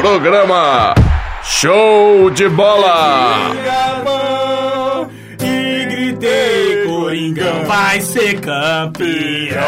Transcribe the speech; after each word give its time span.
Programa 0.00 0.94
Show 1.44 2.30
de 2.30 2.48
Bola! 2.48 3.52
E 5.42 5.84
gritei, 5.84 6.86
Coringão 6.86 7.66
vai 7.66 8.00
ser 8.00 8.40
campeão. 8.40 9.60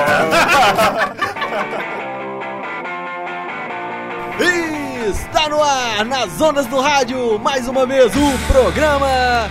Está 5.06 5.50
no 5.50 5.62
ar, 5.62 6.02
nas 6.06 6.40
ondas 6.40 6.64
do 6.64 6.80
rádio, 6.80 7.38
mais 7.38 7.68
uma 7.68 7.84
vez 7.84 8.10
o 8.16 8.38
programa 8.50 9.50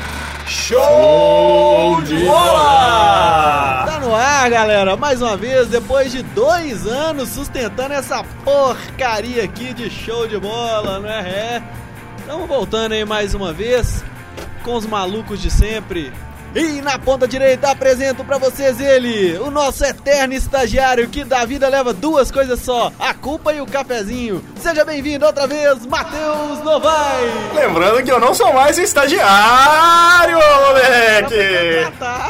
Show 0.52 2.02
de 2.02 2.26
bola! 2.26 3.86
Tá 3.86 4.00
no 4.02 4.14
ar, 4.14 4.50
galera, 4.50 4.98
mais 4.98 5.22
uma 5.22 5.38
vez, 5.38 5.70
depois 5.70 6.12
de 6.12 6.22
dois 6.22 6.86
anos 6.86 7.30
sustentando 7.30 7.94
essa 7.94 8.22
porcaria 8.44 9.46
aqui 9.46 9.74
de 9.74 9.90
show 9.90 10.28
de 10.28 10.38
bola, 10.38 11.00
não 11.00 11.10
é? 11.10 11.22
É. 11.22 11.64
Estamos 12.20 12.50
voltando 12.50 12.92
aí 12.92 13.06
mais 13.06 13.34
uma 13.34 13.54
vez, 13.54 14.04
com 14.62 14.76
os 14.76 14.86
malucos 14.86 15.42
de 15.42 15.50
sempre. 15.50 16.12
E 16.54 16.82
na 16.82 17.00
ponta 17.00 17.26
direita 17.26 17.72
apresento 17.72 18.26
pra 18.26 18.38
vocês 18.38 18.78
ele, 18.82 19.38
o 19.38 19.50
nosso 19.50 19.86
eterno 19.86 20.34
estagiário 20.34 21.08
que 21.08 21.24
da 21.24 21.46
vida 21.46 21.70
leva 21.70 21.94
duas 21.94 22.30
coisas 22.30 22.60
só, 22.60 22.92
a 23.00 23.14
culpa 23.14 23.54
e 23.54 23.62
o 23.62 23.66
cafezinho. 23.66 24.44
Seja 24.60 24.84
bem-vindo 24.84 25.26
outra 25.26 25.48
vez, 25.48 25.86
Matheus 25.86 26.60
Novai! 26.62 27.32
Lembrando 27.56 28.04
que 28.04 28.12
eu 28.12 28.20
não 28.20 28.34
sou 28.34 28.52
mais 28.52 28.78
estagiário, 28.78 30.38
moleque! 30.68 31.36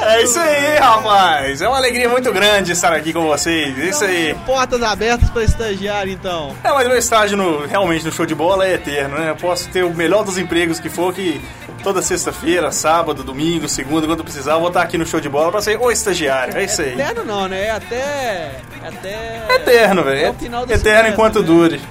É 0.04 0.24
isso 0.24 0.40
aí, 0.40 0.78
rapaz! 0.78 1.60
É 1.60 1.68
uma 1.68 1.78
alegria 1.78 2.08
muito 2.08 2.32
grande 2.32 2.74
estar 2.74 2.94
aqui 2.94 3.12
com 3.12 3.26
vocês, 3.26 3.76
isso 3.76 4.04
aí. 4.04 4.36
Portas 4.46 4.84
abertas 4.84 5.32
pra 5.32 5.44
estagiário, 5.44 6.14
então. 6.14 6.56
É, 6.64 6.72
mas 6.72 6.88
meu 6.88 6.98
estágio 6.98 7.36
no, 7.36 7.66
realmente 7.66 8.06
no 8.06 8.12
show 8.12 8.28
de 8.28 8.36
bola 8.36 8.68
é 8.68 8.74
eterno, 8.76 9.18
né? 9.18 9.32
Eu 9.32 9.36
posso 9.36 9.68
ter 9.70 9.84
o 9.84 9.92
melhor 9.96 10.24
dos 10.24 10.38
empregos 10.38 10.80
que 10.80 10.90
for, 10.90 11.12
que 11.12 11.42
toda 11.84 12.02
sexta-feira, 12.02 12.72
sábado, 12.72 13.24
domingo, 13.24 13.68
segunda, 13.68 14.11
quando 14.12 14.26
precisar, 14.26 14.54
eu 14.54 14.60
vou 14.60 14.68
estar 14.68 14.82
aqui 14.82 14.98
no 14.98 15.06
show 15.06 15.22
de 15.22 15.30
bola 15.30 15.52
pra 15.52 15.62
ser 15.62 15.80
o 15.80 15.90
estagiário. 15.90 16.58
É 16.58 16.66
isso 16.66 16.82
aí. 16.82 16.94
Eterno 16.94 17.24
não, 17.24 17.48
né? 17.48 17.68
É 17.68 17.72
até. 17.72 18.62
Até. 18.86 19.56
Eterno, 19.56 20.02
até 20.02 20.12
velho. 20.12 20.32
o 20.32 20.34
final 20.34 20.66
do 20.66 20.74
Eterno 20.74 20.84
semestre, 20.84 21.12
enquanto 21.14 21.40
né? 21.40 21.46
dure. 21.46 21.82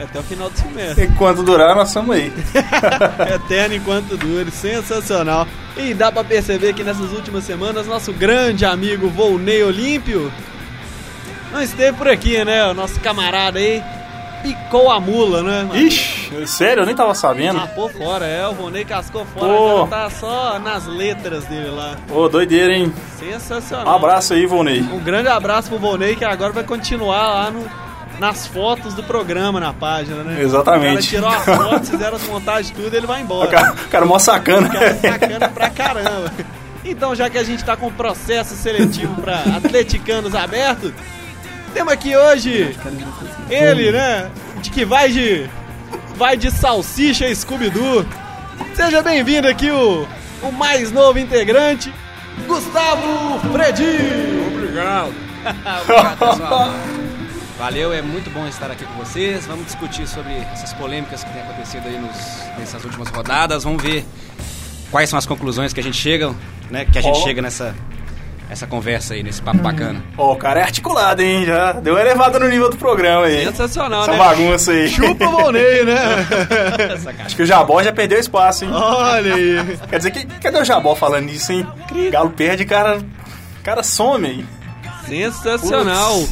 Até 0.00 0.18
o 0.20 0.22
final 0.22 0.50
do 0.50 0.56
semestre. 0.56 1.04
Enquanto 1.06 1.42
durar, 1.42 1.74
nós 1.74 1.88
estamos 1.88 2.14
aí. 2.14 2.32
Eterno 3.34 3.74
enquanto 3.74 4.16
dure, 4.16 4.50
sensacional. 4.52 5.46
E 5.76 5.92
dá 5.92 6.12
pra 6.12 6.22
perceber 6.22 6.72
que 6.72 6.84
nessas 6.84 7.10
últimas 7.10 7.42
semanas 7.42 7.86
nosso 7.86 8.12
grande 8.12 8.64
amigo 8.64 9.08
Volney 9.08 9.64
Olímpio 9.64 10.32
não 11.52 11.60
esteve 11.60 11.98
por 11.98 12.06
aqui, 12.06 12.44
né? 12.44 12.64
O 12.66 12.74
nosso 12.74 13.00
camarada 13.00 13.58
aí 13.58 13.82
picou 14.44 14.90
a 14.90 15.00
mula, 15.00 15.42
né? 15.42 15.62
mano? 15.62 15.76
Ixi, 15.76 16.46
sério? 16.46 16.82
Eu 16.82 16.86
nem 16.86 16.94
tava 16.94 17.14
sabendo. 17.14 17.58
Tapou 17.60 17.88
fora, 17.88 18.26
é, 18.26 18.46
o 18.46 18.52
Volney 18.52 18.84
cascou 18.84 19.24
fora, 19.24 19.46
Pô. 19.46 19.68
agora 19.82 19.86
tá 19.88 20.10
só 20.10 20.58
nas 20.58 20.86
letras 20.86 21.44
dele 21.46 21.70
lá. 21.70 21.96
Ô, 22.10 22.28
doideira, 22.28 22.74
hein? 22.74 22.92
Sensacional. 23.18 23.86
Um 23.86 23.96
abraço 23.96 24.34
aí, 24.34 24.44
Volney. 24.44 24.80
Um 24.82 24.98
grande 25.00 25.28
abraço 25.28 25.70
pro 25.70 25.78
Volney 25.78 26.14
que 26.14 26.24
agora 26.24 26.52
vai 26.52 26.62
continuar 26.64 27.26
lá 27.28 27.50
no, 27.50 27.64
nas 28.20 28.46
fotos 28.46 28.92
do 28.92 29.02
programa 29.02 29.58
na 29.58 29.72
página, 29.72 30.22
né? 30.22 30.42
Exatamente. 30.42 31.16
O 31.16 31.22
cara 31.22 31.36
tirou 31.46 31.56
as 31.56 31.62
fotos, 31.68 31.88
fizeram 31.88 32.16
as 32.16 32.26
montagens 32.28 32.70
tudo 32.70 32.94
ele 32.94 33.06
vai 33.06 33.22
O 33.22 33.24
embora. 33.24 33.50
cara, 33.50 33.72
o 33.72 33.88
cara 33.88 34.04
mó 34.04 34.18
sacana. 34.18 34.66
O 34.68 34.70
cara 34.70 34.86
é 34.86 34.94
sacana 34.94 35.48
pra 35.48 35.70
caramba. 35.70 36.30
Então, 36.84 37.14
já 37.14 37.30
que 37.30 37.38
a 37.38 37.42
gente 37.42 37.64
tá 37.64 37.76
com 37.78 37.90
processo 37.90 38.54
seletivo 38.54 39.14
pra 39.22 39.36
atleticanos 39.56 40.34
aberto, 40.34 40.92
temos 41.74 41.92
aqui 41.92 42.16
hoje 42.16 42.74
ele, 43.50 43.92
né? 43.92 44.30
De 44.62 44.70
que 44.70 44.84
vai 44.84 45.10
de. 45.10 45.48
Vai 46.16 46.36
de 46.36 46.48
salsicha 46.50 47.26
e 47.28 47.34
Scooby-Doo. 47.34 48.06
Seja 48.74 49.02
bem-vindo 49.02 49.48
aqui 49.48 49.68
o, 49.70 50.06
o 50.42 50.52
mais 50.52 50.92
novo 50.92 51.18
integrante, 51.18 51.92
Gustavo 52.46 53.40
Fredi. 53.52 53.98
Obrigado. 54.54 55.12
Obrigado, 55.82 56.18
pessoal. 56.30 56.70
Valeu, 57.58 57.92
é 57.92 58.00
muito 58.00 58.30
bom 58.30 58.46
estar 58.46 58.70
aqui 58.70 58.84
com 58.84 58.94
vocês. 58.94 59.44
Vamos 59.46 59.66
discutir 59.66 60.06
sobre 60.06 60.32
essas 60.52 60.72
polêmicas 60.74 61.24
que 61.24 61.30
têm 61.32 61.42
acontecido 61.42 61.86
aí 61.86 61.98
nos- 61.98 62.58
nessas 62.58 62.84
últimas 62.84 63.08
rodadas. 63.08 63.64
Vamos 63.64 63.82
ver 63.82 64.04
quais 64.92 65.10
são 65.10 65.18
as 65.18 65.26
conclusões 65.26 65.72
que 65.72 65.80
a 65.80 65.82
gente 65.82 65.96
chega, 65.96 66.32
né? 66.70 66.84
Que 66.84 66.98
a 66.98 67.02
gente 67.02 67.18
Ó. 67.18 67.22
chega 67.24 67.42
nessa 67.42 67.74
essa 68.48 68.66
conversa 68.66 69.14
aí, 69.14 69.22
nesse 69.22 69.40
papo 69.40 69.58
bacana. 69.58 70.02
Ó, 70.16 70.32
o 70.32 70.36
cara 70.36 70.60
é 70.60 70.62
articulado, 70.62 71.22
hein? 71.22 71.44
Já 71.46 71.72
deu 71.72 71.94
uma 71.94 72.00
elevada 72.00 72.38
no 72.38 72.48
nível 72.48 72.70
do 72.70 72.76
programa 72.76 73.26
aí. 73.26 73.44
Sensacional, 73.46 74.02
Essa 74.02 74.12
né? 74.12 74.18
bagunça 74.18 74.70
aí. 74.72 74.88
Chupa 74.88 75.26
o 75.26 75.30
Volney, 75.30 75.84
né? 75.84 75.96
Acho 77.24 77.36
que 77.36 77.42
o 77.42 77.46
Jabó 77.46 77.82
já 77.82 77.92
perdeu 77.92 78.18
espaço, 78.18 78.64
hein? 78.64 78.70
Olha 78.72 79.34
aí. 79.34 79.78
Quer 79.88 79.96
dizer, 79.98 80.10
que, 80.10 80.26
cadê 80.26 80.58
o 80.58 80.64
Jabó 80.64 80.94
falando 80.94 81.28
isso, 81.30 81.52
hein? 81.52 81.66
Galo 82.10 82.30
perde, 82.30 82.64
cara. 82.64 83.00
cara 83.62 83.82
some 83.82 84.26
aí. 84.26 84.44
Sensacional. 85.06 86.22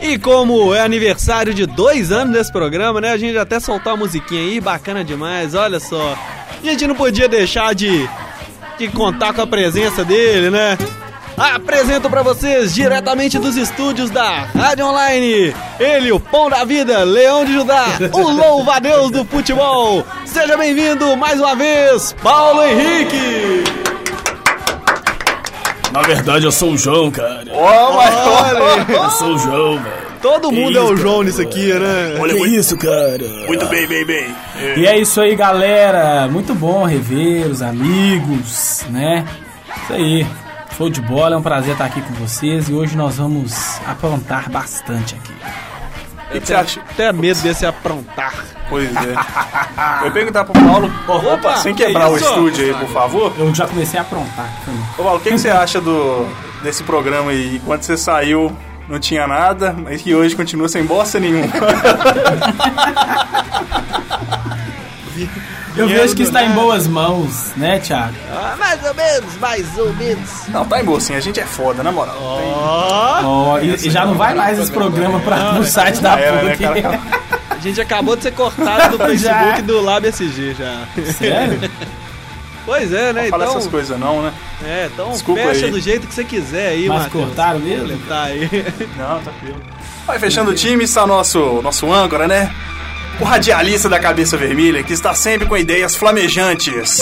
E 0.00 0.18
como 0.18 0.74
é 0.74 0.82
aniversário 0.82 1.54
de 1.54 1.64
dois 1.64 2.12
anos 2.12 2.34
desse 2.34 2.52
programa, 2.52 3.00
né? 3.00 3.12
A 3.12 3.16
gente 3.16 3.38
até 3.38 3.58
soltou 3.60 3.92
a 3.92 3.96
musiquinha 3.96 4.42
aí, 4.42 4.60
bacana 4.60 5.02
demais, 5.02 5.54
olha 5.54 5.80
só. 5.80 6.18
A 6.62 6.66
gente 6.66 6.86
não 6.86 6.94
podia 6.94 7.28
deixar 7.28 7.74
de, 7.74 8.08
de 8.78 8.88
contar 8.88 9.32
com 9.32 9.40
a 9.40 9.46
presença 9.46 10.04
dele, 10.04 10.50
né? 10.50 10.76
Apresento 11.36 12.08
pra 12.08 12.22
vocês 12.22 12.74
diretamente 12.74 13.38
dos 13.38 13.56
estúdios 13.56 14.08
da 14.08 14.44
Rádio 14.56 14.86
Online, 14.86 15.54
ele, 15.78 16.10
o 16.10 16.18
pão 16.18 16.48
da 16.48 16.64
vida, 16.64 17.04
Leão 17.04 17.44
de 17.44 17.52
Judá, 17.52 17.84
o 18.12 18.20
louva-a-Deus 18.30 19.10
do 19.10 19.22
futebol. 19.26 20.02
Seja 20.24 20.56
bem-vindo 20.56 21.14
mais 21.14 21.38
uma 21.38 21.54
vez, 21.54 22.14
Paulo 22.22 22.62
Henrique. 22.64 23.64
Na 25.92 26.00
verdade, 26.02 26.46
eu 26.46 26.52
sou 26.52 26.72
o 26.72 26.78
João, 26.78 27.10
cara. 27.10 27.44
Ó, 27.52 27.92
mas 27.96 28.14
Olha, 28.14 28.86
Eu 28.94 29.10
sou 29.10 29.34
o 29.34 29.38
João, 29.38 29.72
velho. 29.78 29.94
todo 30.22 30.48
Que 30.48 30.54
mundo 30.54 30.78
é 30.78 30.80
o 30.80 30.84
isso, 30.86 30.96
João 30.96 31.14
cara. 31.16 31.24
nisso 31.24 31.42
aqui, 31.42 31.72
né? 31.74 32.16
Olha 32.18 32.34
que 32.34 32.46
isso, 32.56 32.76
cara. 32.78 33.18
Muito 33.46 33.66
bem, 33.66 33.86
bem, 33.86 34.04
bem. 34.06 34.34
E 34.76 34.86
é 34.86 34.98
isso 34.98 35.20
aí, 35.20 35.36
galera. 35.36 36.28
Muito 36.28 36.54
bom 36.54 36.84
rever 36.84 37.46
os 37.46 37.60
amigos, 37.60 38.84
né? 38.90 39.24
Isso 39.84 39.92
aí. 39.92 40.26
Show 40.76 40.90
de 40.90 41.00
bola, 41.00 41.34
é 41.36 41.38
um 41.38 41.42
prazer 41.42 41.72
estar 41.72 41.86
aqui 41.86 42.02
com 42.02 42.12
vocês 42.14 42.68
e 42.68 42.74
hoje 42.74 42.96
nós 42.96 43.16
vamos 43.16 43.80
aprontar 43.86 44.50
bastante 44.50 45.14
aqui. 45.14 45.32
O 45.32 46.32
que, 46.32 46.40
que 46.40 46.46
você 46.48 46.54
acha? 46.54 46.80
Até 46.80 47.10
medo 47.14 47.40
desse 47.40 47.64
aprontar. 47.64 48.34
Pois 48.68 48.94
é. 48.94 49.14
Eu 50.02 50.06
ia 50.06 50.10
perguntar 50.12 50.44
pro 50.44 50.52
Paulo, 50.52 50.92
Opa, 51.32 51.56
sem 51.56 51.74
que 51.74 51.86
quebrar 51.86 52.10
o 52.10 52.16
isso? 52.16 52.26
estúdio 52.26 52.64
aí, 52.66 52.74
por 52.74 52.88
favor. 52.90 53.32
Eu 53.38 53.54
já 53.54 53.66
comecei 53.66 53.98
a 53.98 54.02
aprontar. 54.02 54.50
Ô, 54.98 55.02
Paulo, 55.02 55.18
o 55.18 55.22
que, 55.22 55.30
que 55.30 55.38
você 55.38 55.48
acha 55.48 55.80
do, 55.80 56.26
desse 56.62 56.82
programa 56.82 57.30
aí? 57.30 57.58
Quando 57.64 57.82
você 57.82 57.96
saiu, 57.96 58.54
não 58.86 59.00
tinha 59.00 59.26
nada, 59.26 59.72
mas 59.72 60.02
que 60.02 60.14
hoje 60.14 60.36
continua 60.36 60.68
sem 60.68 60.84
bosta 60.84 61.18
nenhuma. 61.18 61.46
Eu 65.76 65.88
vejo 65.88 66.14
que 66.16 66.22
está 66.22 66.42
em 66.44 66.50
boas 66.50 66.86
mãos, 66.86 67.52
né, 67.56 67.78
Thiago? 67.78 68.14
Ah, 68.30 68.54
mais 68.58 68.84
ou 68.84 68.94
menos, 68.94 69.36
mais 69.40 69.78
ou 69.78 69.92
menos. 69.94 70.30
Não, 70.48 70.64
tá 70.64 70.80
em 70.80 70.84
boa 70.84 71.00
sim, 71.00 71.14
a 71.14 71.20
gente 71.20 71.38
é 71.40 71.44
foda, 71.46 71.82
na 71.82 71.92
moral. 71.92 72.16
Ó, 72.20 73.20
Ó, 73.24 73.58
e, 73.60 73.74
e 73.74 73.90
já 73.90 74.04
não 74.06 74.14
vai 74.14 74.34
mais 74.34 74.58
esse 74.58 74.70
programa 74.70 75.20
para 75.20 75.58
o 75.60 75.64
site 75.64 76.00
da 76.00 76.18
era, 76.18 76.42
né, 76.42 76.56
PUC. 76.56 76.62
cara? 76.82 77.00
a 77.50 77.58
gente 77.58 77.80
acabou 77.80 78.16
de 78.16 78.22
ser 78.24 78.32
cortado 78.32 78.96
do. 78.98 79.04
Facebook 79.06 79.62
do 79.62 79.80
Lab 79.82 80.06
SG 80.06 80.54
já. 80.58 80.86
Sério? 81.12 81.70
Pois 82.66 82.92
é, 82.92 83.12
né? 83.12 83.22
Não 83.22 83.28
fala 83.30 83.44
Então, 83.44 83.58
essas 83.58 83.70
coisas 83.70 83.96
não, 83.96 84.22
né? 84.22 84.32
é, 84.64 84.90
então 84.92 85.12
Desculpa 85.12 85.40
fecha 85.40 85.66
aí. 85.66 85.70
do 85.70 85.80
jeito 85.80 86.04
que 86.08 86.12
você 86.12 86.24
quiser 86.24 86.70
aí, 86.70 86.88
Mas 86.88 87.06
cortaram 87.12 87.60
mesmo? 87.60 87.96
Tá 88.08 88.24
aí. 88.24 88.50
Não, 88.98 89.20
tá 89.20 89.30
tranquilo. 89.30 89.62
Vai 90.04 90.18
fechando 90.18 90.50
o 90.50 90.54
time, 90.54 90.82
está 90.82 91.06
nosso, 91.06 91.62
nosso 91.62 91.92
âncora, 91.92 92.26
né? 92.26 92.52
O 93.18 93.24
radialista 93.24 93.88
da 93.88 93.98
cabeça 93.98 94.36
vermelha, 94.36 94.82
que 94.82 94.92
está 94.92 95.14
sempre 95.14 95.46
com 95.48 95.56
ideias 95.56 95.96
flamejantes. 95.96 96.98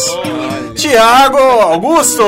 Tiago 0.76 1.38
Augusto! 1.38 2.24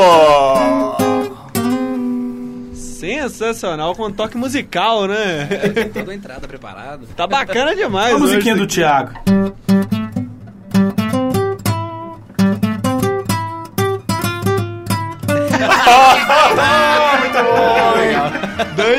Sensacional, 2.74 3.94
com 3.94 4.10
toque 4.10 4.36
musical, 4.36 5.06
né? 5.06 5.46
Toda 5.94 6.10
a 6.10 6.14
entrada 6.14 6.48
preparada. 6.48 7.06
Tá 7.16 7.26
bacana 7.26 7.76
demais. 7.76 8.14
A 8.14 8.18
musiquinha 8.18 8.56
do 8.56 8.66
Thiago. 8.66 9.12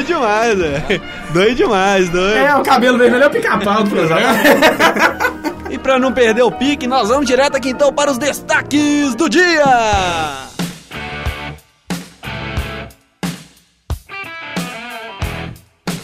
Demais, 0.07 0.57
velho. 0.57 1.01
Doido 1.31 1.55
demais, 1.55 2.09
doido. 2.09 2.37
É, 2.37 2.55
o 2.55 2.63
cabelo 2.63 2.97
vermelho 2.97 3.23
é 3.23 3.27
o 3.27 3.31
pica-pau 3.31 3.83
do. 3.83 3.95
E 5.69 5.77
pra 5.77 5.99
não 5.99 6.13
perder 6.13 6.43
o 6.43 6.51
pique, 6.51 6.87
nós 6.87 7.09
vamos 7.09 7.27
direto 7.27 7.57
aqui 7.57 7.69
então 7.69 7.91
para 7.91 8.09
os 8.09 8.17
destaques 8.17 9.13
do 9.15 9.29
dia. 9.29 9.65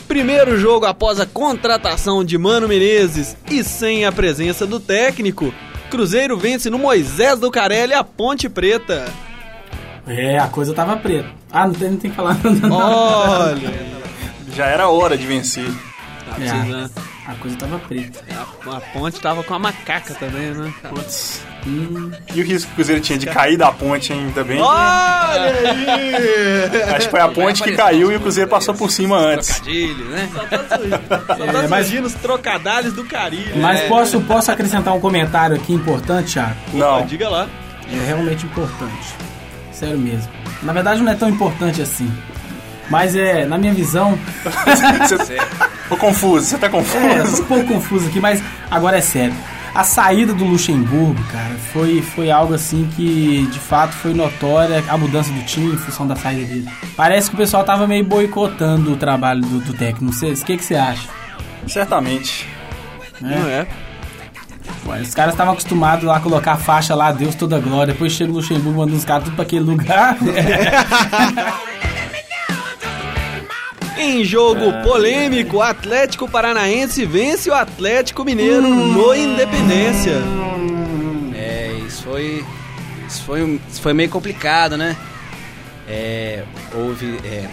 Primeiro 0.07 0.59
jogo 0.59 0.85
após 0.85 1.19
a 1.19 1.25
contratação 1.25 2.23
de 2.23 2.37
Mano 2.37 2.67
Menezes 2.67 3.35
e 3.49 3.63
sem 3.63 4.05
a 4.05 4.11
presença 4.11 4.67
do 4.67 4.79
técnico, 4.79 5.53
Cruzeiro 5.89 6.37
vence 6.37 6.69
no 6.69 6.77
Moisés 6.77 7.39
do 7.39 7.49
Carelli 7.49 7.93
a 7.93 8.03
Ponte 8.03 8.49
Preta. 8.49 9.05
É, 10.07 10.37
a 10.37 10.47
coisa 10.47 10.73
tava 10.73 10.97
preta. 10.97 11.29
Ah, 11.51 11.65
não 11.67 11.73
tem, 11.73 11.91
não 11.91 11.97
tem 11.97 12.09
que 12.11 12.15
falar 12.17 12.33
nada. 12.43 12.49
não. 12.67 12.77
Olha, 12.77 13.85
Já 14.53 14.65
era 14.67 14.89
hora 14.89 15.17
de 15.17 15.25
vencer. 15.25 15.65
tá 16.29 16.35
É, 16.43 17.31
a 17.31 17.35
coisa 17.35 17.55
tava 17.55 17.79
preta. 17.79 18.19
A, 18.67 18.77
a 18.77 18.81
Ponte 18.81 19.19
tava 19.21 19.43
com 19.43 19.53
a 19.53 19.59
macaca 19.59 20.13
também, 20.15 20.51
né? 20.51 20.73
Putz. 20.89 21.41
E 22.35 22.41
o 22.41 22.43
risco 22.43 22.67
que 22.67 22.73
o 22.73 22.75
Cruzeiro 22.75 22.99
tinha 23.01 23.17
de 23.17 23.25
cair 23.27 23.55
da 23.55 23.71
ponte 23.71 24.11
ainda 24.11 24.43
bem. 24.43 24.59
Olha 24.59 25.53
aí! 25.53 26.93
Acho 26.93 27.05
que 27.05 27.11
foi 27.11 27.21
a 27.21 27.29
ponte 27.29 27.63
que 27.63 27.71
caiu 27.71 28.11
e 28.11 28.17
o 28.17 28.19
Cruzeiro 28.19 28.49
passou 28.49 28.73
por 28.75 28.91
cima 28.91 29.15
antes. 29.17 29.47
Trocadilho, 29.59 30.05
né? 30.09 30.29
Só 30.33 30.43
tá 30.43 31.35
É, 31.63 31.67
mas- 31.69 31.85
surgindo 31.87 32.05
os 32.07 32.13
trocadalhos 32.15 32.91
do 32.93 33.05
Carilho. 33.05 33.55
Mas 33.61 33.79
É. 33.79 33.87
posso, 33.87 34.19
posso 34.21 34.51
acrescentar 34.51 34.93
um 34.93 34.99
comentário 34.99 35.55
aqui 35.55 35.71
importante, 35.73 36.33
Thiago? 36.33 36.55
Não. 36.73 37.05
Diga 37.05 37.29
lá. 37.29 37.47
É 37.89 38.05
realmente 38.07 38.45
importante. 38.45 39.15
Sério 39.83 39.99
mesmo. 39.99 40.31
Na 40.61 40.71
verdade 40.71 41.01
não 41.01 41.11
é 41.11 41.15
tão 41.15 41.29
importante 41.29 41.81
assim. 41.81 42.09
Mas 42.89 43.15
é, 43.15 43.45
na 43.45 43.57
minha 43.57 43.73
visão. 43.73 44.17
Tô 45.89 45.97
confuso, 45.97 46.45
você 46.45 46.57
tá 46.57 46.67
é, 46.67 46.69
tô 46.69 46.77
confuso. 46.77 47.43
um 47.43 47.45
pouco 47.45 47.65
confuso 47.65 48.07
aqui, 48.07 48.19
mas 48.19 48.41
agora 48.71 48.97
é 48.97 49.01
sério. 49.01 49.35
A 49.75 49.83
saída 49.83 50.33
do 50.33 50.45
Luxemburgo, 50.45 51.21
cara, 51.31 51.55
foi, 51.71 52.01
foi 52.01 52.31
algo 52.31 52.53
assim 52.53 52.89
que 52.95 53.45
de 53.51 53.59
fato 53.59 53.91
foi 53.93 54.13
notória 54.13 54.83
a 54.87 54.97
mudança 54.97 55.31
do 55.31 55.43
time 55.43 55.73
em 55.73 55.77
função 55.77 56.07
da 56.07 56.15
saída 56.15 56.45
dele. 56.45 56.69
Parece 56.95 57.29
que 57.29 57.35
o 57.35 57.37
pessoal 57.37 57.63
tava 57.63 57.85
meio 57.85 58.05
boicotando 58.05 58.93
o 58.93 58.95
trabalho 58.95 59.41
do, 59.41 59.59
do 59.59 59.73
técnico. 59.73 60.05
Não 60.05 60.13
sei, 60.13 60.31
o 60.33 60.45
que, 60.45 60.57
que 60.57 60.63
você 60.63 60.75
acha? 60.75 61.09
Certamente. 61.67 62.47
Não 63.19 63.49
é? 63.49 63.67
Os 65.01 65.13
caras 65.13 65.33
estavam 65.33 65.53
acostumados 65.53 66.05
lá 66.05 66.17
a 66.17 66.19
colocar 66.19 66.53
a 66.53 66.57
faixa 66.57 66.93
lá, 66.95 67.11
Deus 67.11 67.35
toda 67.35 67.59
glória. 67.59 67.93
Depois 67.93 68.11
chega 68.13 68.31
o 68.31 68.35
Luxemburgo 68.35 68.79
mandando 68.79 68.97
os 68.97 69.05
caras 69.05 69.25
tudo 69.25 69.35
pra 69.35 69.43
aquele 69.43 69.63
lugar. 69.63 70.17
Em 73.97 74.23
jogo 74.23 74.73
polêmico, 74.83 75.57
o 75.57 75.61
Atlético 75.61 76.27
Paranaense 76.29 77.05
vence 77.05 77.49
o 77.49 77.53
Atlético 77.53 78.25
Mineiro 78.25 78.61
no 78.61 79.15
Independência. 79.15 80.21
É, 81.33 81.71
isso 81.87 82.03
foi. 82.03 82.43
Isso 83.07 83.23
foi, 83.23 83.61
isso 83.69 83.81
foi 83.81 83.93
meio 83.93 84.09
complicado, 84.09 84.75
né? 84.75 84.97
É, 85.87 86.43
houve. 86.73 87.17
é, 87.23 87.47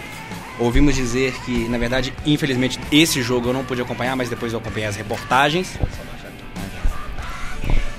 ouvimos 0.59 0.95
dizer 0.95 1.33
que, 1.45 1.67
na 1.69 1.77
verdade, 1.77 2.13
infelizmente, 2.25 2.79
esse 2.91 3.21
jogo 3.21 3.49
eu 3.49 3.53
não 3.53 3.63
pude 3.63 3.81
acompanhar, 3.81 4.15
mas 4.15 4.29
depois 4.29 4.51
eu 4.51 4.59
acompanhei 4.59 4.89
as 4.89 4.95
reportagens. 4.95 5.77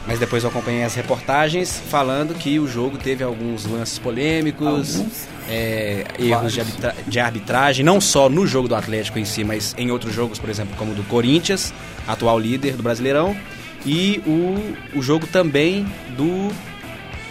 Mas 0.06 0.19
depois 0.19 0.43
eu 0.43 0.50
acompanhei 0.50 0.82
as 0.82 0.94
reportagens 0.96 1.81
falando 1.88 2.34
que 2.34 2.58
o 2.58 2.66
jogo 2.66 2.99
teve 2.99 3.22
alguns 3.22 3.64
lances 3.66 3.99
polêmicos, 4.00 5.00
é, 5.49 6.04
erros 6.19 6.52
de, 6.52 6.60
arbitra- 6.60 6.94
de 7.06 7.20
arbitragem, 7.20 7.84
não 7.84 8.00
só 8.00 8.28
no 8.28 8.44
jogo 8.46 8.66
do 8.66 8.75
Atlético 8.75 9.19
em 9.20 9.25
si, 9.25 9.44
mas 9.44 9.75
em 9.78 9.93
outros 9.93 10.12
jogos, 10.12 10.40
por 10.40 10.50
exemplo, 10.50 10.75
como 10.76 10.90
o 10.90 10.94
do 10.94 11.04
Corinthians, 11.04 11.72
atual 12.06 12.37
líder 12.38 12.75
do 12.76 12.82
Brasileirão, 12.82 13.37
e 13.87 14.20
o, 14.26 14.99
o 14.99 15.02
jogo 15.02 15.26
também 15.28 15.87
do, 16.16 16.50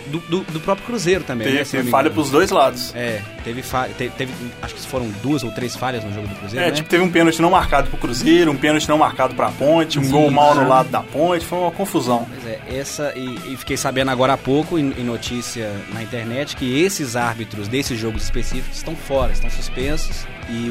do, 0.08 0.20
do- 0.20 0.44
do 0.52 0.60
próprio 0.60 0.86
Cruzeiro 0.88 1.24
também. 1.24 1.48
né, 1.48 1.54
Teve, 1.58 1.64
não 1.64 1.72
teve 1.72 1.90
falha 1.92 2.02
engano. 2.08 2.16
pros 2.16 2.30
dois 2.32 2.50
lados. 2.52 2.94
É, 2.96 3.22
teve, 3.44 3.62
fa- 3.62 3.88
te- 3.90 4.10
teve, 4.18 4.34
acho 4.62 4.74
que 4.76 4.82
foram 4.88 5.10
duas 5.24 5.44
ou 5.44 5.52
três 5.52 5.76
falhas 5.76 6.04
no 6.04 6.14
jogo 6.14 6.28
do 6.28 6.36
Cruzeiro, 6.36 6.66
É, 6.66 6.70
né? 6.70 6.76
tipo, 6.76 6.90
teve 6.90 7.04
um 7.04 7.10
pênalti 7.12 7.42
não 7.42 7.52
marcado 7.52 7.90
pro 7.90 7.98
Cruzeiro, 7.98 8.52
um 8.52 8.58
pênalti 8.58 8.88
não 8.90 8.98
marcado 8.98 9.36
pra 9.36 9.50
ponte, 9.52 10.00
um 10.00 10.10
gol 10.10 10.30
mal 10.32 10.56
no 10.56 10.68
lado 10.68 10.90
da 10.90 11.02
ponte, 11.02 11.46
foi 11.46 11.60
uma 11.60 11.72
confusão. 11.72 12.28
Pois 12.30 12.46
é, 12.48 12.60
essa 12.70 13.14
e, 13.16 13.54
e 13.54 13.58
fiquei 13.58 13.78
sabendo 13.78 14.12
agora 14.12 14.34
há 14.34 14.38
pouco 14.38 14.78
em, 14.78 14.92
em 14.98 15.04
notícia 15.04 15.72
na 15.94 16.02
internet 16.04 16.56
que 16.56 16.82
esses 16.82 17.16
árbitros 17.16 17.68
desses 17.68 18.00
jogos 18.00 18.24
específicos 18.24 18.78
estão 18.78 18.96
fora, 18.96 19.32
estão 19.32 19.50
suspensos 19.50 20.26
e 20.50 20.70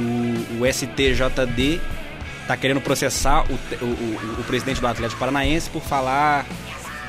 o, 0.59 0.62
o 0.62 0.67
STJD 0.73 1.81
está 2.43 2.56
querendo 2.56 2.81
processar 2.81 3.44
o, 3.49 3.55
o, 3.55 3.87
o- 3.87 4.41
o 4.41 4.44
presidente 4.44 4.81
do 4.81 4.87
Atlético 4.87 5.19
Paranaense 5.21 5.71
por 5.71 5.82
falar, 5.82 6.44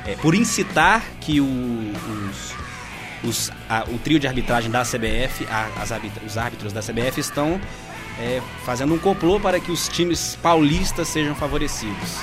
é, 0.06 0.16
por 0.16 0.34
incitar 0.36 1.04
que 1.20 1.40
o, 1.42 1.46
os, 2.30 2.54
os- 3.24 3.52
a- 3.70 3.86
o 3.88 3.98
trio 4.00 4.20
de 4.20 4.28
arbitragem 4.28 4.70
da 4.72 4.84
CBF, 4.84 5.46
a- 5.50 5.70
as 5.82 5.92
arbitra- 5.92 6.24
os 6.26 6.38
árbitros 6.38 6.74
da 6.74 6.82
CBF 6.82 7.20
estão 7.20 7.60
é, 8.20 8.42
fazendo 8.66 8.94
um 8.94 8.98
complô 9.00 9.40
para 9.40 9.60
que 9.60 9.72
os 9.72 9.88
times 9.88 10.38
paulistas 10.42 11.08
sejam 11.08 11.34
favorecidos. 11.36 12.18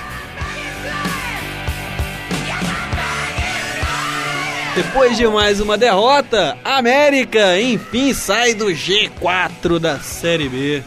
Depois 4.75 5.17
de 5.17 5.27
mais 5.27 5.61
uma 5.61 5.77
derrota, 5.77 6.57
a 6.65 6.77
América 6.79 7.61
enfim 7.61 8.13
sai 8.15 8.55
do 8.55 8.67
G4 8.67 9.79
da 9.81 9.99
Série 9.99 10.49
B. 10.49 10.83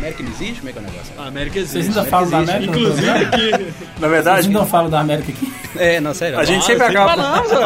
América 0.00 0.22
não 0.22 0.30
existe? 0.30 0.56
Como 0.60 0.68
é 0.68 0.72
que 0.72 0.78
é 0.78 0.82
o 0.82 0.84
negócio? 0.84 1.12
A 1.18 1.26
América 1.26 1.60
Vocês 1.60 1.86
ainda 1.88 2.04
falam 2.04 2.30
da 2.30 2.38
América? 2.38 2.64
Inclusive 2.78 3.10
aqui. 3.10 3.50
Na 4.00 4.08
Vocês 4.08 4.10
verdade, 4.10 4.46
ainda 4.48 4.64
falam 4.66 4.90
da 4.90 5.00
América 5.00 5.30
aqui? 5.32 5.52
É, 5.76 6.00
não, 6.00 6.12
sério. 6.12 6.38
a 6.38 6.44
gente 6.44 6.62
Ah, 6.62 6.66
sempre 6.66 6.84
acaba. 6.84 7.12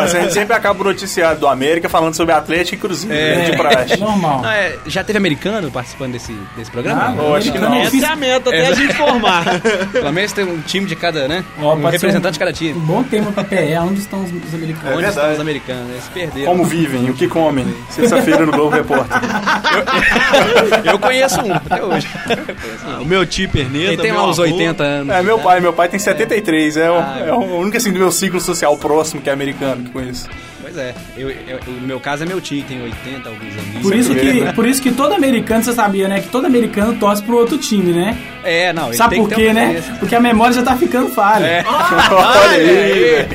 a 0.00 0.06
gente 0.06 0.32
sempre 0.34 0.54
acaba 0.54 0.80
o 0.80 0.84
noticiário 0.84 1.40
do 1.40 1.48
América 1.48 1.88
falando 1.88 2.14
sobre 2.14 2.34
Atlético 2.34 2.74
e 2.74 2.78
Cruzeiro. 2.78 3.14
É, 3.40 3.44
de 3.50 3.56
praxe. 3.56 3.96
Normal. 3.96 4.42
Não, 4.42 4.50
é, 4.50 4.76
já 4.86 5.02
teve 5.02 5.16
americano 5.16 5.70
participando 5.70 6.12
desse, 6.12 6.32
desse 6.56 6.70
programa? 6.70 7.02
Ah, 7.06 7.10
Não. 7.12 7.24
Eu 7.28 7.34
acho 7.36 7.50
que 7.50 7.58
não. 7.58 7.74
Eu 7.74 7.82
Essa 7.82 7.96
é 7.96 8.04
a 8.10 8.16
meta 8.16 8.50
até 8.50 8.66
a 8.66 8.74
gente 8.74 8.94
formar. 8.94 9.44
Pelo 9.90 10.12
menos 10.12 10.32
tem 10.32 10.44
um 10.44 10.60
time 10.60 10.86
de 10.86 10.94
cada, 10.96 11.26
né? 11.26 11.42
Ó, 11.62 11.74
um 11.74 11.82
representante 11.86 12.28
um- 12.28 12.32
de 12.32 12.38
cada 12.38 12.50
Um 12.50 12.54
time. 12.54 12.72
bom 12.80 13.02
tema 13.04 13.32
pra 13.32 13.42
PE, 13.44 13.78
onde 13.78 14.00
estão 14.00 14.22
os, 14.22 14.30
os 14.30 14.54
americanos? 14.54 14.90
É 14.92 14.96
Onde 14.96 15.08
estão 15.08 15.32
os 15.32 15.40
americanos? 15.40 15.90
Eles 15.90 16.04
perderam. 16.12 16.46
Como 16.52 16.64
vivem, 16.64 17.08
o 17.08 17.14
que 17.14 17.26
comem. 17.26 17.66
Sexta-feira 17.90 18.44
no 18.44 18.52
Globo 18.52 18.76
Repórter. 18.76 19.16
Eu 20.84 20.98
conheço 20.98 21.40
um, 21.40 21.54
até 21.54 21.82
hoje. 21.82 22.06
o 23.00 23.04
meu 23.04 23.24
tio 23.26 23.48
Perneta. 23.48 23.92
Ele 23.92 23.96
tem 24.02 24.12
meu 24.12 24.22
lá 24.22 24.28
uns 24.28 24.38
avô. 24.38 24.52
80 24.52 24.82
anos. 24.82 25.14
É, 25.14 25.22
meu 25.22 25.38
pai, 25.38 25.60
meu 25.60 25.72
pai 25.72 25.88
tem 25.88 25.98
73, 25.98 26.76
é, 26.76 26.90
o, 26.90 26.94
Ah, 26.94 27.22
é 27.26 27.32
o 27.32 27.56
único 27.58 27.76
assim 27.76 27.92
do 27.92 27.98
meu 27.98 28.10
ciclo 28.10 28.40
social 28.40 28.76
próximo 28.76 29.20
que 29.20 29.30
é 29.30 29.32
americano 29.32 29.84
que 29.84 29.90
conheço. 29.90 30.28
Pois 30.60 30.76
é. 30.78 30.94
Eu, 31.16 31.30
eu- 31.30 31.60
o 31.68 31.80
meu 31.82 32.00
caso 32.00 32.22
é 32.24 32.26
meu 32.26 32.40
tio, 32.40 32.64
tem 32.64 32.82
80, 32.82 33.28
alguns 33.28 33.52
anos. 33.52 33.82
Por 33.82 33.94
isso, 33.94 34.14
que, 34.14 34.40
né? 34.40 34.52
por 34.52 34.66
isso 34.66 34.80
que 34.82 34.90
todo 34.90 35.12
americano, 35.12 35.62
você 35.62 35.72
sabia, 35.74 36.08
né? 36.08 36.20
Que 36.20 36.28
todo 36.28 36.46
americano 36.46 36.94
torce 36.98 37.22
pro 37.22 37.36
outro 37.36 37.58
time, 37.58 37.92
né? 37.92 38.16
É, 38.42 38.72
não, 38.72 38.92
Sabe 38.92 39.16
tem 39.16 39.24
por 39.26 39.34
quê, 39.34 39.52
né? 39.52 39.64
preferência. 39.70 39.94
Porque 40.00 40.14
a 40.14 40.20
memória 40.20 40.54
já 40.54 40.62
tá 40.62 40.74
ficando 40.76 41.10
falha. 41.10 41.44
É. 41.44 41.64
Olha 41.68 42.50
aí. 42.50 43.26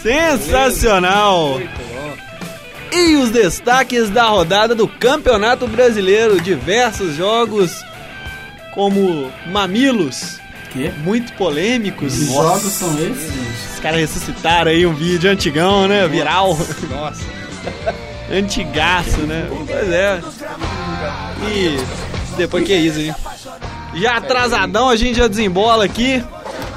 Sensacional! 0.00 1.60
E 2.92 3.16
os 3.16 3.30
destaques 3.30 4.08
da 4.08 4.24
rodada 4.24 4.74
do 4.74 4.86
Campeonato 4.86 5.66
Brasileiro, 5.66 6.40
diversos 6.40 7.16
jogos 7.16 7.84
como 8.74 9.30
Mamilos, 9.46 10.38
Quê? 10.72 10.90
muito 11.04 11.32
polêmicos. 11.34 12.14
Que 12.14 12.26
jogos 12.26 12.72
são 12.72 12.92
esses? 12.98 13.74
Os 13.74 13.80
caras 13.80 14.00
ressuscitaram 14.00 14.70
aí 14.70 14.84
um 14.86 14.94
vídeo 14.94 15.30
antigão, 15.30 15.86
né? 15.86 16.06
Viral. 16.08 16.58
Nossa. 16.90 17.22
Antigaço, 18.32 19.20
né? 19.20 19.46
Pois 19.66 19.90
é. 19.92 20.20
E 21.52 21.78
depois 22.36 22.64
que 22.64 22.72
é 22.72 22.76
isso, 22.76 22.98
hein? 23.00 23.14
Já 23.94 24.16
atrasadão, 24.16 24.88
a 24.88 24.96
gente 24.96 25.16
já 25.18 25.28
desembola 25.28 25.84
aqui. 25.84 26.24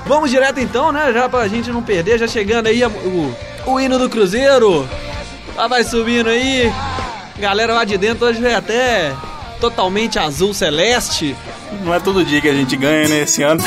Vamos 0.06 0.30
direto 0.30 0.60
então, 0.60 0.92
né? 0.92 1.12
Já 1.14 1.28
pra 1.28 1.48
gente 1.48 1.72
não 1.72 1.82
perder, 1.82 2.20
já 2.20 2.28
chegando 2.28 2.68
aí 2.68 2.84
a- 2.84 2.90
o, 2.90 3.36
o 3.66 3.80
hino 3.80 3.98
do 3.98 4.10
Cruzeiro. 4.10 4.88
Já 5.56 5.68
vai 5.68 5.84
subindo 5.84 6.30
aí. 6.30 6.72
Galera 7.40 7.74
lá 7.74 7.84
de 7.86 7.98
dentro 7.98 8.26
hoje 8.28 8.40
veio 8.42 8.58
até 8.58 9.14
totalmente 9.60 10.18
azul 10.20 10.54
celeste. 10.54 11.36
Não 11.84 11.94
é 11.94 12.00
todo 12.00 12.24
dia 12.26 12.40
que 12.42 12.50
a 12.50 12.54
gente 12.54 12.76
ganha, 12.76 13.08
né? 13.08 13.22
Esse 13.22 13.44
ano. 13.44 13.64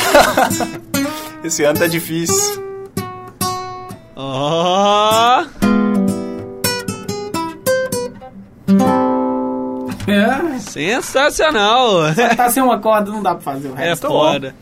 Esse 1.45 1.65
ano 1.65 1.79
tá 1.79 1.87
difícil. 1.87 2.63
Ó! 4.17 5.45
É, 10.07 10.59
sensacional! 10.59 12.15
tá 12.37 12.51
sem 12.51 12.63
uma 12.63 12.79
corda, 12.79 13.11
não 13.11 13.23
dá 13.23 13.35
pra 13.35 13.43
fazer 13.53 13.69
o 13.69 13.79
É 13.79 13.89
resto. 13.91 14.09
foda. 14.09 14.55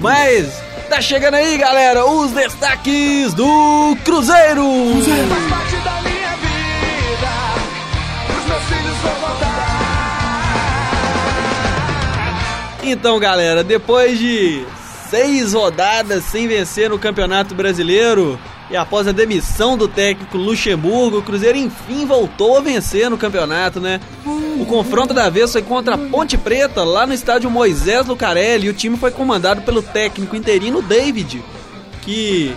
Mas 0.00 0.60
tá 0.88 1.00
chegando 1.00 1.34
aí, 1.34 1.56
galera, 1.58 2.04
os 2.06 2.30
destaques 2.32 3.32
do 3.34 3.96
Cruzeiro. 4.04 4.62
parte 5.48 5.75
Então, 12.88 13.18
galera, 13.18 13.64
depois 13.64 14.16
de 14.16 14.64
seis 15.10 15.54
rodadas 15.54 16.22
sem 16.22 16.46
vencer 16.46 16.88
no 16.88 17.00
Campeonato 17.00 17.52
Brasileiro. 17.52 18.38
E 18.70 18.76
após 18.76 19.08
a 19.08 19.12
demissão 19.12 19.76
do 19.76 19.88
técnico 19.88 20.38
Luxemburgo, 20.38 21.18
o 21.18 21.22
Cruzeiro 21.22 21.58
enfim 21.58 22.06
voltou 22.06 22.58
a 22.58 22.60
vencer 22.60 23.10
no 23.10 23.18
campeonato, 23.18 23.80
né? 23.80 24.00
O 24.24 24.64
confronto 24.66 25.12
da 25.12 25.28
vez 25.28 25.50
foi 25.50 25.62
contra 25.62 25.96
a 25.96 25.98
Ponte 25.98 26.38
Preta, 26.38 26.84
lá 26.84 27.06
no 27.06 27.12
estádio 27.12 27.50
Moisés 27.50 28.06
Lucarelli, 28.06 28.66
e 28.66 28.70
o 28.70 28.74
time 28.74 28.96
foi 28.96 29.10
comandado 29.10 29.62
pelo 29.62 29.82
técnico 29.82 30.36
interino 30.36 30.80
David, 30.80 31.42
que 32.02 32.54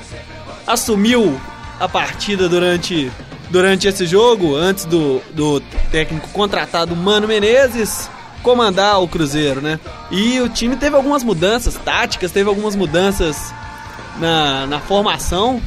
assumiu 0.66 1.40
a 1.80 1.88
partida 1.88 2.48
durante, 2.50 3.12
durante 3.52 3.88
esse 3.88 4.06
jogo, 4.08 4.56
antes 4.56 4.86
do, 4.86 5.22
do 5.34 5.60
técnico 5.92 6.30
contratado 6.30 6.96
Mano 6.96 7.28
Menezes 7.28 8.10
comandar 8.44 9.02
o 9.02 9.08
Cruzeiro, 9.08 9.62
né? 9.62 9.80
E 10.12 10.40
o 10.42 10.50
time 10.50 10.76
teve 10.76 10.96
algumas 10.96 11.24
mudanças 11.24 11.76
táticas, 11.76 12.32
teve 12.32 12.50
algumas 12.50 12.76
mudanças 12.76 13.54
na, 14.20 14.66
na 14.68 14.80
formação. 14.80 15.62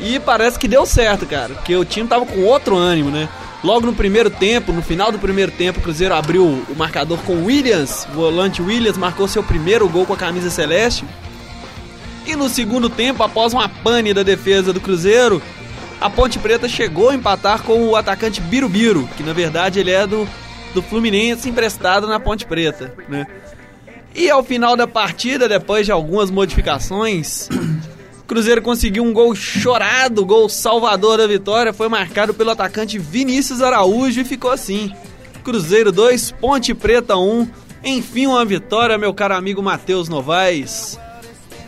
E 0.00 0.18
parece 0.18 0.58
que 0.58 0.66
deu 0.66 0.86
certo, 0.86 1.26
cara, 1.26 1.54
porque 1.54 1.76
o 1.76 1.84
time 1.84 2.08
tava 2.08 2.24
com 2.24 2.42
outro 2.44 2.76
ânimo, 2.76 3.10
né? 3.10 3.28
Logo 3.62 3.86
no 3.86 3.92
primeiro 3.92 4.30
tempo, 4.30 4.72
no 4.72 4.80
final 4.80 5.12
do 5.12 5.18
primeiro 5.18 5.52
tempo, 5.52 5.78
o 5.78 5.82
Cruzeiro 5.82 6.14
abriu 6.14 6.44
o 6.44 6.74
marcador 6.76 7.18
com 7.18 7.44
Williams. 7.44 8.06
Volante 8.14 8.62
Williams 8.62 8.96
marcou 8.96 9.28
seu 9.28 9.42
primeiro 9.42 9.86
gol 9.86 10.06
com 10.06 10.14
a 10.14 10.16
camisa 10.16 10.48
celeste. 10.48 11.04
E 12.26 12.34
no 12.34 12.48
segundo 12.48 12.88
tempo, 12.88 13.22
após 13.22 13.52
uma 13.52 13.68
pane 13.68 14.14
da 14.14 14.22
defesa 14.22 14.72
do 14.72 14.80
Cruzeiro, 14.80 15.42
a 16.00 16.08
Ponte 16.08 16.38
Preta 16.38 16.66
chegou 16.66 17.10
a 17.10 17.14
empatar 17.14 17.62
com 17.62 17.88
o 17.88 17.96
atacante 17.96 18.40
Birubiru, 18.40 19.06
que 19.16 19.22
na 19.22 19.34
verdade 19.34 19.78
ele 19.78 19.90
é 19.90 20.06
do, 20.06 20.26
do 20.74 20.82
Fluminense 20.82 21.48
emprestado 21.48 22.06
na 22.06 22.20
Ponte 22.20 22.46
Preta, 22.46 22.94
né? 23.08 23.26
E 24.14 24.28
ao 24.28 24.42
final 24.42 24.76
da 24.76 24.86
partida, 24.86 25.48
depois 25.48 25.86
de 25.86 25.92
algumas 25.92 26.30
modificações, 26.30 27.48
o 28.20 28.24
Cruzeiro 28.26 28.60
conseguiu 28.60 29.04
um 29.04 29.12
gol 29.12 29.34
chorado, 29.34 30.26
gol 30.26 30.48
salvador 30.48 31.18
da 31.18 31.26
vitória, 31.26 31.72
foi 31.72 31.88
marcado 31.88 32.34
pelo 32.34 32.50
atacante 32.50 32.98
Vinícius 32.98 33.62
Araújo 33.62 34.20
e 34.20 34.24
ficou 34.24 34.50
assim. 34.50 34.92
Cruzeiro 35.44 35.92
2, 35.92 36.32
Ponte 36.32 36.74
Preta 36.74 37.16
1. 37.16 37.48
Enfim, 37.82 38.26
uma 38.26 38.44
vitória, 38.44 38.98
meu 38.98 39.14
caro 39.14 39.34
amigo 39.34 39.62
Matheus 39.62 40.08
Novaes. 40.08 40.98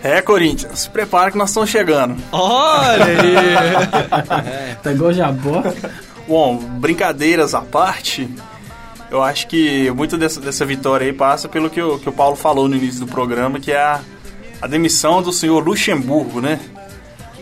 É, 0.02 0.21
Corinthians, 0.21 0.80
se 0.80 0.90
prepara 0.90 1.30
que 1.30 1.38
nós 1.38 1.50
estamos 1.50 1.71
chegando. 1.71 2.16
Olha 2.32 3.04
aí! 3.04 4.76
Tá 4.82 4.90
igual 4.92 5.12
jabó. 5.12 5.62
Bom, 6.26 6.56
brincadeiras 6.56 7.54
à 7.54 7.61
parte, 7.61 8.28
eu 9.12 9.23
acho 9.23 9.47
que 9.47 9.90
muito 9.90 10.16
dessa, 10.16 10.40
dessa 10.40 10.64
vitória 10.64 11.07
aí 11.07 11.12
passa 11.12 11.47
pelo 11.47 11.69
que 11.69 11.83
o, 11.83 11.99
que 11.99 12.09
o 12.09 12.12
Paulo 12.12 12.35
falou 12.35 12.66
no 12.66 12.75
início 12.75 13.00
do 13.00 13.07
programa, 13.07 13.61
que 13.61 13.71
é 13.71 13.76
a, 13.76 14.00
a 14.62 14.66
demissão 14.66 15.23
do 15.23 15.31
senhor 15.31 15.62
Luxemburgo, 15.62 16.40
né? 16.40 16.59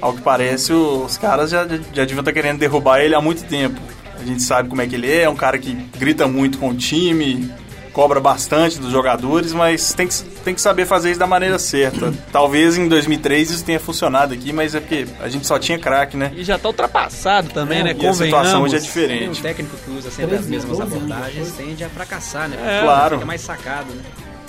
Ao 0.00 0.12
que 0.12 0.20
parece, 0.20 0.72
os 0.72 1.16
caras 1.16 1.48
já, 1.48 1.64
já 1.68 2.04
deviam 2.04 2.18
estar 2.18 2.32
querendo 2.32 2.58
derrubar 2.58 2.98
ele 2.98 3.14
há 3.14 3.20
muito 3.20 3.44
tempo. 3.44 3.80
A 4.18 4.24
gente 4.24 4.42
sabe 4.42 4.68
como 4.68 4.82
é 4.82 4.86
que 4.88 4.96
ele 4.96 5.08
é, 5.08 5.22
é 5.22 5.28
um 5.28 5.36
cara 5.36 5.58
que 5.58 5.72
grita 5.96 6.26
muito 6.26 6.58
com 6.58 6.70
o 6.70 6.74
time, 6.74 7.48
cobra 7.92 8.20
bastante 8.20 8.78
dos 8.78 8.90
jogadores, 8.92 9.52
mas 9.52 9.92
tem 9.92 10.06
que, 10.06 10.22
tem 10.44 10.54
que 10.54 10.60
saber 10.60 10.86
fazer 10.86 11.10
isso 11.10 11.20
da 11.20 11.26
maneira 11.26 11.58
certa. 11.58 12.12
Talvez 12.32 12.76
em 12.78 12.88
2003 12.88 13.50
isso 13.50 13.64
tenha 13.64 13.80
funcionado 13.80 14.32
aqui, 14.34 14.52
mas 14.52 14.74
é 14.74 14.80
porque 14.80 15.06
a 15.20 15.28
gente 15.28 15.46
só 15.46 15.58
tinha 15.58 15.78
craque, 15.78 16.16
né? 16.16 16.32
E 16.36 16.44
já 16.44 16.58
tá 16.58 16.68
ultrapassado 16.68 17.48
também, 17.50 17.82
né? 17.82 17.94
E 17.98 18.06
a 18.06 18.12
situação 18.12 18.62
hoje 18.62 18.76
é 18.76 18.78
Um 18.78 18.82
diferente. 18.82 19.42
técnico 19.42 19.76
que 19.76 19.90
usa 19.90 20.10
sempre 20.10 20.36
as 20.36 20.46
mesmas 20.46 20.80
abordagens 20.80 21.52
tende 21.52 21.84
a 21.84 21.88
fracassar, 21.88 22.48
né? 22.48 22.56
É. 22.60 22.82
Claro. 22.82 23.16
Fica 23.16 23.26
mais 23.26 23.40
sacado, 23.40 23.92
né? 23.92 24.02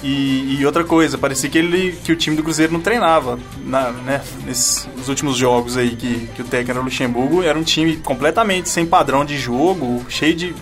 E, 0.04 0.58
e 0.60 0.66
outra 0.66 0.84
coisa, 0.84 1.16
parecia 1.16 1.48
que, 1.48 1.58
ele, 1.58 1.92
que 2.04 2.12
o 2.12 2.16
time 2.16 2.36
do 2.36 2.42
Cruzeiro 2.42 2.74
não 2.74 2.80
treinava 2.80 3.38
na, 3.64 3.92
né, 3.92 4.22
nesses 4.46 4.88
últimos 5.08 5.38
jogos 5.38 5.78
aí 5.78 5.92
que, 5.96 6.28
que 6.36 6.42
o 6.42 6.46
técnico 6.46 6.72
era 6.72 6.80
o 6.80 6.84
Luxemburgo. 6.84 7.44
Era 7.44 7.58
um 7.58 7.64
time 7.64 7.98
completamente 7.98 8.68
sem 8.68 8.84
padrão 8.86 9.24
de 9.24 9.38
jogo, 9.38 10.04
cheio 10.10 10.34
de, 10.34 10.56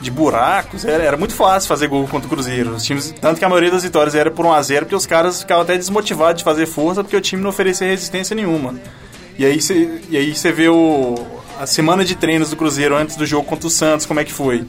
de 0.00 0.10
buracos. 0.10 0.84
Era, 0.84 1.02
era 1.02 1.16
muito 1.16 1.34
fácil 1.34 1.68
fazer 1.68 1.88
gol 1.88 2.06
contra 2.08 2.26
o 2.26 2.30
Cruzeiro. 2.30 2.74
Os 2.74 2.84
times, 2.84 3.14
tanto 3.20 3.38
que 3.38 3.44
a 3.44 3.48
maioria 3.48 3.70
das 3.70 3.82
vitórias 3.82 4.14
era 4.14 4.30
por 4.30 4.46
1x0, 4.46 4.80
porque 4.80 4.94
os 4.94 5.06
caras 5.06 5.40
ficavam 5.40 5.62
até 5.62 5.76
desmotivados 5.76 6.38
de 6.38 6.44
fazer 6.44 6.66
força, 6.66 7.02
porque 7.02 7.16
o 7.16 7.20
time 7.20 7.42
não 7.42 7.50
oferecia 7.50 7.86
resistência 7.86 8.34
nenhuma. 8.34 8.74
E 9.38 9.44
aí 9.44 9.60
você 9.60 10.50
vê 10.52 10.68
o, 10.68 11.14
a 11.60 11.66
semana 11.66 12.04
de 12.04 12.16
treinos 12.16 12.50
do 12.50 12.56
Cruzeiro 12.56 12.96
antes 12.96 13.16
do 13.16 13.24
jogo 13.24 13.44
contra 13.46 13.66
o 13.66 13.70
Santos, 13.70 14.04
como 14.04 14.20
é 14.20 14.24
que 14.24 14.32
foi. 14.32 14.64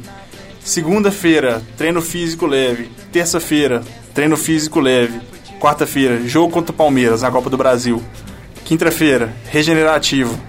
Segunda-feira, 0.63 1.63
treino 1.77 2.01
físico 2.01 2.45
leve. 2.45 2.91
Terça-feira, 3.11 3.81
treino 4.13 4.37
físico 4.37 4.79
leve. 4.79 5.19
Quarta-feira, 5.59 6.21
jogo 6.27 6.53
contra 6.53 6.71
o 6.71 6.75
Palmeiras 6.75 7.21
na 7.21 7.31
Copa 7.31 7.49
do 7.49 7.57
Brasil. 7.57 8.03
Quinta-feira, 8.65 9.33
regenerativo. 9.49 10.39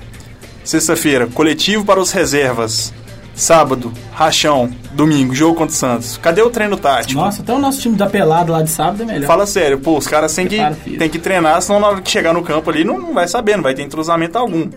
Sexta-feira, 0.63 1.27
coletivo 1.27 1.85
para 1.85 1.99
os 1.99 2.13
reservas. 2.13 2.93
Sábado, 3.41 3.91
rachão. 4.13 4.71
Domingo, 4.93 5.35
jogo 5.35 5.55
contra 5.55 5.73
o 5.73 5.77
Santos. 5.77 6.19
Cadê 6.19 6.43
o 6.43 6.51
treino 6.51 6.77
tático? 6.77 7.19
Nossa, 7.19 7.41
até 7.41 7.55
o 7.55 7.59
nosso 7.59 7.81
time 7.81 7.97
da 7.97 8.07
pelada 8.07 8.53
lá 8.53 8.61
de 8.61 8.69
sábado 8.69 9.03
é 9.03 9.07
melhor. 9.07 9.27
Fala 9.27 9.47
sério, 9.47 9.79
pô, 9.79 9.97
os 9.97 10.07
caras 10.07 10.35
têm 10.35 10.47
que, 10.47 10.59
têm 10.99 11.09
que 11.09 11.19
treinar, 11.19 11.63
senão 11.63 11.81
na 11.81 11.89
hora 11.89 12.03
que 12.03 12.11
chegar 12.11 12.35
no 12.35 12.43
campo 12.43 12.69
ali 12.69 12.85
não, 12.85 12.99
não 12.99 13.15
vai 13.15 13.27
saber, 13.27 13.57
não 13.57 13.63
vai 13.63 13.73
ter 13.73 13.81
entrosamento 13.81 14.37
algum. 14.37 14.69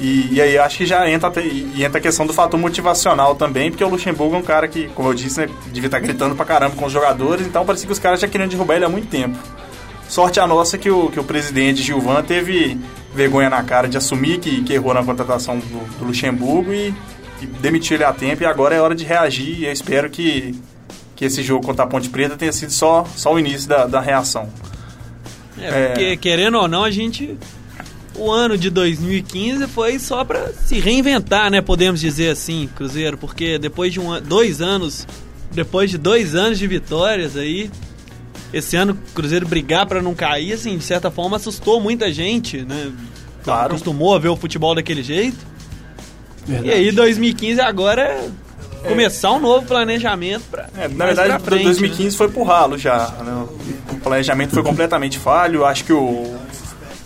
E, 0.00 0.32
e 0.32 0.40
aí 0.40 0.56
acho 0.56 0.78
que 0.78 0.86
já 0.86 1.10
entra, 1.10 1.30
e 1.42 1.84
entra 1.84 1.98
a 1.98 2.00
questão 2.00 2.26
do 2.26 2.32
fator 2.32 2.58
motivacional 2.58 3.34
também, 3.34 3.70
porque 3.70 3.84
o 3.84 3.88
Luxemburgo 3.90 4.34
é 4.34 4.38
um 4.38 4.42
cara 4.42 4.66
que, 4.66 4.88
como 4.94 5.10
eu 5.10 5.14
disse, 5.14 5.40
né, 5.40 5.48
devia 5.70 5.88
estar 5.88 6.00
gritando 6.00 6.34
pra 6.34 6.46
caramba 6.46 6.76
com 6.76 6.86
os 6.86 6.92
jogadores, 6.92 7.46
então 7.46 7.66
parecia 7.66 7.86
que 7.86 7.92
os 7.92 7.98
caras 7.98 8.18
já 8.18 8.26
queriam 8.26 8.48
derrubar 8.48 8.76
ele 8.76 8.86
há 8.86 8.88
muito 8.88 9.08
tempo. 9.08 9.36
Sorte 10.08 10.40
a 10.40 10.46
nossa 10.46 10.78
que 10.78 10.90
o, 10.90 11.10
que 11.10 11.20
o 11.20 11.24
presidente 11.24 11.82
Gilvan 11.82 12.22
teve 12.22 12.80
vergonha 13.14 13.50
na 13.50 13.62
cara 13.62 13.86
de 13.86 13.98
assumir 13.98 14.38
que, 14.38 14.62
que 14.62 14.72
errou 14.72 14.94
na 14.94 15.04
contratação 15.04 15.58
do, 15.58 15.98
do 15.98 16.04
Luxemburgo 16.06 16.72
e, 16.72 16.94
e 17.44 17.46
demitiu 17.46 17.96
ele 17.96 18.04
a 18.04 18.12
tempo, 18.12 18.42
e 18.42 18.46
agora 18.46 18.74
é 18.74 18.80
hora 18.80 18.94
de 18.94 19.04
reagir, 19.04 19.60
e 19.60 19.64
eu 19.66 19.72
espero 19.72 20.08
que, 20.10 20.54
que 21.16 21.24
esse 21.24 21.42
jogo 21.42 21.64
contra 21.66 21.84
a 21.84 21.86
Ponte 21.88 22.08
Preta 22.08 22.36
tenha 22.36 22.52
sido 22.52 22.72
só, 22.72 23.04
só 23.16 23.32
o 23.34 23.38
início 23.38 23.68
da, 23.68 23.86
da 23.86 24.00
reação. 24.00 24.48
É, 25.58 25.68
É. 25.68 25.86
porque 25.88 26.16
querendo 26.16 26.56
ou 26.58 26.68
não, 26.68 26.84
a 26.84 26.90
gente. 26.90 27.36
O 28.16 28.30
ano 28.30 28.58
de 28.58 28.68
2015 28.70 29.66
foi 29.68 29.98
só 29.98 30.24
pra 30.24 30.48
se 30.52 30.78
reinventar, 30.80 31.50
né? 31.50 31.60
Podemos 31.62 32.00
dizer 32.00 32.30
assim, 32.30 32.68
Cruzeiro, 32.74 33.16
porque 33.16 33.58
depois 33.58 33.92
de 33.92 34.00
um, 34.00 34.20
dois 34.20 34.60
anos, 34.60 35.06
depois 35.52 35.90
de 35.90 35.96
dois 35.96 36.34
anos 36.34 36.58
de 36.58 36.66
vitórias 36.66 37.36
aí, 37.36 37.70
esse 38.52 38.76
ano 38.76 38.92
o 38.92 39.12
Cruzeiro 39.14 39.46
brigar 39.46 39.86
pra 39.86 40.02
não 40.02 40.14
cair, 40.14 40.52
assim, 40.52 40.76
de 40.76 40.84
certa 40.84 41.10
forma 41.10 41.36
assustou 41.36 41.80
muita 41.80 42.12
gente, 42.12 42.62
né? 42.62 42.90
Claro. 43.44 43.68
Acostumou 43.68 44.14
a 44.14 44.18
ver 44.18 44.28
o 44.28 44.36
futebol 44.36 44.74
daquele 44.74 45.02
jeito. 45.02 45.38
Verdade. 46.50 46.68
E 46.68 46.72
aí 46.72 46.92
2015 46.92 47.60
agora 47.60 48.02
é 48.02 48.28
começar 48.88 49.32
um 49.32 49.40
novo 49.40 49.66
planejamento 49.66 50.42
pra. 50.50 50.68
É, 50.76 50.88
na 50.88 51.06
verdade, 51.06 51.42
frente, 51.44 51.64
2015 51.64 52.16
foi 52.16 52.28
pro 52.28 52.42
ralo 52.42 52.76
já. 52.78 53.08
né? 53.24 53.44
O 53.92 53.96
planejamento 53.96 54.52
foi 54.54 54.62
completamente 54.62 55.18
falho. 55.18 55.64
Acho 55.66 55.84
que 55.84 55.92
o, 55.92 56.34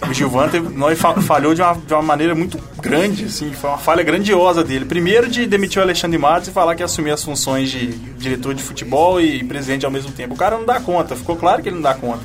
o 0.08 0.12
Gilvan 0.12 0.48
teve, 0.48 0.68
nós 0.68 0.98
fa- 0.98 1.14
falhou 1.20 1.54
de 1.54 1.62
uma, 1.62 1.74
de 1.74 1.92
uma 1.92 2.02
maneira 2.02 2.34
muito 2.34 2.58
grande. 2.80 3.24
Assim, 3.24 3.52
foi 3.52 3.70
uma 3.70 3.78
falha 3.78 4.02
grandiosa 4.02 4.62
dele. 4.62 4.84
Primeiro, 4.84 5.28
de 5.28 5.46
demitir 5.46 5.80
o 5.80 5.82
Alexandre 5.82 6.16
Matos 6.18 6.48
e 6.48 6.52
falar 6.52 6.74
que 6.76 6.82
ia 6.82 6.86
assumir 6.86 7.10
as 7.10 7.24
funções 7.24 7.70
de 7.70 7.88
diretor 8.18 8.54
de 8.54 8.62
futebol 8.62 9.20
e 9.20 9.42
presidente 9.42 9.84
ao 9.84 9.90
mesmo 9.90 10.12
tempo. 10.12 10.34
O 10.34 10.36
cara 10.36 10.56
não 10.56 10.64
dá 10.64 10.78
conta. 10.78 11.16
Ficou 11.16 11.34
claro 11.36 11.62
que 11.62 11.68
ele 11.68 11.76
não 11.76 11.82
dá 11.82 11.94
conta. 11.94 12.22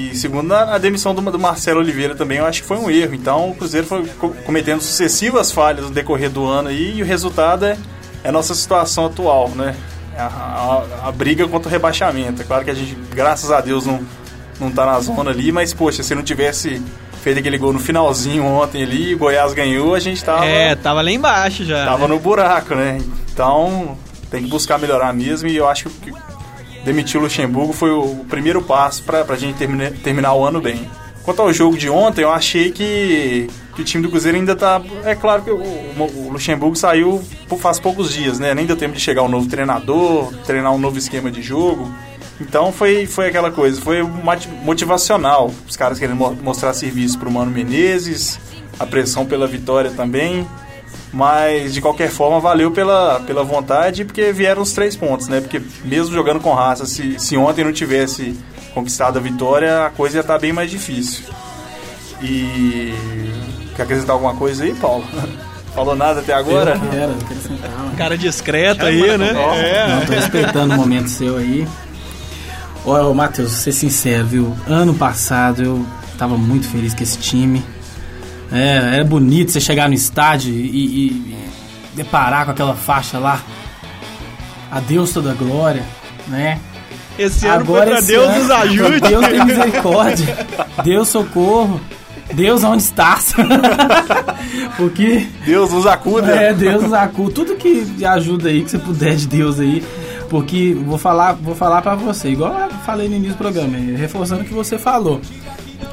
E 0.00 0.14
segundo, 0.14 0.52
a, 0.54 0.74
a 0.76 0.78
demissão 0.78 1.12
do, 1.12 1.20
do 1.30 1.38
Marcelo 1.40 1.80
Oliveira 1.80 2.14
também 2.14 2.38
eu 2.38 2.46
acho 2.46 2.62
que 2.62 2.68
foi 2.68 2.76
um 2.78 2.88
erro. 2.88 3.14
Então 3.14 3.50
o 3.50 3.54
Cruzeiro 3.54 3.84
foi 3.86 4.06
co- 4.18 4.30
cometendo 4.46 4.80
sucessivas 4.80 5.50
falhas 5.50 5.84
no 5.84 5.90
decorrer 5.90 6.30
do 6.30 6.46
ano 6.46 6.68
aí 6.68 6.98
e 6.98 7.02
o 7.02 7.04
resultado 7.04 7.64
é, 7.66 7.76
é 8.22 8.28
a 8.28 8.32
nossa 8.32 8.54
situação 8.54 9.06
atual, 9.06 9.48
né? 9.50 9.74
A, 10.16 10.22
a- 11.02 11.08
a 11.08 11.12
briga 11.12 11.48
contra 11.48 11.68
o 11.68 11.72
rebaixamento. 11.72 12.42
É 12.42 12.44
claro 12.44 12.64
que 12.64 12.70
a 12.70 12.74
gente, 12.74 12.96
graças 13.12 13.50
a 13.50 13.60
Deus, 13.60 13.86
não, 13.86 14.00
não 14.60 14.70
tá 14.70 14.86
na 14.86 15.00
zona 15.00 15.30
ali, 15.30 15.50
mas 15.50 15.74
poxa, 15.74 16.02
se 16.04 16.14
não 16.14 16.22
tivesse 16.22 16.80
feito 17.20 17.40
aquele 17.40 17.58
gol 17.58 17.72
no 17.72 17.80
finalzinho 17.80 18.44
ontem 18.44 18.84
ali, 18.84 19.14
o 19.14 19.18
Goiás 19.18 19.52
ganhou, 19.52 19.96
a 19.96 19.98
gente 20.00 20.22
tava, 20.24 20.44
É, 20.44 20.76
tava 20.76 21.02
lá 21.02 21.10
embaixo 21.10 21.64
já. 21.64 21.84
tava 21.84 22.06
né? 22.06 22.14
no 22.14 22.20
buraco, 22.20 22.74
né? 22.76 23.00
Então 23.32 23.98
tem 24.30 24.44
que 24.44 24.48
buscar 24.48 24.78
melhorar 24.78 25.12
mesmo 25.12 25.48
e 25.48 25.56
eu 25.56 25.68
acho 25.68 25.88
que 25.90 26.12
demitir 26.84 27.18
o 27.20 27.22
Luxemburgo 27.24 27.72
foi 27.72 27.90
o 27.90 28.24
primeiro 28.28 28.62
passo 28.62 29.02
para 29.02 29.24
a 29.28 29.36
gente 29.36 29.56
termina- 29.56 29.90
terminar 30.02 30.34
o 30.34 30.44
ano 30.44 30.60
bem. 30.60 30.88
Quanto 31.24 31.42
ao 31.42 31.52
jogo 31.52 31.76
de 31.76 31.90
ontem, 31.90 32.22
eu 32.22 32.30
achei 32.32 32.70
que, 32.72 33.48
que 33.74 33.82
o 33.82 33.84
time 33.84 34.02
do 34.02 34.08
Cruzeiro 34.10 34.38
ainda 34.38 34.56
tá. 34.56 34.80
É 35.04 35.14
claro 35.14 35.42
que 35.42 35.50
o, 35.50 35.56
o 35.60 36.28
Luxemburgo 36.32 36.74
saiu 36.74 37.22
faz 37.58 37.78
poucos 37.78 38.10
dias, 38.12 38.38
né? 38.38 38.54
Nem 38.54 38.64
deu 38.64 38.76
tempo 38.76 38.94
de 38.94 39.00
chegar 39.00 39.22
um 39.22 39.28
novo 39.28 39.46
treinador, 39.46 40.32
treinar 40.46 40.72
um 40.72 40.78
novo 40.78 40.96
esquema 40.96 41.30
de 41.30 41.42
jogo. 41.42 41.92
Então 42.40 42.72
foi, 42.72 43.04
foi 43.04 43.26
aquela 43.28 43.50
coisa, 43.50 43.78
foi 43.80 44.00
motivacional. 44.64 45.52
Os 45.68 45.76
caras 45.76 45.98
querendo 45.98 46.16
mo- 46.16 46.36
mostrar 46.42 46.72
serviço 46.72 47.18
pro 47.18 47.30
Mano 47.30 47.50
Menezes, 47.50 48.38
a 48.78 48.86
pressão 48.86 49.26
pela 49.26 49.46
vitória 49.46 49.90
também. 49.90 50.46
Mas 51.12 51.72
de 51.72 51.80
qualquer 51.80 52.10
forma 52.10 52.38
valeu 52.38 52.70
pela, 52.70 53.20
pela 53.20 53.42
vontade 53.42 54.04
porque 54.04 54.30
vieram 54.32 54.62
os 54.62 54.72
três 54.72 54.94
pontos, 54.94 55.26
né? 55.28 55.40
Porque 55.40 55.60
mesmo 55.84 56.14
jogando 56.14 56.40
com 56.40 56.52
raça, 56.52 56.84
se, 56.84 57.18
se 57.18 57.36
ontem 57.36 57.64
não 57.64 57.72
tivesse 57.72 58.38
conquistado 58.74 59.18
a 59.18 59.22
vitória, 59.22 59.86
a 59.86 59.90
coisa 59.90 60.18
ia 60.18 60.20
estar 60.20 60.38
bem 60.38 60.52
mais 60.52 60.70
difícil. 60.70 61.24
E. 62.22 62.92
Quer 63.74 63.82
acrescentar 63.84 64.14
alguma 64.14 64.34
coisa 64.34 64.64
aí, 64.64 64.74
Paulo? 64.74 65.04
Falou 65.74 65.94
nada 65.94 66.20
até 66.20 66.32
agora? 66.32 66.72
Eu 66.72 66.90
quero, 66.90 67.12
eu 67.12 67.26
quero 67.28 67.40
sentar. 67.40 67.70
mano. 67.70 67.96
Cara 67.96 68.18
discreto 68.18 68.84
aí, 68.84 69.16
né? 69.16 69.30
É. 69.56 69.88
Não, 69.88 70.06
tô 70.06 70.12
respeitando 70.12 70.74
o 70.74 70.76
momento 70.76 71.08
seu 71.08 71.36
aí. 71.36 71.68
Ô 72.84 73.14
Matheus, 73.14 73.50
vou 73.52 73.60
ser 73.60 73.72
sincero, 73.72 74.26
viu? 74.26 74.56
Ano 74.66 74.94
passado 74.94 75.62
eu 75.62 75.86
tava 76.16 76.36
muito 76.36 76.66
feliz 76.66 76.94
com 76.94 77.02
esse 77.02 77.18
time. 77.18 77.62
É, 78.52 78.94
era 78.94 79.04
bonito 79.04 79.52
você 79.52 79.60
chegar 79.60 79.88
no 79.88 79.94
estádio 79.94 80.52
e, 80.52 80.56
e- 80.58 81.06
e 81.08 81.36
deparar 81.94 82.44
com 82.46 82.50
aquela 82.52 82.74
faixa 82.74 83.18
lá. 83.18 83.40
Adeus 84.70 85.12
toda 85.12 85.32
glória, 85.34 85.82
né? 86.26 86.58
Esse 87.18 87.46
ano 87.46 87.64
foi 87.64 87.80
Agora 87.80 87.98
esse 87.98 88.06
Deus 88.08 88.26
ano, 88.28 88.38
nos 88.42 88.50
ajude. 88.50 89.00
Deus 89.00 89.26
tem 89.26 89.44
misericórdia. 89.44 90.46
Deus 90.84 91.08
socorro. 91.08 91.80
Deus 92.32 92.62
onde 92.62 92.82
estás? 92.82 93.34
Porque 94.76 95.26
Deus 95.44 95.72
nos 95.72 95.86
acuda. 95.86 96.30
é, 96.34 96.52
Deus 96.52 96.82
nos 96.82 96.92
acuda. 96.92 97.32
Tudo 97.32 97.56
que 97.56 98.04
ajuda 98.04 98.48
aí, 98.48 98.62
que 98.62 98.70
você 98.70 98.78
puder 98.78 99.16
de 99.16 99.26
Deus 99.26 99.58
aí. 99.58 99.82
Porque 100.28 100.74
vou 100.84 100.98
falar, 100.98 101.32
vou 101.32 101.54
falar 101.54 101.80
pra 101.80 101.94
você, 101.94 102.28
igual 102.30 102.52
eu 102.60 102.68
falei 102.84 103.08
no 103.08 103.16
início 103.16 103.34
do 103.34 103.38
programa, 103.38 103.76
é, 103.78 103.96
reforçando 103.96 104.42
o 104.42 104.44
que 104.44 104.52
você 104.52 104.78
falou. 104.78 105.20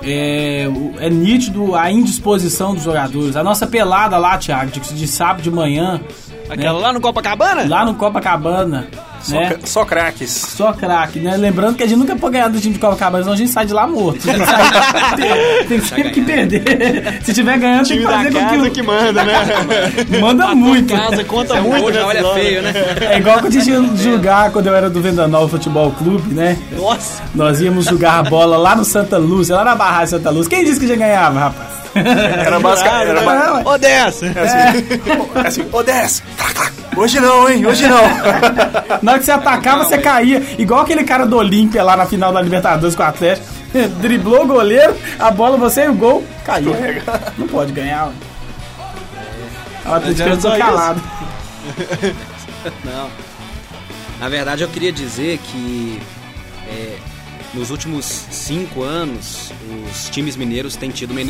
É, 0.05 0.67
é 0.99 1.09
nítido 1.09 1.75
a 1.75 1.91
indisposição 1.91 2.73
dos 2.75 2.83
jogadores. 2.83 3.35
A 3.35 3.43
nossa 3.43 3.65
pelada 3.65 4.17
lá, 4.17 4.37
Thiago, 4.37 4.71
de, 4.71 4.79
de 4.79 5.07
sábado 5.07 5.41
de 5.41 5.49
manhã, 5.49 5.99
Aquela 6.49 6.79
lá 6.79 6.93
no 6.93 7.01
Copacabana? 7.01 7.65
lá 7.67 7.83
no 7.85 7.95
Copacabana, 7.95 8.87
Só, 9.25 9.39
né? 9.39 9.47
cra- 9.49 9.59
só 9.65 9.85
craques. 9.85 10.29
Só 10.31 10.71
craque, 10.73 11.19
né? 11.19 11.35
Lembrando 11.35 11.75
que 11.75 11.83
a 11.83 11.87
gente 11.87 11.97
nunca 11.97 12.15
pode 12.15 12.33
ganhar 12.33 12.47
do 12.47 12.59
time 12.59 12.73
de 12.73 12.79
Copacabana, 12.79 13.23
senão 13.23 13.33
a 13.33 13.37
gente 13.37 13.51
sai 13.51 13.65
de 13.65 13.73
lá 13.73 13.87
morto. 13.87 14.19
Tem 15.17 15.65
tem- 15.67 15.81
sempre 15.81 16.11
que 16.11 16.21
perder. 16.21 17.19
Se 17.23 17.33
tiver 17.33 17.57
ganhando, 17.57 17.87
tem 17.87 17.97
que 17.99 18.03
da 18.05 18.11
fazer 18.11 18.31
com 18.31 18.39
casa 18.39 18.61
que, 18.63 18.69
que 18.71 18.81
manda, 18.83 19.23
né? 19.23 19.33
o... 20.17 20.21
Manda 20.21 20.55
muito. 20.55 20.93
casa 20.93 21.23
conta 21.23 21.55
É 21.57 21.61
muito, 21.61 21.81
gol, 21.81 21.89
né? 21.91 21.95
já 21.99 22.05
olha 22.07 22.33
feio, 22.33 22.61
né? 22.61 22.73
É 23.01 23.17
igual 23.17 23.39
quando 23.39 23.57
a 23.57 23.59
gente 23.61 24.03
jogar 24.03 24.51
quando 24.51 24.67
eu 24.67 24.75
era 24.75 24.89
do 24.89 25.01
Vendanol 25.01 25.47
Futebol 25.47 25.91
Clube, 25.91 26.33
né? 26.33 26.57
Nossa. 26.71 27.23
Nós 27.33 27.61
íamos 27.61 27.85
jogar 27.85 28.19
a 28.19 28.23
bola 28.23 28.57
lá 28.57 28.75
no 28.75 28.85
Santa 28.85 29.17
Lúcia, 29.17 29.55
lá 29.55 29.63
na 29.63 29.75
Barragem 29.75 30.07
Santa 30.07 30.29
Lúcia. 30.29 30.49
Quem 30.49 30.63
disse 30.63 30.79
que 30.79 30.87
já 30.87 30.95
ganhava, 30.95 31.39
rapaz? 31.39 31.74
Era 32.45 32.59
basicamente. 32.59 33.09
Era 33.09 33.21
ba- 33.21 33.35
Não, 33.35 33.65
Ô, 33.73 33.77
dessa. 33.77 34.25
É 34.27 35.47
assim, 35.47 35.67
ô 35.71 35.81
10! 35.81 36.23
Hoje 36.97 37.19
não, 37.19 37.49
hein? 37.49 37.65
Hoje 37.65 37.87
não! 37.87 38.01
Na 39.01 39.11
hora 39.13 39.19
que 39.19 39.25
você 39.25 39.31
atacava, 39.31 39.83
você 39.83 39.97
caía. 39.97 40.41
Igual 40.57 40.81
aquele 40.81 41.03
cara 41.03 41.25
do 41.25 41.37
Olímpia 41.37 41.83
lá 41.83 41.95
na 41.97 42.05
final 42.05 42.31
da 42.33 42.41
Libertadores 42.41 42.95
com 42.95 43.03
o 43.03 43.05
Atlético. 43.05 43.47
Driblou 43.99 44.43
o 44.43 44.47
goleiro, 44.47 44.95
a 45.19 45.31
bola, 45.31 45.57
você 45.57 45.85
e 45.85 45.89
o 45.89 45.93
gol, 45.93 46.23
caiu. 46.45 46.73
Não 47.37 47.47
pode 47.47 47.71
ganhar. 47.73 48.09
O 49.85 49.93
Atlético 49.93 50.35
ficou 50.35 50.57
calado. 50.57 51.01
Não. 52.83 53.09
Na 54.19 54.29
verdade, 54.29 54.63
eu 54.63 54.69
queria 54.69 54.91
dizer 54.93 55.37
que 55.39 55.99
é, 55.99 56.14
nos 57.55 57.71
últimos 57.71 58.05
cinco 58.05 58.83
anos, 58.83 59.51
os 59.89 60.09
times 60.09 60.35
mineiros 60.35 60.75
têm 60.75 60.89
tido 60.89 61.11
uma, 61.11 61.21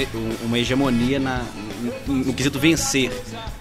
uma 0.44 0.60
hegemonia 0.60 1.20
na, 1.20 1.46
no, 2.08 2.16
no 2.16 2.34
quesito 2.34 2.60
vencer, 2.60 3.12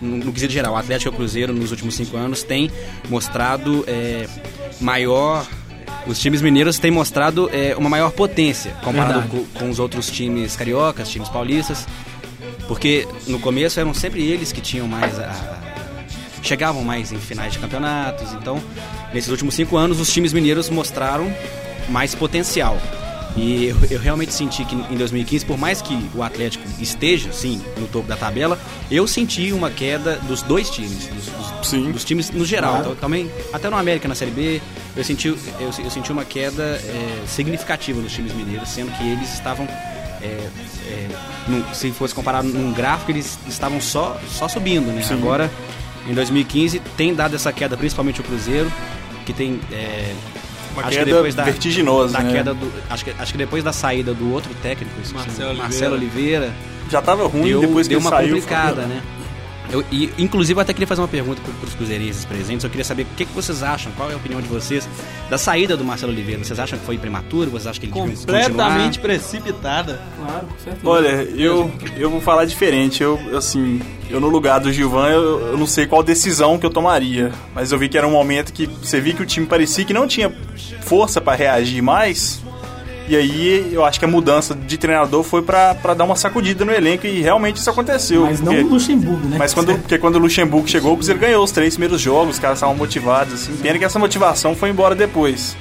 no, 0.01 0.17
no 0.17 0.33
quesito 0.33 0.53
geral. 0.53 0.73
O 0.73 0.77
Atlético 0.77 1.11
e 1.11 1.13
o 1.13 1.17
Cruzeiro, 1.17 1.53
nos 1.53 1.71
últimos 1.71 1.95
cinco 1.95 2.17
anos, 2.17 2.43
têm 2.43 2.71
mostrado 3.09 3.85
é, 3.87 4.27
maior. 4.81 5.47
Os 6.07 6.19
times 6.19 6.43
mineiros 6.43 6.79
têm 6.79 6.91
mostrado 6.91 7.51
é, 7.53 7.77
uma 7.77 7.89
maior 7.89 8.11
potência 8.11 8.73
comparado 8.83 9.29
com, 9.29 9.45
com 9.59 9.71
os 9.71 9.79
outros 9.79 10.11
times 10.11 10.57
cariocas, 10.57 11.09
times 11.09 11.29
paulistas. 11.29 11.87
Porque 12.67 13.07
no 13.27 13.39
começo 13.39 13.79
eram 13.79 13.93
sempre 13.93 14.23
eles 14.23 14.51
que 14.51 14.61
tinham 14.61 14.89
mais 14.89 15.19
a, 15.19 15.61
chegavam 16.43 16.83
mais 16.83 17.13
em 17.13 17.19
finais 17.19 17.53
de 17.53 17.59
campeonatos. 17.59 18.33
Então, 18.33 18.63
nesses 19.13 19.31
últimos 19.31 19.55
cinco 19.55 19.77
anos, 19.77 20.01
os 20.01 20.13
times 20.13 20.33
mineiros 20.33 20.71
mostraram 20.71 21.31
mais 21.89 22.15
potencial. 22.15 22.79
E 23.37 23.65
eu, 23.67 23.77
eu 23.91 23.99
realmente 24.01 24.33
senti 24.33 24.65
que 24.65 24.77
em 24.77 24.97
2015, 24.97 25.45
por 25.45 25.59
mais 25.59 25.83
que 25.83 26.09
o 26.15 26.23
Atlético 26.23 26.63
esteja, 26.81 27.33
sim, 27.33 27.61
no 27.79 27.89
topo 27.89 28.07
da 28.07 28.17
tabela, 28.17 28.57
eu 28.89 29.09
senti 29.09 29.53
uma 29.53 29.71
queda 29.71 30.17
dos 30.29 30.41
dois 30.43 30.71
times, 30.71 31.09
dos, 31.09 31.27
dos- 31.27 31.69
Sim. 31.69 31.91
dos 31.91 32.05
times 32.05 32.31
no 32.31 32.45
geral. 32.45 32.75
Claro. 32.75 32.85
Então, 32.91 32.97
também, 33.01 33.29
até 33.53 33.69
no 33.69 33.77
América, 33.77 34.07
na 34.07 34.15
Série 34.15 34.31
B, 34.31 34.63
eu 34.97 35.03
senti, 35.03 35.27
eu, 35.27 35.37
eu 35.61 35.91
senti 35.91 36.13
uma 36.13 36.25
queda 36.25 36.63
é, 36.63 37.23
significativa 37.27 38.01
nos 38.01 38.13
times 38.13 38.33
mineiros, 38.35 38.69
sendo 38.69 38.93
que 38.97 39.03
eles 39.03 39.33
estavam 39.35 39.67
é, 40.23 40.27
é, 40.87 41.09
num- 41.49 41.65
se 41.75 41.91
fosse 41.91 42.15
comparar 42.15 42.45
num 42.45 42.73
gráfico, 42.73 43.11
eles 43.11 43.37
estavam 43.49 43.81
só, 43.81 44.17
só 44.29 44.47
subindo, 44.47 44.93
né? 44.93 45.03
Agora, 45.11 45.51
em 46.09 46.15
2015, 46.15 46.79
tem 46.97 47.13
dado 47.15 47.35
essa 47.35 47.53
queda, 47.53 47.77
principalmente 47.77 48.21
o 48.21 48.23
Cruzeiro, 48.25 48.71
que 49.27 49.33
tem. 49.33 49.59
é, 49.73 50.15
Uma 50.75 50.83
acho 50.83 50.91
que 50.91 50.97
queda 51.05 51.15
depois 51.17 51.35
da, 51.35 51.45
vertiginosa, 51.45 52.13
da 52.13 52.21
né? 52.21 52.33
queda 52.33 52.55
do, 52.55 52.73
acho, 52.91 53.05
que, 53.05 53.11
acho 53.19 53.33
que 53.33 53.39
depois 53.39 53.65
da 53.65 53.73
saída 53.73 54.13
do 54.13 54.33
outro 54.33 54.53
técnico, 54.63 54.93
Marcelo 55.13 55.49
Oliveira. 55.51 55.55
Marcelo 55.63 55.95
Oliveira, 55.95 56.53
Já 56.91 57.01
tava 57.01 57.27
ruim 57.27 57.45
deu, 57.45 57.61
depois 57.61 57.87
que 57.87 57.95
deu 57.95 58.01
ele 58.01 58.07
uma 58.07 58.17
saiu. 58.17 58.35
complicada, 58.35 58.83
né? 58.83 59.03
Eu, 59.71 59.85
e, 59.91 60.11
inclusive, 60.19 60.59
eu 60.59 60.63
até 60.63 60.73
queria 60.73 60.87
fazer 60.87 61.01
uma 61.01 61.09
pergunta 61.09 61.41
para 61.41 61.67
os 61.67 61.75
cruzeirenses 61.75 62.25
presentes. 62.25 62.65
Eu 62.65 62.71
queria 62.71 62.85
saber 62.85 63.03
o 63.03 63.07
que, 63.17 63.25
que 63.25 63.33
vocês 63.33 63.63
acham, 63.63 63.91
qual 63.93 64.11
é 64.11 64.15
a 64.15 64.17
opinião 64.17 64.41
de 64.41 64.49
vocês 64.49 64.89
da 65.29 65.39
saída 65.39 65.77
do 65.77 65.85
Marcelo 65.85 66.13
Oliveira. 66.13 66.45
Vocês 66.45 66.59
acham 66.59 66.79
que 66.79 66.85
foi 66.85 66.99
prematuro? 66.99 67.51
Vocês 67.51 67.67
acham 67.67 67.81
que 67.81 67.87
ele 67.87 67.93
Completamente 67.93 68.99
precipitada. 68.99 70.01
Claro, 70.17 70.47
com 70.47 70.59
certeza. 70.59 70.89
Olha, 70.89 71.09
eu, 71.09 71.71
eu 71.97 72.11
vou 72.11 72.21
falar 72.21 72.45
diferente. 72.45 73.03
Eu, 73.03 73.19
assim, 73.37 73.81
eu 74.11 74.21
no 74.21 74.29
lugar 74.29 74.61
do 74.61 74.73
Gilvan, 74.73 75.09
eu, 75.09 75.41
eu 75.49 75.59
não 75.59 75.67
sei 75.67 75.87
qual 75.87 76.03
decisão 76.03 76.59
que 76.59 76.67
eu 76.67 76.71
tomaria. 76.71 77.33
Mas 77.55 77.73
eu 77.73 77.79
vi 77.79 77.89
que 77.89 77.97
era 77.97 78.07
um 78.07 78.13
momento 78.13 78.53
que 78.53 78.67
você 78.67 79.01
via 79.01 79.15
que 79.15 79.23
o 79.23 79.27
time 79.27 79.47
parecia 79.47 79.85
que 79.85 79.93
não 79.93 80.07
tinha 80.07 80.33
força 80.83 81.21
pra 81.21 81.35
reagir 81.35 81.83
mais. 81.83 82.43
E 83.07 83.15
aí 83.15 83.69
eu 83.73 83.85
acho 83.85 83.99
que 83.99 84.05
a 84.07 84.09
mudança 84.09 84.55
de 84.55 84.79
treinador 84.79 85.23
foi 85.23 85.43
pra 85.43 85.75
pra 85.75 85.93
dar 85.93 86.05
uma 86.05 86.17
sacudida 86.17 86.65
no 86.65 86.73
elenco 86.73 87.07
e 87.07 87.21
realmente 87.21 87.57
isso 87.59 87.69
aconteceu. 87.69 88.23
Mas 88.23 88.41
não 88.41 88.53
porque- 88.53 88.63
o 88.67 88.69
Luxemburgo, 88.71 89.29
né? 89.29 89.37
Mas 89.39 89.53
quando, 89.53 89.75
porque 89.79 89.99
quando 89.99 90.17
o 90.17 90.19
Luxemburgo 90.19 90.67
chegou, 90.67 90.93
o 90.93 90.97
Cruzeiro 90.97 91.21
ganhou 91.21 91.45
os 91.45 91.51
três 91.53 91.75
primeiros 91.75 92.01
jogos, 92.01 92.37
os 92.37 92.39
caras 92.39 92.57
estavam 92.59 92.75
motivados, 92.75 93.35
assim. 93.35 93.57
Pena 93.57 93.79
que 93.79 93.85
essa 93.85 93.99
motivação 93.99 94.55
foi 94.57 94.71
embora 94.71 94.95
depois. 94.95 95.55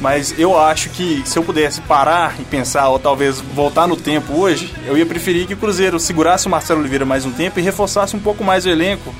Mas 0.00 0.34
eu 0.36 0.58
acho 0.58 0.90
que 0.90 1.22
se 1.24 1.38
eu 1.38 1.44
pudesse 1.44 1.80
parar 1.82 2.34
e 2.40 2.44
pensar, 2.44 2.88
ou 2.88 2.98
talvez 2.98 3.40
voltar 3.40 3.86
no 3.86 3.94
tempo 3.96 4.32
hoje, 4.32 4.74
eu 4.84 4.98
ia 4.98 5.06
preferir 5.06 5.46
que 5.46 5.54
o 5.54 5.56
Cruzeiro 5.56 6.00
segurasse 6.00 6.48
o 6.48 6.50
Marcelo 6.50 6.80
Oliveira 6.80 7.04
mais 7.04 7.24
um 7.24 7.30
tempo 7.30 7.60
e 7.60 7.62
reforçasse 7.62 8.16
um 8.16 8.18
pouco 8.18 8.42
mais 8.42 8.66
o 8.66 8.68
elenco. 8.68 9.14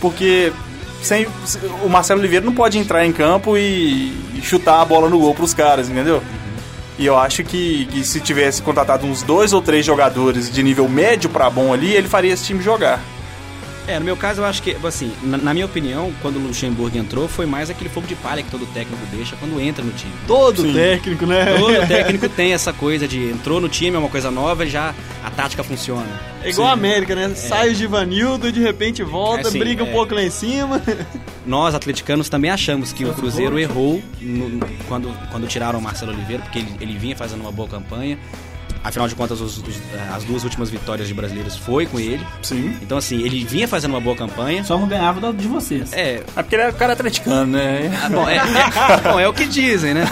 Porque 0.00 0.52
sem, 1.00 1.28
o 1.84 1.88
Marcelo 1.88 2.18
Oliveira 2.18 2.44
não 2.44 2.52
pode 2.52 2.76
entrar 2.76 3.06
em 3.06 3.12
campo 3.12 3.56
e, 3.56 4.12
e 4.34 4.40
chutar 4.42 4.80
a 4.80 4.84
bola 4.84 5.08
no 5.08 5.20
gol 5.20 5.32
pros 5.32 5.54
caras, 5.54 5.88
entendeu? 5.88 6.20
E 6.98 7.06
eu 7.06 7.16
acho 7.16 7.44
que, 7.44 7.86
que 7.86 8.04
se 8.04 8.20
tivesse 8.20 8.60
contratado 8.60 9.06
uns 9.06 9.22
dois 9.22 9.52
ou 9.52 9.62
três 9.62 9.86
jogadores 9.86 10.50
de 10.50 10.62
nível 10.62 10.88
médio 10.88 11.30
pra 11.30 11.48
bom 11.48 11.72
ali, 11.72 11.92
ele 11.92 12.08
faria 12.08 12.32
esse 12.32 12.44
time 12.44 12.60
jogar. 12.60 13.00
É, 13.88 13.98
no 13.98 14.04
meu 14.04 14.16
caso, 14.16 14.42
eu 14.42 14.44
acho 14.44 14.62
que, 14.62 14.76
assim, 14.86 15.10
na, 15.22 15.38
na 15.38 15.54
minha 15.54 15.64
opinião, 15.66 16.12
quando 16.20 16.36
o 16.36 16.38
Luxemburgo 16.40 16.96
entrou, 16.98 17.26
foi 17.26 17.46
mais 17.46 17.70
aquele 17.70 17.88
fogo 17.88 18.06
de 18.06 18.14
palha 18.14 18.42
que 18.42 18.50
todo 18.50 18.66
técnico 18.66 19.02
deixa 19.10 19.34
quando 19.36 19.58
entra 19.60 19.82
no 19.82 19.92
time. 19.92 20.12
Todo 20.26 20.72
técnico, 20.72 21.24
né? 21.24 21.56
Todo 21.58 21.72
técnico 21.88 22.28
tem 22.28 22.52
essa 22.52 22.72
coisa 22.72 23.08
de 23.08 23.30
entrou 23.30 23.60
no 23.60 23.68
time, 23.68 23.96
é 23.96 23.98
uma 23.98 24.10
coisa 24.10 24.30
nova 24.30 24.66
e 24.66 24.68
já 24.68 24.94
a 25.24 25.30
tática 25.30 25.64
funciona. 25.64 26.06
É 26.42 26.50
igual 26.50 26.68
a 26.68 26.72
América, 26.72 27.14
né? 27.14 27.34
Sai 27.34 27.70
o 27.70 27.74
Givanildo, 27.74 28.52
de 28.52 28.60
repente 28.60 29.02
volta, 29.02 29.44
É 29.44 29.48
assim, 29.48 29.58
briga 29.58 29.82
um 29.82 29.88
é. 29.88 29.92
pouco 29.92 30.14
lá 30.14 30.22
em 30.22 30.30
cima. 30.30 30.80
Nós, 31.46 31.74
atleticanos, 31.74 32.28
também 32.28 32.50
achamos 32.50 32.92
que 32.92 33.04
o 33.06 33.14
Cruzeiro 33.14 33.58
errou 33.58 34.02
no- 34.20 34.60
quando, 34.86 35.10
quando 35.30 35.46
tiraram 35.46 35.78
o 35.78 35.82
Marcelo 35.82 36.12
Oliveira, 36.12 36.42
porque 36.42 36.58
ele, 36.58 36.72
ele 36.78 36.98
vinha 36.98 37.16
fazendo 37.16 37.40
uma 37.40 37.50
boa 37.50 37.66
campanha. 37.68 38.18
Afinal 38.84 39.08
de 39.08 39.14
contas, 39.14 39.40
os- 39.40 39.58
os- 39.58 39.80
as 40.14 40.24
duas 40.24 40.44
últimas 40.44 40.70
vitórias 40.70 41.08
de 41.08 41.14
brasileiros 41.14 41.56
foi 41.56 41.84
com 41.86 41.98
ele. 41.98 42.24
Sim. 42.42 42.76
Então, 42.80 42.96
assim, 42.96 43.20
ele 43.22 43.44
vinha 43.44 43.66
fazendo 43.68 43.90
uma 43.90 44.00
boa 44.00 44.16
campanha. 44.16 44.62
Só 44.64 44.78
não 44.78 44.86
ganhava 44.88 45.32
de 45.32 45.46
vocês. 45.48 45.92
É, 45.92 46.22
É 46.36 46.42
porque 46.42 46.54
ele 46.54 46.62
é 46.62 46.68
o 46.68 46.72
cara 46.74 46.92
atleticano, 46.92 47.52
né? 47.52 47.90
Ah, 48.04 48.08
bom, 48.08 48.28
é, 48.28 48.36
é- 48.36 49.00
bom, 49.12 49.20
é 49.20 49.28
o 49.28 49.32
que 49.32 49.46
dizem, 49.46 49.94
né? 49.94 50.04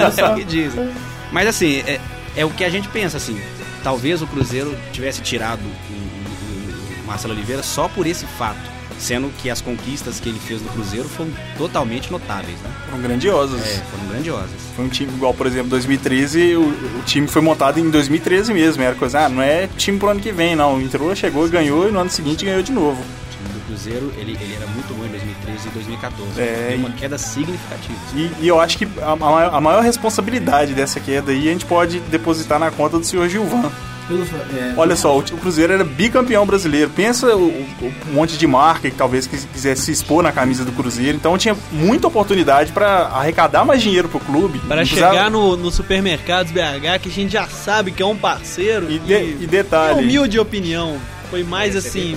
É, 0.00 0.10
só- 0.12 0.32
o 0.32 0.36
que 0.36 0.44
dizem. 0.44 0.90
Mas 1.32 1.46
assim, 1.48 1.82
é, 1.86 2.00
é 2.36 2.44
o 2.44 2.50
que 2.50 2.64
a 2.64 2.70
gente 2.70 2.88
pensa, 2.88 3.16
assim. 3.16 3.40
Talvez 3.82 4.20
o 4.20 4.26
Cruzeiro 4.26 4.76
tivesse 4.92 5.22
tirado 5.22 5.60
o, 5.60 5.92
o- 5.92 7.02
o 7.04 7.06
Marcelo 7.06 7.32
Oliveira 7.34 7.62
só 7.62 7.88
por 7.88 8.06
esse 8.06 8.26
fato. 8.26 8.77
Sendo 8.98 9.30
que 9.38 9.48
as 9.48 9.60
conquistas 9.60 10.20
que 10.20 10.28
ele 10.28 10.38
fez 10.38 10.60
no 10.60 10.68
Cruzeiro 10.70 11.08
foram 11.08 11.30
totalmente 11.56 12.10
notáveis, 12.10 12.58
né? 12.60 12.70
Foram 12.86 13.02
grandiosos. 13.02 13.60
É, 13.60 13.82
foram 13.90 14.08
grandiosas. 14.08 14.60
Foi 14.74 14.84
um 14.84 14.88
time 14.88 15.12
igual, 15.12 15.32
por 15.32 15.46
exemplo, 15.46 15.70
2013, 15.70 16.56
o, 16.56 16.62
o 16.62 17.02
time 17.06 17.28
foi 17.28 17.42
montado 17.42 17.78
em 17.78 17.90
2013 17.90 18.52
mesmo. 18.52 18.82
Era 18.82 18.94
coisa, 18.94 19.20
ah, 19.20 19.28
não 19.28 19.42
é 19.42 19.68
time 19.76 19.98
pro 19.98 20.08
ano 20.08 20.20
que 20.20 20.32
vem, 20.32 20.56
não. 20.56 20.80
Entrou, 20.80 21.14
chegou, 21.14 21.48
ganhou 21.48 21.88
e 21.88 21.92
no 21.92 22.00
ano 22.00 22.10
seguinte 22.10 22.44
ganhou 22.44 22.62
de 22.62 22.72
novo. 22.72 23.00
O 23.00 23.30
time 23.30 23.48
do 23.54 23.66
Cruzeiro, 23.66 24.12
ele, 24.16 24.32
ele 24.40 24.54
era 24.54 24.66
muito 24.66 24.92
bom 24.94 25.04
em 25.04 25.08
2013. 25.08 25.38
2013 25.58 25.68
e 25.68 25.70
2014. 25.70 26.40
É, 26.40 26.66
Teve 26.70 26.74
uma 26.76 26.90
queda 26.90 27.18
significativa. 27.18 27.98
E, 28.14 28.30
e 28.40 28.48
eu 28.48 28.60
acho 28.60 28.78
que 28.78 28.88
a, 29.00 29.56
a 29.56 29.60
maior 29.60 29.82
responsabilidade 29.82 30.74
dessa 30.74 31.00
queda 31.00 31.32
aí 31.32 31.48
a 31.48 31.52
gente 31.52 31.66
pode 31.66 32.00
depositar 32.00 32.58
na 32.58 32.70
conta 32.70 32.98
do 32.98 33.04
senhor 33.04 33.28
Gilvan. 33.28 33.70
Pelos- 34.08 34.28
é, 34.32 34.74
Olha 34.76 34.96
só, 34.96 35.16
o, 35.18 35.22
Cruzeiro 35.22 35.72
era 35.74 35.84
bicampeão 35.84 36.44
brasileiro. 36.46 36.90
Pensa 36.90 37.36
o, 37.36 37.48
o- 37.48 37.66
o 38.08 38.12
monte 38.12 38.36
de 38.38 38.46
marca 38.46 38.88
que 38.90 38.96
talvez 38.96 39.26
quis- 39.26 39.46
quisesse 39.52 39.82
se 39.82 39.92
expor 39.92 40.22
na 40.22 40.32
camisa 40.32 40.64
do 40.64 40.72
Cruzeiro. 40.72 41.16
Então 41.16 41.36
tinha 41.36 41.54
muita 41.70 42.08
oportunidade 42.08 42.72
para 42.72 43.02
arrecadar 43.08 43.64
mais 43.64 43.82
dinheiro 43.82 44.08
pro 44.08 44.18
clube. 44.20 44.58
Para 44.60 44.78
precisava- 44.78 45.12
chegar 45.14 45.30
no, 45.30 45.56
no 45.56 45.70
supermercados 45.70 46.50
BH, 46.52 46.98
que 47.02 47.08
a 47.08 47.12
gente 47.12 47.32
já 47.32 47.46
sabe 47.46 47.92
que 47.92 48.02
é 48.02 48.06
um 48.06 48.16
parceiro. 48.16 48.90
E, 48.90 48.98
de- 48.98 49.12
e 49.42 49.46
detalhe. 49.46 49.96
Minha 49.96 50.06
humilde 50.20 50.40
opinião. 50.40 50.96
Foi 51.30 51.44
mais 51.44 51.76
assim. 51.76 52.16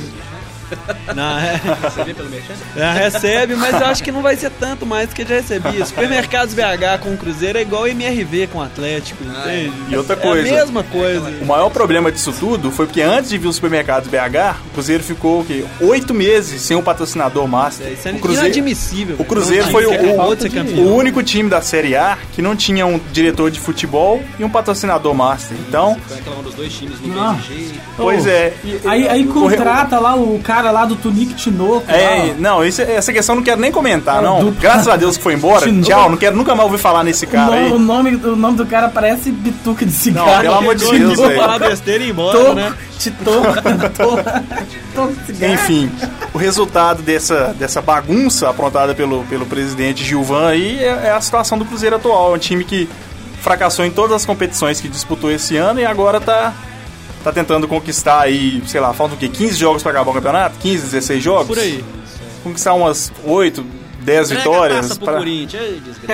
Não, 1.16 1.38
é, 1.38 1.60
vê 2.06 2.14
pelo 2.14 2.30
merchan? 2.30 2.54
é, 2.76 2.92
recebe, 2.94 3.56
mas 3.56 3.74
eu 3.80 3.88
acho 3.88 4.04
que 4.04 4.12
não 4.12 4.22
vai 4.22 4.36
ser 4.36 4.50
tanto 4.52 4.86
mais 4.86 5.10
do 5.10 5.16
que 5.16 5.24
já 5.24 5.36
recebia. 5.36 5.86
Supermercados 5.86 6.54
BH 6.54 7.00
com 7.02 7.14
o 7.14 7.18
Cruzeiro 7.18 7.58
é 7.58 7.62
igual 7.62 7.88
MRV 7.88 8.48
com 8.48 8.60
o 8.60 8.62
Atlético, 8.62 9.24
entende? 9.24 9.74
E 9.90 9.96
outra 9.98 10.16
É 10.16 10.20
coisa. 10.20 10.48
a 10.48 10.52
mesma 10.60 10.84
coisa. 10.84 11.34
O 11.42 11.46
maior 11.46 11.70
problema 11.70 12.12
disso 12.12 12.34
tudo 12.40 12.72
foi 12.72 12.86
porque 12.86 13.02
antes 13.02 13.30
de 13.30 13.38
vir 13.38 13.48
os 13.48 13.56
supermercados 13.56 14.10
BH, 14.10 14.58
o 14.68 14.74
Cruzeiro 14.74 15.04
ficou 15.04 15.42
o 15.42 15.46
quê? 15.46 15.66
Oito 15.82 16.14
meses 16.14 16.62
sem 16.62 16.78
um 16.78 16.82
patrocinador 16.82 17.48
master. 17.48 17.92
Isso 17.92 18.08
é 18.08 18.12
o 18.12 18.20
Cruzeiro, 18.20 18.46
inadmissível. 18.48 19.16
o 19.20 19.26
Cruzeiro 19.26 19.66
Não 19.66 19.72
foi 19.72 19.86
o- 19.86 19.92
o- 19.92 20.82
o 20.82 20.96
único 20.96 21.22
time 21.24 21.50
da 21.50 21.62
Série 21.62 21.96
A 21.96 22.18
que 22.34 22.42
não 22.42 22.56
tinha 22.56 22.86
um 22.86 23.00
diretor 23.12 23.50
de 23.52 23.60
futebol 23.60 24.22
e 24.40 24.44
um 24.44 24.50
patrocinador 24.50 25.14
master. 25.14 25.58
Então, 25.68 25.98
reclamando 26.14 26.44
dos 26.44 26.56
dois 26.56 26.72
times 26.74 26.96
Não. 27.04 27.40
jeito. 27.42 27.80
pois 27.98 28.26
é. 28.28 28.54
E- 28.64 28.80
Aí, 28.86 29.08
aí 29.08 29.26
o- 29.26 29.34
contrata 29.34 30.00
lá 30.00 30.16
o 30.16 30.40
cara 30.44 30.61
lá 30.70 30.86
do 30.86 30.96
Tunique 30.96 31.34
Tinoco. 31.34 31.86
lá, 31.88 31.94
É, 31.98 32.34
ó. 32.38 32.40
não, 32.42 32.64
isso- 32.66 32.82
essa 32.82 33.12
questão 33.12 33.34
eu 33.34 33.38
não 33.38 33.44
quero 33.44 33.60
nem 33.62 33.72
comentar, 33.72 34.20
É, 34.20 34.22
não. 34.22 34.44
do- 34.44 34.52
Graças 34.52 34.88
a 34.88 34.96
Deus 34.98 35.18
que 35.18 35.24
foi 35.24 35.34
embora. 35.34 35.66
Tinoco. 35.66 35.88
Tchau, 35.88 36.10
não 36.10 36.18
quero 36.18 36.36
nunca 36.36 36.54
mais 36.54 36.70
ouvir 36.70 36.82
falar 36.82 37.04
nesse 37.04 37.26
O, 37.26 37.28
cara 37.30 37.54
aí. 37.56 37.72
o 37.72 37.80
nome, 37.80 38.16
o 38.18 38.36
nome 38.36 38.58
do 38.58 38.66
cara 38.66 38.90
parece 38.90 39.32
bituca 39.32 39.86
de 39.86 39.92
cigarro. 39.94 40.42
pelo 40.42 40.56
amor 40.56 40.76
de. 40.76 40.86
Deus, 40.86 41.18
velho. 41.20 41.40
falar 41.40 41.58
besteira 41.58 42.04
e 42.04 42.08
ir 42.08 42.10
embora, 42.12 42.38
Toco, 42.38 42.54
né? 42.54 42.74
Cigarro. 45.26 45.54
Enfim, 45.54 45.92
o 46.34 46.38
resultado 46.38 47.02
dessa, 47.02 47.54
dessa 47.58 47.82
bagunça 47.82 48.50
aprontada 48.50 48.94
pelo, 48.94 49.24
pelo 49.26 49.46
presidente 49.46 50.04
Gilvan 50.04 50.48
aí 50.50 50.80
é, 50.84 51.08
é 51.08 51.12
a 51.12 51.22
situação 51.22 51.58
do 51.58 51.66
Cruzeiro 51.66 51.96
atual. 51.96 52.34
É 52.34 52.36
um 52.36 52.40
time 52.40 52.64
que 52.64 52.88
fracassou 53.42 53.86
em 53.86 53.92
todas 53.92 54.16
as 54.18 54.26
competições 54.26 54.80
que 54.80 54.88
disputou 54.88 55.32
esse 55.32 55.58
ano 55.58 55.80
e 55.80 55.86
agora 55.86 56.20
tá, 56.20 56.54
tá 57.22 57.32
tentando 57.32 57.68
conquistar 57.68 58.22
aí, 58.22 58.62
sei 58.68 58.80
lá, 58.82 58.94
faltam 58.94 59.16
o 59.16 59.20
quê? 59.20 59.28
15 59.30 59.56
jogos 59.56 59.82
pra 59.84 59.92
acabar 59.92 60.12
o 60.12 60.14
campeonato? 60.14 60.58
15, 60.60 60.84
16 60.86 61.24
jogos? 61.24 61.48
Por 61.48 61.60
aí. 61.60 61.84
Conquistar 62.44 62.74
umas 62.74 63.12
8, 63.24 63.64
10 64.02 64.32
Entrega 64.32 64.40
a 64.42 64.44
vitórias 64.44 64.98
pra, 64.98 65.14
Corinthians. 65.18 65.64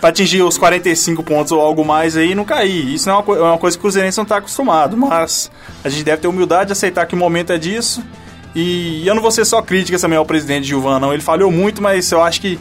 Pra 0.00 0.08
atingir 0.08 0.42
os 0.42 0.56
45 0.56 1.22
pontos 1.22 1.52
ou 1.52 1.60
algo 1.60 1.84
mais 1.84 2.16
aí 2.16 2.30
e 2.30 2.34
não 2.34 2.44
cair. 2.44 2.94
Isso 2.94 3.06
não 3.06 3.16
é 3.16 3.18
uma, 3.18 3.22
co- 3.22 3.36
é 3.36 3.42
uma 3.42 3.58
coisa 3.58 3.76
que 3.76 3.80
o 3.80 3.82
Cruzeirense 3.82 4.16
não 4.16 4.24
tá 4.24 4.38
acostumado, 4.38 4.96
mas 4.96 5.50
a 5.84 5.90
gente 5.90 6.04
deve 6.04 6.22
ter 6.22 6.26
humildade 6.28 6.68
de 6.68 6.72
aceitar 6.72 7.04
que 7.04 7.14
o 7.14 7.18
momento 7.18 7.52
é 7.52 7.58
disso. 7.58 8.02
E 8.54 9.06
eu 9.06 9.14
não 9.14 9.20
vou 9.20 9.30
ser 9.30 9.44
só 9.44 9.60
crítica 9.60 9.98
também 9.98 10.16
ao 10.16 10.24
presidente 10.24 10.66
Gilvan, 10.66 10.98
não. 10.98 11.12
Ele 11.12 11.20
falhou 11.22 11.50
muito, 11.52 11.82
mas 11.82 12.10
eu 12.12 12.22
acho 12.22 12.40
que, 12.40 12.58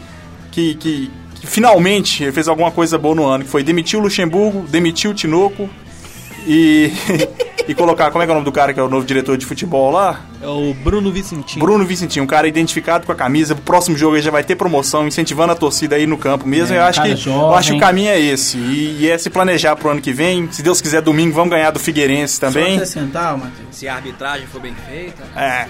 que, 0.52 0.76
que, 0.76 1.12
que 1.40 1.48
finalmente 1.48 2.24
ele 2.24 2.34
fez 2.34 2.50
alguma 2.50 2.72
coisa 2.72 2.98
boa 2.98 3.16
no 3.16 3.26
ano, 3.26 3.46
que 3.46 3.50
foi 3.50 3.64
demitir 3.64 3.98
o 3.98 4.02
Luxemburgo, 4.02 4.66
demitir 4.68 5.10
o 5.10 5.14
Tinoco 5.14 5.70
e, 6.48 6.92
e 7.68 7.74
colocar, 7.76 8.12
como 8.12 8.24
é 8.24 8.26
que 8.26 8.32
é 8.32 8.34
o 8.34 8.36
nome 8.36 8.46
do 8.46 8.52
cara 8.52 8.74
que 8.74 8.80
é 8.80 8.84
o 8.84 8.90
novo 8.90 9.06
diretor 9.06 9.38
de 9.38 9.46
futebol 9.46 9.92
lá? 9.92 10.22
É 10.42 10.48
o 10.48 10.74
Bruno 10.74 11.12
Vicentinho. 11.12 11.64
Bruno 11.64 11.86
Vicentinho, 11.86 12.24
um 12.24 12.28
cara 12.28 12.48
identificado 12.48 13.06
com 13.06 13.12
a 13.12 13.16
camisa. 13.16 13.54
O 13.54 13.58
próximo 13.58 13.98
jogo 13.98 14.16
ele 14.16 14.24
já 14.24 14.32
vai 14.32 14.44
ter 14.44 14.56
promoção, 14.56 15.08
incentivando 15.08 15.52
a 15.52 15.56
torcida 15.56 15.96
aí 15.96 16.08
no 16.08 16.18
campo 16.18 16.48
mesmo. 16.48 16.76
É, 16.76 16.80
eu, 16.80 16.84
acho 16.84 17.02
que, 17.02 17.16
jovem. 17.16 17.42
eu 17.42 17.56
acho 17.56 17.72
que 17.72 17.78
o 17.78 17.80
caminho 17.80 18.10
é 18.10 18.20
esse. 18.20 18.58
E, 18.58 18.98
e 19.02 19.10
é 19.10 19.18
se 19.18 19.30
planejar 19.30 19.76
pro 19.76 19.90
ano 19.90 20.02
que 20.02 20.14
vem. 20.14 20.50
Se 20.52 20.62
Deus 20.64 20.80
quiser, 20.82 21.02
domingo 21.02 21.34
vamos 21.34 21.50
ganhar 21.52 21.72
do 21.72 21.80
Figueirense 21.80 22.36
Só 22.36 22.48
também. 22.48 22.76
acrescentar, 22.76 23.38
Matheus. 23.38 23.68
Se 23.72 23.88
a 23.88 23.96
arbitragem 23.96 24.48
for 24.48 24.62
bem 24.62 24.74
feita. 24.88 25.24
É, 25.36 25.68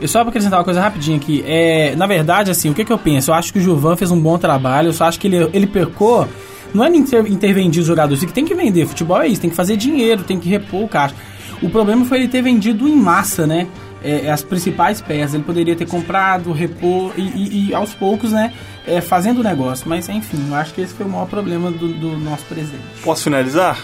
E 0.00 0.08
só 0.08 0.20
pra 0.20 0.30
acrescentar 0.30 0.58
uma 0.58 0.64
coisa 0.64 0.80
rapidinho 0.80 1.16
aqui. 1.16 1.44
É, 1.46 1.94
na 1.96 2.06
verdade, 2.06 2.50
assim, 2.50 2.70
o 2.70 2.74
que, 2.74 2.84
que 2.84 2.92
eu 2.92 2.98
penso? 2.98 3.30
Eu 3.30 3.34
acho 3.34 3.52
que 3.52 3.58
o 3.58 3.62
Gilvan 3.62 3.96
fez 3.96 4.10
um 4.10 4.20
bom 4.20 4.36
trabalho. 4.38 4.88
Eu 4.88 4.92
só 4.92 5.04
acho 5.04 5.18
que 5.20 5.28
ele, 5.28 5.48
ele 5.52 5.66
pecou. 5.66 6.28
Não 6.74 6.84
é 6.84 6.88
inter, 6.88 7.26
intervenir 7.30 7.80
os 7.80 7.86
jogadores, 7.86 8.24
que 8.24 8.32
tem 8.32 8.44
que 8.44 8.54
vender. 8.54 8.86
Futebol 8.86 9.20
é 9.20 9.28
isso, 9.28 9.40
tem 9.40 9.50
que 9.50 9.56
fazer 9.56 9.76
dinheiro, 9.76 10.22
tem 10.24 10.38
que 10.38 10.48
repor 10.48 10.82
o 10.84 10.88
caixa. 10.88 11.14
O 11.60 11.68
problema 11.70 12.04
foi 12.04 12.18
ele 12.18 12.28
ter 12.28 12.42
vendido 12.42 12.88
em 12.88 12.96
massa, 12.96 13.46
né? 13.46 13.66
É, 14.02 14.30
as 14.30 14.42
principais 14.42 15.00
peças. 15.00 15.34
Ele 15.34 15.44
poderia 15.44 15.76
ter 15.76 15.86
comprado, 15.86 16.50
repor 16.52 17.12
e, 17.16 17.20
e- 17.22 17.68
e, 17.70 17.74
aos 17.74 17.94
poucos, 17.94 18.32
né? 18.32 18.52
É, 18.86 19.00
fazendo 19.00 19.38
o 19.40 19.42
negócio. 19.44 19.88
Mas 19.88 20.08
enfim, 20.08 20.44
eu 20.48 20.54
acho 20.56 20.74
que 20.74 20.80
esse 20.80 20.92
foi 20.92 21.06
o 21.06 21.08
maior 21.08 21.26
problema 21.26 21.70
do, 21.70 21.88
do 21.88 22.16
nosso 22.18 22.44
presidente. 22.46 22.82
posso 23.04 23.22
finalizar? 23.22 23.78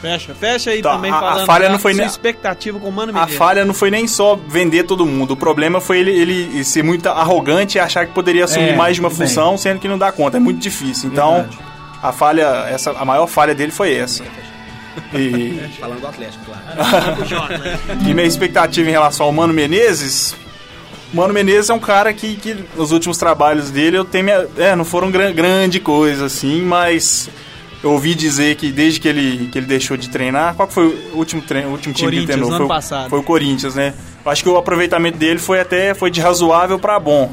Fecha, 0.00 0.34
fecha 0.34 0.70
aí 0.70 0.82
Tá, 0.82 0.92
também 0.96 1.10
a- 1.10 1.16
a 1.16 1.20
falando 1.20 1.46
falha 1.46 1.64
da 1.66 1.72
não 1.72 1.78
foi 1.78 1.94
nem- 1.94 2.06
expectativa 2.06 2.78
com 2.78 2.88
o 2.88 2.92
Mano 2.92 3.10
A 3.10 3.14
Menezes. 3.14 3.36
falha 3.36 3.64
não 3.64 3.72
foi 3.74 3.90
nem 3.90 4.06
só 4.06 4.36
vender 4.48 4.84
todo 4.84 5.04
mundo. 5.06 5.30
O 5.32 5.36
problema 5.36 5.80
foi 5.80 5.98
ele, 5.98 6.10
ele 6.10 6.62
ser 6.62 6.84
muito 6.84 7.08
arrogante 7.08 7.78
e 7.78 7.80
achar 7.80 8.06
que 8.06 8.12
poderia 8.12 8.44
assumir 8.44 8.68
É, 8.70 8.76
mais 8.76 8.94
de 8.96 9.00
uma 9.00 9.08
tudo 9.08 9.18
bem. 9.20 9.26
função, 9.28 9.56
sendo 9.56 9.80
que 9.80 9.88
não 9.88 9.96
dá 9.98 10.12
conta. 10.12 10.36
É 10.36 10.40
muito 10.40 10.60
difícil. 10.60 11.08
Então, 11.10 11.32
Verdade. 11.36 11.58
A 12.04 12.12
falha, 12.12 12.66
essa, 12.68 12.90
a 12.90 13.04
maior 13.04 13.26
falha 13.26 13.54
dele 13.54 13.72
foi 13.72 13.94
essa. 13.94 14.22
E, 15.14 15.58
Falando 15.80 16.02
do 16.02 16.06
Atlético, 16.06 16.44
claro. 16.44 16.62
E 18.06 18.12
minha 18.12 18.26
expectativa 18.26 18.86
em 18.86 18.92
relação 18.92 19.24
ao 19.24 19.32
Mano 19.32 19.54
Menezes. 19.54 20.36
Mano 21.14 21.32
Menezes 21.32 21.70
é 21.70 21.74
um 21.74 21.78
cara 21.78 22.12
que, 22.12 22.36
que 22.36 22.62
nos 22.76 22.92
últimos 22.92 23.16
trabalhos 23.16 23.70
dele 23.70 23.96
eu 23.96 24.04
tenho 24.04 24.24
minha, 24.24 24.46
é, 24.58 24.76
não 24.76 24.84
foram 24.84 25.10
gran, 25.10 25.32
grande 25.32 25.80
coisa 25.80 26.26
assim, 26.26 26.60
mas 26.60 27.30
eu 27.82 27.92
ouvi 27.92 28.14
dizer 28.14 28.56
que 28.56 28.70
desde 28.70 29.00
que 29.00 29.08
ele, 29.08 29.48
que 29.50 29.56
ele 29.56 29.66
deixou 29.66 29.96
de 29.96 30.10
treinar, 30.10 30.54
qual 30.54 30.68
que 30.68 30.74
foi 30.74 30.86
o 31.14 31.16
último 31.16 31.40
treino, 31.40 31.68
o 31.68 31.72
último 31.72 31.94
time 31.94 32.10
que 32.10 32.16
ele 32.18 32.26
treinou? 32.26 32.50
no 32.50 32.56
Foi, 32.58 32.68
passado. 32.68 33.08
foi 33.08 33.18
o 33.18 33.22
Corinthians, 33.22 33.76
né? 33.76 33.94
Eu 34.22 34.30
acho 34.30 34.42
que 34.42 34.48
o 34.50 34.58
aproveitamento 34.58 35.16
dele 35.16 35.38
foi 35.38 35.58
até 35.58 35.94
foi 35.94 36.10
de 36.10 36.20
razoável 36.20 36.78
pra 36.78 37.00
bom. 37.00 37.32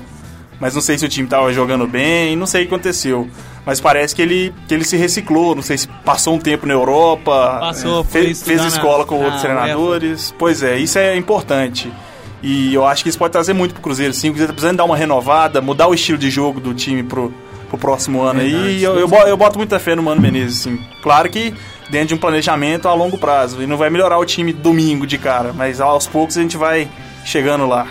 Mas 0.62 0.76
não 0.76 0.82
sei 0.82 0.98
se 0.98 1.06
o 1.06 1.10
time 1.10 1.28
tava 1.28 1.52
jogando 1.52 1.86
bem, 1.88 2.38
não 2.38 2.46
sei 2.46 2.64
o 2.64 2.68
que 2.68 2.74
aconteceu. 2.74 3.28
Mas 3.66 3.80
parece 3.80 4.16
que 4.16 4.22
ele, 4.22 4.54
que 4.68 4.74
ele 4.74 4.84
se 4.84 4.98
reciclou, 4.98 5.54
não 5.56 5.62
sei 5.62 5.78
se 5.78 5.88
passou 5.88 6.34
um 6.36 6.40
tempo 6.40 6.66
na 6.66 6.74
Europa, 6.74 7.58
Passou, 7.60 8.02
é, 8.02 8.04
fez, 8.04 8.42
fez 8.42 8.60
na- 8.62 8.68
escola 8.68 9.06
com 9.06 9.18
na 9.20 9.26
outros 9.26 9.42
treinadores. 9.44 10.34
Pois 10.38 10.64
é, 10.64 10.78
isso 10.78 10.98
é 10.98 11.16
importante. 11.16 11.92
E 12.42 12.74
eu 12.74 12.86
acho 12.88 13.04
que 13.04 13.10
isso 13.10 13.20
pode 13.20 13.32
trazer 13.32 13.54
muito 13.54 13.74
pro 13.76 13.84
Cruzeiro, 13.84 14.14
sim. 14.14 14.30
O 14.30 14.32
Cruzeiro 14.32 14.52
tá 14.52 14.56
precisando 14.56 14.78
dar 14.78 14.84
uma 14.86 14.98
renovada, 14.98 15.62
mudar 15.62 15.88
o 15.88 15.94
estilo 15.94 16.18
de 16.18 16.32
jogo 16.32 16.60
do 16.60 16.74
time 16.74 17.04
pro, 17.04 17.32
pro 17.70 17.78
próximo 17.78 18.24
ano 18.24 18.40
aí. 18.42 18.80
E 18.80 18.84
eu, 18.84 18.98
eu, 19.00 19.08
eu 19.28 19.38
boto 19.38 19.60
muita 19.60 19.78
fé 19.78 19.96
no 19.96 20.02
Mano 20.02 20.20
Menezes, 20.20 20.58
sim. 20.64 20.80
Claro 21.04 21.30
que 21.30 21.54
dentro 21.92 22.08
de 22.08 22.14
um 22.16 22.18
planejamento 22.18 22.88
a 22.88 22.96
longo 22.96 23.16
prazo. 23.16 23.62
E 23.62 23.68
não 23.68 23.78
vai 23.78 23.92
melhorar 23.92 24.18
o 24.18 24.26
time 24.26 24.52
domingo 24.52 25.06
de 25.06 25.20
cara, 25.20 25.54
mas 25.54 25.80
aos 25.80 26.08
poucos 26.08 26.36
a 26.36 26.42
gente 26.42 26.58
vai 26.58 26.88
chegando 27.24 27.68
lá. 27.68 27.86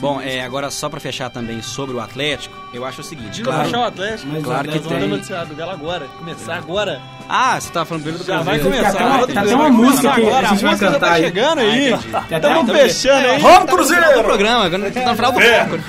Bom, 0.00 0.20
é, 0.20 0.42
agora 0.42 0.70
só 0.70 0.88
pra 0.88 1.00
fechar 1.00 1.28
também 1.28 1.60
sobre 1.60 1.96
o 1.96 2.00
Atlético, 2.00 2.54
eu 2.72 2.84
acho 2.84 3.00
o 3.00 3.04
seguinte. 3.04 3.42
Claro, 3.42 3.62
achar 3.62 3.78
o 3.80 3.84
Atlético. 3.84 4.28
Mas 4.32 4.44
Claro 4.44 4.68
o 4.68 4.72
que 4.72 4.78
tem. 4.78 4.88
dando 4.98 5.08
noticiário 5.08 5.48
do 5.48 5.56
Galo 5.56 5.70
agora. 5.72 6.06
Começar 6.18 6.54
agora. 6.56 7.00
Ah, 7.28 7.60
você 7.60 7.70
tava 7.70 7.84
falando 7.84 8.02
primeiro 8.04 8.24
do 8.24 8.28
Já 8.30 8.40
vai 8.42 8.58
começar. 8.60 8.80
Tem 8.82 8.90
até 8.90 9.04
uma- 9.04 9.14
agora, 9.14 9.26
tem 9.26 9.38
até 9.38 9.46
vai 9.48 9.54
uma 9.56 9.70
música 9.70 10.12
que 10.12 10.20
agora. 10.22 10.46
a 10.46 10.50
gente 10.50 10.62
vai 10.62 10.70
música 10.70 10.86
já 10.86 10.92
cantar 10.92 11.08
tá 11.08 11.14
aí. 11.14 11.22
chegando 11.24 11.58
aí. 11.58 11.92
Estamos 12.30 12.70
fechando 12.72 13.26
aí. 13.26 13.38
Vamos, 13.42 13.58
No 13.60 13.66
Cruzeiro! 13.66 14.24
programa, 14.24 14.64
agora 14.66 14.90
tá 14.90 15.00
no 15.00 15.14
final 15.16 15.32
do 15.32 15.40
É. 15.40 15.64
bloco. 15.64 15.82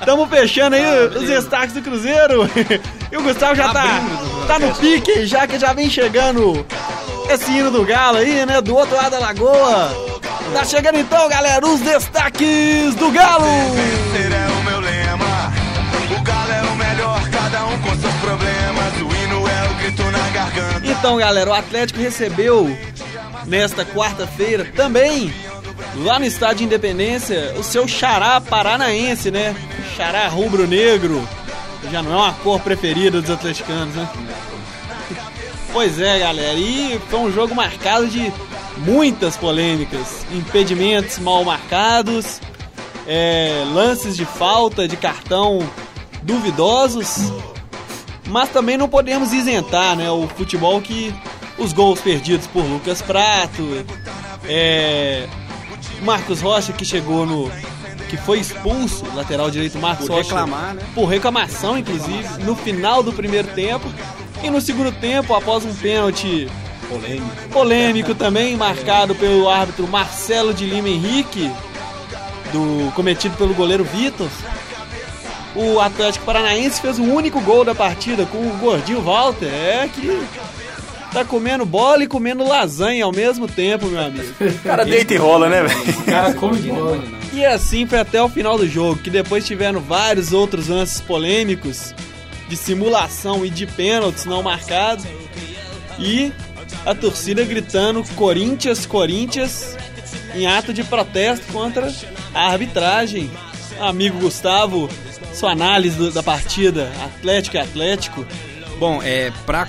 Estamos 0.00 0.28
fechando 0.28 0.76
aí 0.76 1.06
os 1.06 1.22
destaques 1.26 1.72
do 1.74 1.82
Cruzeiro. 1.82 2.50
E 3.12 3.16
o 3.16 3.22
Gustavo 3.22 3.54
já 3.54 3.72
tá, 3.72 3.84
tá 4.48 4.58
no 4.58 4.74
pique, 4.74 5.24
já 5.26 5.46
que 5.46 5.60
já 5.60 5.72
vem 5.72 5.88
chegando 5.88 6.66
esse 7.30 7.52
hino 7.52 7.70
do 7.70 7.84
Galo 7.84 8.18
aí, 8.18 8.44
né? 8.44 8.60
Do 8.60 8.74
outro 8.74 8.96
lado 8.96 9.12
da 9.12 9.20
lagoa. 9.20 10.15
Tá 10.52 10.64
chegando 10.64 10.98
então, 10.98 11.28
galera, 11.28 11.66
os 11.66 11.80
destaques 11.80 12.94
do 12.94 13.10
Galo. 13.10 13.44
Vencer 13.74 14.32
é 14.32 14.48
o 14.48 14.64
meu 14.64 14.80
lema. 14.80 15.52
O 16.18 16.22
galo 16.22 16.52
é 16.52 16.62
o 16.62 16.76
melhor, 16.76 17.30
cada 17.30 17.66
um 17.66 17.78
com 17.78 17.96
seus 17.96 18.14
problemas. 18.14 18.94
O 18.96 19.24
hino 19.24 19.48
é 19.48 19.70
o 19.70 19.74
grito 19.74 20.02
na 20.04 20.30
garganta. 20.30 20.86
Então, 20.86 21.16
galera, 21.16 21.50
o 21.50 21.54
Atlético 21.54 22.00
recebeu 22.00 22.76
nesta 23.46 23.84
quarta-feira 23.84 24.64
também, 24.74 25.32
lá 25.96 26.18
no 26.18 26.24
Estádio 26.24 26.64
Independência, 26.64 27.54
o 27.58 27.62
seu 27.62 27.86
xará 27.86 28.40
paranaense, 28.40 29.30
né? 29.30 29.54
Xará 29.96 30.26
rubro-negro. 30.28 31.26
Já 31.90 32.02
não 32.02 32.12
é 32.12 32.16
uma 32.16 32.32
cor 32.34 32.60
preferida 32.60 33.20
dos 33.20 33.30
atleticanos, 33.30 33.94
né? 33.94 34.08
Pois 35.72 36.00
é, 36.00 36.18
galera, 36.18 36.54
e 36.54 37.00
foi 37.10 37.20
um 37.20 37.32
jogo 37.32 37.54
marcado 37.54 38.06
de 38.06 38.32
muitas 38.78 39.36
polêmicas, 39.36 40.26
impedimentos 40.32 41.18
mal 41.18 41.44
marcados, 41.44 42.40
é, 43.06 43.64
lances 43.72 44.16
de 44.16 44.24
falta, 44.24 44.86
de 44.86 44.96
cartão 44.96 45.58
duvidosos, 46.22 47.32
mas 48.28 48.48
também 48.50 48.76
não 48.76 48.88
podemos 48.88 49.32
isentar 49.32 49.96
né, 49.96 50.10
o 50.10 50.26
futebol 50.28 50.80
que 50.80 51.14
os 51.58 51.72
gols 51.72 52.00
perdidos 52.00 52.46
por 52.46 52.64
Lucas 52.64 53.00
Prato, 53.00 53.84
é, 54.44 55.26
Marcos 56.02 56.40
Rocha 56.40 56.72
que 56.72 56.84
chegou 56.84 57.24
no, 57.24 57.50
que 58.08 58.16
foi 58.16 58.38
expulso, 58.38 59.04
lateral 59.14 59.50
direito 59.50 59.78
Marcos 59.78 60.06
Por 60.06 60.16
Rocha, 60.16 60.28
reclamar, 60.28 60.74
né? 60.74 60.82
por 60.94 61.06
reclamação, 61.06 61.78
inclusive, 61.78 62.44
no 62.44 62.54
final 62.54 63.02
do 63.02 63.12
primeiro 63.12 63.48
tempo. 63.48 63.86
E 64.42 64.50
no 64.50 64.60
segundo 64.60 64.92
tempo, 64.92 65.34
após 65.34 65.64
um 65.64 65.74
pênalti 65.74 66.48
Polêmico. 66.88 67.48
polêmico 67.52 68.14
também, 68.14 68.56
marcado 68.56 69.14
pelo 69.14 69.48
árbitro 69.48 69.86
Marcelo 69.88 70.54
de 70.54 70.64
Lima 70.64 70.88
Henrique, 70.88 71.50
do 72.52 72.92
cometido 72.94 73.36
pelo 73.36 73.54
goleiro 73.54 73.84
Vitor. 73.84 74.28
O 75.54 75.80
Atlético 75.80 76.24
Paranaense 76.24 76.80
fez 76.80 76.98
o 76.98 77.02
único 77.02 77.40
gol 77.40 77.64
da 77.64 77.74
partida 77.74 78.26
com 78.26 78.38
o 78.38 78.56
gordinho 78.60 79.00
Walter. 79.00 79.46
É 79.46 79.88
que 79.92 80.22
tá 81.12 81.24
comendo 81.24 81.64
bola 81.64 82.04
e 82.04 82.06
comendo 82.06 82.46
lasanha 82.46 83.04
ao 83.04 83.12
mesmo 83.12 83.48
tempo, 83.48 83.86
meu 83.86 84.00
amigo. 84.00 84.34
O 84.38 84.58
cara 84.62 84.84
deita 84.84 85.14
e 85.14 85.16
rola, 85.16 85.48
né, 85.48 85.62
velho? 85.62 86.00
O 86.00 86.04
cara 86.04 86.34
come 86.34 86.60
bola. 86.60 87.02
E 87.32 87.44
assim 87.44 87.86
foi 87.86 87.98
até 88.00 88.22
o 88.22 88.28
final 88.28 88.58
do 88.58 88.68
jogo, 88.68 89.00
que 89.00 89.08
depois 89.08 89.46
tiveram 89.46 89.80
vários 89.80 90.32
outros 90.32 90.68
lances 90.68 91.00
polêmicos 91.00 91.94
de 92.48 92.56
simulação 92.56 93.44
e 93.44 93.50
de 93.50 93.66
pênaltis 93.66 94.26
não 94.26 94.42
marcados. 94.42 95.06
E 95.98 96.32
a 96.84 96.94
torcida 96.94 97.44
gritando 97.44 98.02
Corinthians, 98.14 98.86
Corinthians, 98.86 99.76
em 100.34 100.46
ato 100.46 100.72
de 100.72 100.84
protesto 100.84 101.46
contra 101.52 101.92
a 102.34 102.46
arbitragem. 102.52 103.30
Amigo 103.80 104.18
Gustavo, 104.18 104.88
sua 105.34 105.50
análise 105.52 105.96
do- 105.96 106.10
da 106.10 106.22
partida 106.22 106.90
Atlético 107.04 107.56
e 107.56 107.60
Atlético. 107.60 108.26
Bom, 108.78 109.02
é, 109.02 109.32
pra 109.46 109.66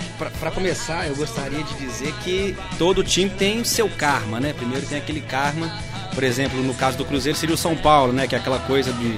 começar, 0.54 1.08
eu 1.08 1.16
gostaria 1.16 1.64
de 1.64 1.74
dizer 1.76 2.14
que 2.24 2.56
todo 2.78 3.04
time 3.04 3.30
tem 3.30 3.62
o 3.62 3.66
seu 3.66 3.88
karma, 3.90 4.40
né? 4.40 4.54
Primeiro 4.54 4.86
tem 4.86 4.98
aquele 4.98 5.22
karma, 5.22 5.72
por 6.14 6.24
exemplo, 6.24 6.62
no 6.62 6.74
caso 6.74 6.98
do 6.98 7.06
Cruzeiro 7.06 7.38
seria 7.38 7.56
o 7.56 7.58
São 7.58 7.76
Paulo, 7.76 8.12
né? 8.12 8.28
Que 8.28 8.36
é 8.36 8.38
aquela 8.38 8.60
coisa 8.60 8.92
de, 8.92 9.16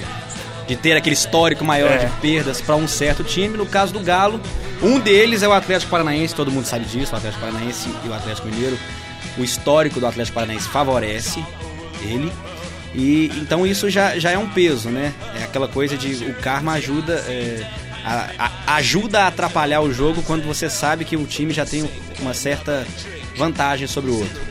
de 0.67 0.75
ter 0.75 0.93
aquele 0.95 1.15
histórico 1.15 1.65
maior 1.65 1.91
É. 1.91 2.05
de 2.05 2.11
perdas 2.21 2.61
pra 2.61 2.75
um 2.75 2.87
certo 2.87 3.23
time. 3.23 3.57
No 3.57 3.65
caso 3.65 3.91
do 3.91 3.99
Galo, 3.99 4.39
um 4.81 4.99
deles 4.99 5.43
é 5.43 5.47
o 5.47 5.51
Atlético 5.53 5.91
Paranaense, 5.91 6.33
todo 6.35 6.51
mundo 6.51 6.65
sabe 6.65 6.85
disso, 6.85 7.13
o 7.13 7.15
Atlético 7.17 7.41
Paranaense 7.41 7.89
e 8.03 8.07
o 8.07 8.13
Atlético 8.13 8.47
Mineiro. 8.47 8.77
O 9.37 9.43
histórico 9.43 9.99
do 9.99 10.07
Atlético 10.07 10.35
Paranaense 10.35 10.67
favorece 10.69 11.43
ele. 12.01 12.31
E 12.95 13.31
então 13.35 13.65
isso 13.67 13.89
já, 13.89 14.17
já 14.17 14.31
é 14.31 14.37
um 14.37 14.49
peso, 14.49 14.89
né? 14.89 15.13
É 15.39 15.43
aquela 15.43 15.67
coisa 15.67 15.95
de 15.97 16.25
o 16.25 16.33
karma 16.35 16.73
ajuda 16.73 17.13
é, 17.27 17.63
a- 18.03 18.29
a- 18.39 18.75
ajuda 18.77 19.23
a 19.23 19.27
atrapalhar 19.27 19.81
o 19.81 19.93
jogo 19.93 20.23
quando 20.23 20.43
você 20.43 20.69
sabe 20.69 21.05
que 21.05 21.15
o 21.15 21.25
time 21.25 21.53
já 21.53 21.65
tem 21.65 21.87
uma 22.19 22.33
certa 22.33 22.85
vantagem 23.35 23.85
sobre 23.87 24.09
o 24.11 24.19
outro. 24.19 24.41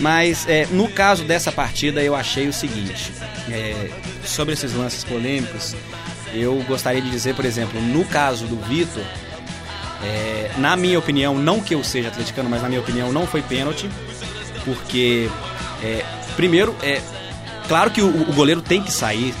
Mas 0.00 0.44
é, 0.48 0.66
no 0.72 0.88
caso 0.88 1.22
dessa 1.24 1.52
partida 1.52 2.02
eu 2.02 2.16
achei 2.16 2.48
o 2.48 2.52
seguinte, 2.52 3.12
é, 3.48 3.90
sobre 4.24 4.54
esses 4.54 4.74
lances 4.74 5.04
polêmicos, 5.04 5.76
eu 6.32 6.56
gostaria 6.66 7.00
de 7.00 7.08
dizer, 7.10 7.36
por 7.36 7.44
exemplo, 7.44 7.80
no 7.80 8.04
caso 8.06 8.44
do 8.46 8.56
Vitor, 8.66 9.04
é, 10.02 10.50
na 10.58 10.76
minha 10.76 10.98
opinião, 10.98 11.36
não 11.38 11.60
que 11.60 11.74
eu 11.74 11.82
seja 11.84 12.08
atleticano, 12.08 12.48
mas 12.48 12.62
na 12.62 12.68
minha 12.68 12.80
opinião 12.80 13.12
não 13.12 13.26
foi 13.26 13.42
pênalti, 13.42 13.88
porque 14.64 15.28
é, 15.82 16.04
primeiro 16.36 16.74
é 16.82 17.00
claro 17.68 17.90
que 17.90 18.00
o, 18.02 18.06
o 18.08 18.32
goleiro 18.32 18.60
tem 18.60 18.82
que 18.82 18.92
sair 18.92 19.34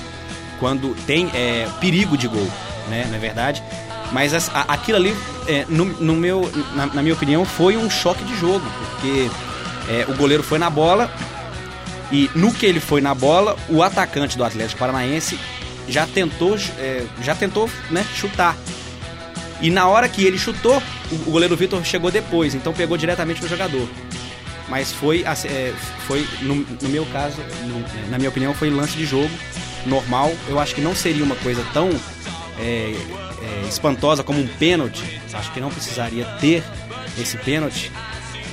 quando 0.60 0.94
tem 1.06 1.30
é, 1.34 1.68
perigo 1.80 2.16
de 2.16 2.28
gol, 2.28 2.48
né? 2.88 3.06
Não 3.08 3.16
é 3.16 3.18
verdade? 3.18 3.62
Mas 4.12 4.32
as- 4.32 4.48
a- 4.54 4.66
aquilo 4.68 4.96
ali, 4.98 5.16
é, 5.48 5.64
no, 5.68 5.84
no 5.84 6.14
meu, 6.14 6.50
na, 6.74 6.86
na 6.86 7.02
minha 7.02 7.14
opinião, 7.14 7.44
foi 7.44 7.76
um 7.76 7.90
choque 7.90 8.22
de 8.24 8.36
jogo, 8.38 8.64
porque 8.78 9.28
é, 9.88 10.04
o 10.08 10.14
goleiro 10.14 10.42
foi 10.42 10.58
na 10.58 10.70
bola 10.70 11.10
e 12.12 12.30
no 12.34 12.52
que 12.52 12.64
ele 12.64 12.80
foi 12.80 13.00
na 13.00 13.14
bola, 13.14 13.56
o 13.68 13.82
atacante 13.82 14.36
do 14.38 14.44
Atlético 14.44 14.78
Paranaense 14.78 15.38
já 15.88 16.06
tentou, 16.06 16.56
já 17.22 17.34
tentou 17.34 17.68
né, 17.90 18.06
chutar. 18.14 18.56
E 19.60 19.70
na 19.70 19.88
hora 19.88 20.08
que 20.08 20.24
ele 20.24 20.38
chutou, 20.38 20.82
o, 21.10 21.16
goleiro 21.30 21.56
Vitor 21.56 21.82
chegou 21.84 22.10
depois, 22.10 22.54
então 22.54 22.72
pegou 22.72 22.96
diretamente 22.96 23.40
no 23.42 23.48
jogador. 23.48 23.88
Mas 24.68 24.92
foi, 24.92 25.24
é, 25.24 25.72
foi 26.06 26.26
no, 26.42 26.54
no 26.56 26.88
meu 26.88 27.04
caso, 27.06 27.36
no- 27.66 28.10
na 28.10 28.18
minha 28.18 28.30
opinião, 28.30 28.52
foi 28.54 28.70
lance 28.70 28.96
de 28.96 29.04
jogo 29.06 29.30
normal. 29.86 30.32
Eu 30.48 30.58
acho 30.58 30.74
que 30.74 30.80
não 30.80 30.94
seria 30.94 31.22
uma 31.24 31.36
coisa 31.36 31.64
tão 31.72 31.90
é, 32.58 32.94
é, 32.94 33.68
espantosa 33.68 34.22
como 34.24 34.40
um 34.40 34.46
pênalti. 34.46 35.20
Acho 35.32 35.52
que 35.52 35.60
não 35.60 35.70
precisaria 35.70 36.24
ter 36.40 36.62
esse 37.20 37.36
pênalti. 37.38 37.90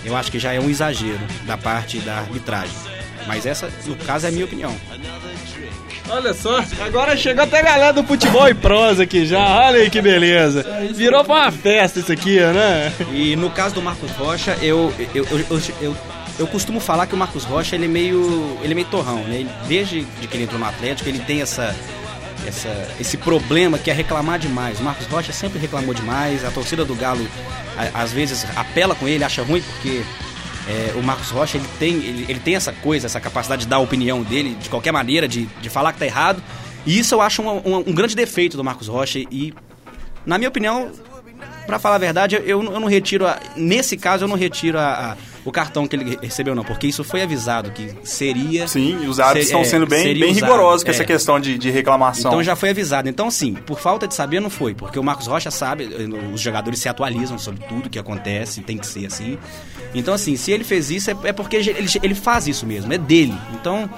Eu 0.03 0.15
acho 0.15 0.31
que 0.31 0.39
já 0.39 0.51
é 0.53 0.59
um 0.59 0.69
exagero 0.69 1.19
da 1.45 1.57
parte 1.57 1.99
da 1.99 2.17
arbitragem. 2.17 2.75
Mas 3.27 3.45
essa, 3.45 3.69
no 3.85 3.95
caso, 3.97 4.25
é 4.25 4.29
a 4.29 4.31
minha 4.31 4.45
opinião. 4.45 4.75
Olha 6.09 6.33
só, 6.33 6.61
agora 6.85 7.15
chegou 7.15 7.43
até 7.43 7.59
a 7.59 7.63
galera 7.63 7.93
do 7.93 8.03
futebol 8.03 8.47
e 8.49 8.53
prosa 8.53 9.03
aqui 9.03 9.25
já. 9.25 9.39
Olha 9.39 9.79
aí 9.81 9.89
que 9.89 10.01
beleza. 10.01 10.65
Virou 10.93 11.23
pra 11.23 11.33
uma 11.35 11.51
festa 11.51 11.99
isso 11.99 12.11
aqui, 12.11 12.37
né? 12.39 12.91
E 13.13 13.35
no 13.35 13.49
caso 13.49 13.75
do 13.75 13.81
Marcos 13.81 14.11
Rocha, 14.11 14.57
eu, 14.61 14.93
eu, 15.15 15.25
eu, 15.49 15.61
eu, 15.81 15.97
eu, 16.39 16.47
costumo 16.47 16.79
falar 16.81 17.07
que 17.07 17.13
o 17.13 17.17
Marcos 17.17 17.43
Rocha 17.45 17.75
ele 17.75 17.85
é 17.85 17.87
meio, 17.87 18.57
ele 18.61 18.73
é 18.73 18.75
meio 18.75 18.87
torrão, 18.87 19.23
né? 19.23 19.35
Ele- 19.41 19.49
desde 19.67 20.01
de 20.01 20.27
que 20.27 20.35
ele 20.35 20.43
entrou 20.43 20.59
no 20.59 20.65
Atlético, 20.65 21.07
ele 21.07 21.19
tem 21.19 21.41
essa, 21.41 21.73
essa, 22.45 22.69
esse 22.99 23.15
problema 23.15 23.77
que 23.77 23.89
é 23.89 23.93
reclamar 23.93 24.37
demais. 24.37 24.79
O 24.81 24.83
Marcos 24.83 25.07
Rocha 25.07 25.31
sempre 25.31 25.59
reclamou 25.59 25.93
demais, 25.93 26.43
a 26.43 26.51
torcida 26.51 26.83
do 26.83 26.95
Galo 26.95 27.25
a- 27.77 28.01
às 28.01 28.11
vezes 28.11 28.45
apela 28.55 28.95
com 28.95 29.07
ele, 29.07 29.23
acha 29.23 29.43
ruim 29.43 29.61
porque 29.61 30.01
é, 30.67 30.93
o 30.95 31.01
Marcos 31.03 31.29
Rocha 31.29 31.57
ele 31.57 31.65
tem, 31.79 31.93
ele, 31.95 32.25
ele 32.29 32.39
tem 32.39 32.55
essa 32.55 32.71
coisa, 32.71 33.05
essa 33.07 33.19
capacidade 33.19 33.63
de 33.63 33.67
dar 33.67 33.77
a 33.77 33.79
opinião 33.79 34.21
dele 34.23 34.55
de 34.61 34.69
qualquer 34.69 34.91
maneira, 34.91 35.27
de, 35.27 35.45
de 35.61 35.69
falar 35.69 35.93
que 35.93 35.99
tá 35.99 36.05
errado. 36.05 36.41
E 36.85 36.97
isso 36.97 37.13
eu 37.15 37.21
acho 37.21 37.41
um, 37.41 37.57
um, 37.57 37.77
um 37.87 37.93
grande 37.93 38.15
defeito 38.15 38.57
do 38.57 38.63
Marcos 38.63 38.87
Rocha 38.87 39.19
e, 39.19 39.53
na 40.25 40.37
minha 40.37 40.49
opinião, 40.49 40.91
Pra 41.65 41.79
falar 41.79 41.95
a 41.95 41.99
verdade, 41.99 42.35
eu, 42.35 42.41
eu 42.45 42.63
não 42.79 42.85
retiro. 42.87 43.25
A, 43.25 43.39
nesse 43.55 43.95
caso, 43.97 44.25
eu 44.25 44.27
não 44.27 44.35
retiro 44.35 44.77
a- 44.77 45.11
a- 45.13 45.17
o 45.43 45.51
cartão 45.51 45.87
que 45.87 45.95
ele 45.95 46.17
recebeu, 46.21 46.53
não, 46.53 46.63
porque 46.63 46.87
isso 46.87 47.03
foi 47.03 47.21
avisado 47.21 47.71
que 47.71 47.93
seria. 48.03 48.67
Sim, 48.67 49.03
e 49.03 49.07
os 49.07 49.19
árbitros 49.19 49.47
ser- 49.47 49.53
estão 49.53 49.61
é, 49.61 49.63
sendo 49.63 49.87
bem, 49.87 50.17
bem 50.17 50.31
usado, 50.31 50.45
rigorosos 50.45 50.83
com 50.83 50.91
é. 50.91 50.93
essa 50.93 51.03
questão 51.03 51.39
de, 51.39 51.57
de 51.57 51.69
reclamação. 51.69 52.31
Então 52.31 52.43
já 52.43 52.55
foi 52.55 52.69
avisado. 52.69 53.09
Então, 53.09 53.27
assim, 53.27 53.53
por 53.53 53.79
falta 53.79 54.07
de 54.07 54.13
saber, 54.13 54.39
não 54.39 54.49
foi. 54.49 54.73
Porque 54.73 54.99
o 54.99 55.03
Marcos 55.03 55.27
Rocha 55.27 55.49
sabe, 55.49 55.85
eh, 55.85 56.33
os 56.33 56.39
jogadores 56.39 56.79
se 56.79 56.87
atualizam 56.87 57.37
sobre 57.37 57.63
tudo 57.65 57.89
que 57.89 57.97
acontece, 57.97 58.61
tem 58.61 58.77
que 58.77 58.85
ser 58.85 59.05
assim. 59.07 59.37
Então, 59.93 60.13
assim, 60.13 60.35
se 60.35 60.51
ele 60.51 60.63
fez 60.63 60.89
isso, 60.91 61.09
é, 61.11 61.15
é 61.25 61.33
porque 61.33 61.55
ele, 61.55 61.87
ele 62.01 62.15
faz 62.15 62.47
isso 62.47 62.65
mesmo, 62.65 62.93
é 62.93 62.97
dele. 62.97 63.37
Então, 63.53 63.89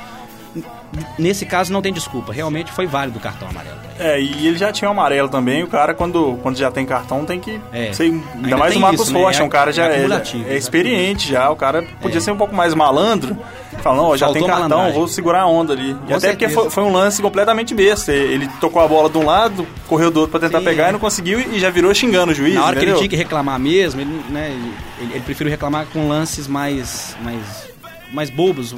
nesse 1.17 1.45
caso, 1.45 1.71
não 1.71 1.81
tem 1.81 1.91
desculpa. 1.93 2.31
Realmente 2.33 2.71
foi 2.71 2.85
válido 2.85 3.17
o 3.19 3.21
cartão 3.21 3.47
amarelo. 3.49 3.77
É, 3.99 4.19
e 4.19 4.47
ele 4.47 4.57
já 4.57 4.71
tinha 4.71 4.87
um 4.89 4.91
amarelo 4.91 5.29
também. 5.29 5.63
O 5.63 5.67
cara, 5.67 5.93
quando, 5.93 6.37
quando 6.41 6.57
já 6.57 6.71
tem 6.71 6.85
cartão, 6.85 7.25
tem 7.25 7.39
que 7.39 7.59
É. 7.71 7.91
Ainda 7.99 8.23
Ainda 8.43 8.57
mais 8.57 8.75
o 8.75 8.79
Marcos 8.79 9.01
isso, 9.03 9.13
né? 9.13 9.19
Rocha, 9.21 9.41
É 9.41 9.45
um 9.45 9.49
cara 9.49 9.71
já 9.71 9.87
é 9.87 10.05
é, 10.05 10.53
é 10.53 10.57
experiente 10.57 11.31
já. 11.31 11.49
O 11.49 11.55
cara 11.55 11.83
podia 12.01 12.19
ser 12.19 12.31
um 12.31 12.37
pouco 12.37 12.55
mais 12.55 12.73
malandro. 12.73 13.37
Fala, 13.81 13.97
não, 13.97 14.17
já 14.17 14.27
Faltou 14.27 14.41
tem 14.41 14.49
cartão, 14.49 14.69
malandragem. 14.69 14.99
vou 14.99 15.07
segurar 15.07 15.41
a 15.41 15.47
onda 15.47 15.73
ali. 15.73 15.91
E 15.91 15.93
Com 15.93 16.15
até 16.15 16.29
porque 16.29 16.47
certeza. 16.47 16.53
foi, 16.53 16.69
foi 16.69 16.83
um 16.83 16.91
lance 16.91 17.21
completamente 17.21 17.73
besta. 17.75 18.11
Ele 18.11 18.47
tocou 18.59 18.81
a 18.81 18.87
bola 18.87 19.09
de 19.09 19.17
um 19.17 19.25
lado, 19.25 19.67
correu 19.87 20.09
do 20.09 20.21
outro 20.21 20.31
pra 20.31 20.47
tentar 20.47 20.59
Sim, 20.59 20.65
pegar 20.65 20.85
é. 20.87 20.89
e 20.89 20.91
não 20.93 20.99
conseguiu 20.99 21.39
e 21.39 21.59
já 21.59 21.69
virou 21.69 21.93
xingando 21.93 22.31
o 22.31 22.35
juiz. 22.35 22.55
Na 22.55 22.61
hora 22.65 22.71
que 22.73 22.79
ele 22.79 22.91
entendeu? 22.91 22.97
tinha 22.99 23.09
que 23.09 23.15
reclamar 23.15 23.59
mesmo, 23.59 23.99
ele, 24.01 24.23
né, 24.29 24.51
ele, 24.99 25.11
ele 25.13 25.19
preferiu 25.21 25.51
reclamar 25.51 25.85
com 25.91 26.07
lances 26.07 26.47
mais, 26.47 27.15
mais, 27.21 27.41
mais 28.13 28.30
bobos, 28.30 28.73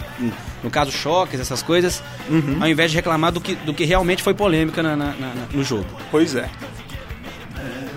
no- 0.64 0.72
caso 0.72 0.92
choques, 0.92 1.40
essas 1.40 1.62
coisas, 1.62 2.02
Uhum. 2.30 2.58
ao 2.62 2.68
invés 2.68 2.90
de 2.92 2.98
reclamar 2.98 3.32
do 3.32 3.40
que, 3.42 3.54
do 3.56 3.74
que 3.74 3.84
realmente 3.86 4.24
foi 4.24 4.34
polêmica 4.34 4.82
na- 4.82 4.96
na- 4.96 5.14
na- 5.14 5.34
no 5.54 5.64
jogo. 5.64 5.86
Pois 6.10 6.36
é. 6.36 6.50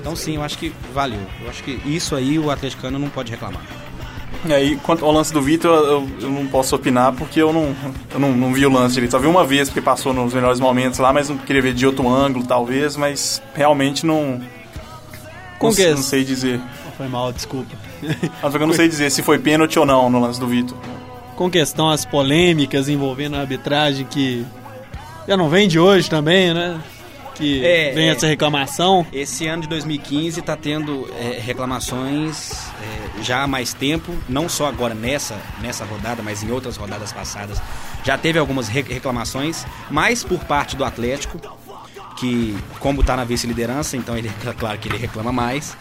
Então 0.00 0.14
sim, 0.16 0.36
eu 0.36 0.42
acho 0.42 0.56
que 0.58 0.72
valeu. 0.94 1.20
Eu 1.42 1.50
acho 1.50 1.62
que 1.62 1.80
isso 1.86 2.14
aí 2.16 2.38
o 2.38 2.50
atleticano 2.50 2.98
não 2.98 3.08
pode 3.08 3.30
reclamar. 3.30 3.62
E 4.46 4.52
aí, 4.52 4.76
quanto 4.76 5.04
ao 5.04 5.10
lance 5.10 5.32
do 5.32 5.42
Vitor, 5.42 5.70
eu, 5.72 6.08
eu 6.20 6.30
não 6.30 6.46
posso 6.46 6.74
opinar 6.76 7.12
porque 7.12 7.42
eu 7.42 7.52
não, 7.52 7.74
eu 8.12 8.20
não, 8.20 8.32
não 8.32 8.52
vi 8.54 8.64
o 8.64 8.70
lance 8.70 8.94
direito. 8.94 9.10
Só 9.10 9.18
vi 9.18 9.26
uma 9.26 9.44
vez 9.44 9.68
porque 9.68 9.80
passou 9.80 10.12
nos 10.14 10.32
melhores 10.32 10.60
momentos 10.60 10.98
lá, 11.00 11.12
mas 11.12 11.28
não 11.28 11.36
queria 11.38 11.60
ver 11.60 11.74
de 11.74 11.84
outro 11.86 12.08
ângulo, 12.08 12.46
talvez, 12.46 12.96
mas 12.96 13.42
realmente 13.54 14.06
não. 14.06 14.40
Com 15.58 15.68
não, 15.68 15.74
que- 15.74 15.90
não 15.90 15.96
sei 16.02 16.24
dizer. 16.24 16.60
Foi 16.96 17.08
mal, 17.08 17.32
desculpa. 17.32 17.74
Mas 18.42 18.54
eu 18.54 18.66
não 18.66 18.72
sei 18.74 18.88
dizer 18.88 19.10
se 19.10 19.22
foi 19.22 19.38
pênalti 19.40 19.76
ou 19.78 19.84
não 19.84 20.08
no 20.08 20.20
lance 20.20 20.38
do 20.38 20.46
Vitor. 20.46 20.76
Com 21.38 21.48
questão 21.50 21.88
as 21.88 22.04
polêmicas 22.04 22.88
envolvendo 22.88 23.36
a 23.36 23.40
arbitragem 23.40 24.04
que 24.04 24.44
já 25.26 25.36
não 25.36 25.48
vem 25.48 25.68
de 25.68 25.78
hoje 25.78 26.10
também, 26.10 26.52
né? 26.52 26.80
Que 27.36 27.64
É, 27.64 27.92
vem 27.92 28.08
é. 28.08 28.10
essa 28.10 28.26
reclamação. 28.26 29.06
Esse 29.12 29.46
ano 29.46 29.62
de 29.62 29.68
2015 29.68 30.40
está 30.40 30.56
tendo 30.56 31.08
é, 31.16 31.38
reclamações 31.40 32.50
é, 32.82 33.22
já 33.22 33.44
há 33.44 33.46
mais 33.46 33.72
tempo, 33.72 34.12
não 34.28 34.48
só 34.48 34.66
agora 34.66 34.94
nessa, 34.94 35.36
nessa 35.60 35.84
rodada, 35.84 36.20
mas 36.22 36.42
em 36.42 36.50
outras 36.50 36.76
rodadas 36.76 37.12
passadas. 37.12 37.62
Já 38.04 38.18
teve 38.18 38.38
algumas 38.40 38.66
re- 38.66 38.82
reclamações, 38.82 39.64
mais 39.88 40.24
por 40.24 40.40
parte 40.40 40.74
do 40.74 40.84
Atlético, 40.84 41.38
que 42.18 42.56
como 42.80 43.00
está 43.02 43.16
na 43.16 43.22
vice-liderança, 43.22 43.96
então 43.96 44.18
ele 44.18 44.28
é 44.28 44.52
claro 44.58 44.76
que 44.78 44.88
ele 44.88 44.98
reclama 44.98 45.30
mais. 45.30 45.76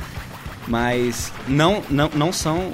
Mas 0.68 1.32
não, 1.48 1.82
não, 1.90 2.10
não 2.14 2.34
são. 2.34 2.74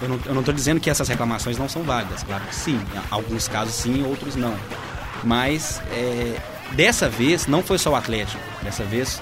Eu 0.00 0.34
não, 0.34 0.42
tô 0.42 0.52
dizendo 0.52 0.80
que 0.80 0.88
essas 0.88 1.08
reclamações 1.08 1.58
não 1.58 1.68
são 1.68 1.82
válidas, 1.82 2.22
claro 2.22 2.44
que 2.44 2.54
sim. 2.54 2.80
Em 2.94 3.00
alguns 3.10 3.48
casos 3.48 3.74
sim, 3.74 4.04
outros 4.04 4.36
não. 4.36 4.54
Mas 5.24 5.80
é, 5.90 6.36
dessa 6.72 7.08
vez 7.08 7.46
não 7.46 7.62
foi 7.62 7.78
só 7.78 7.90
o 7.90 7.96
Atlético. 7.96 8.40
Dessa 8.62 8.84
vez 8.84 9.20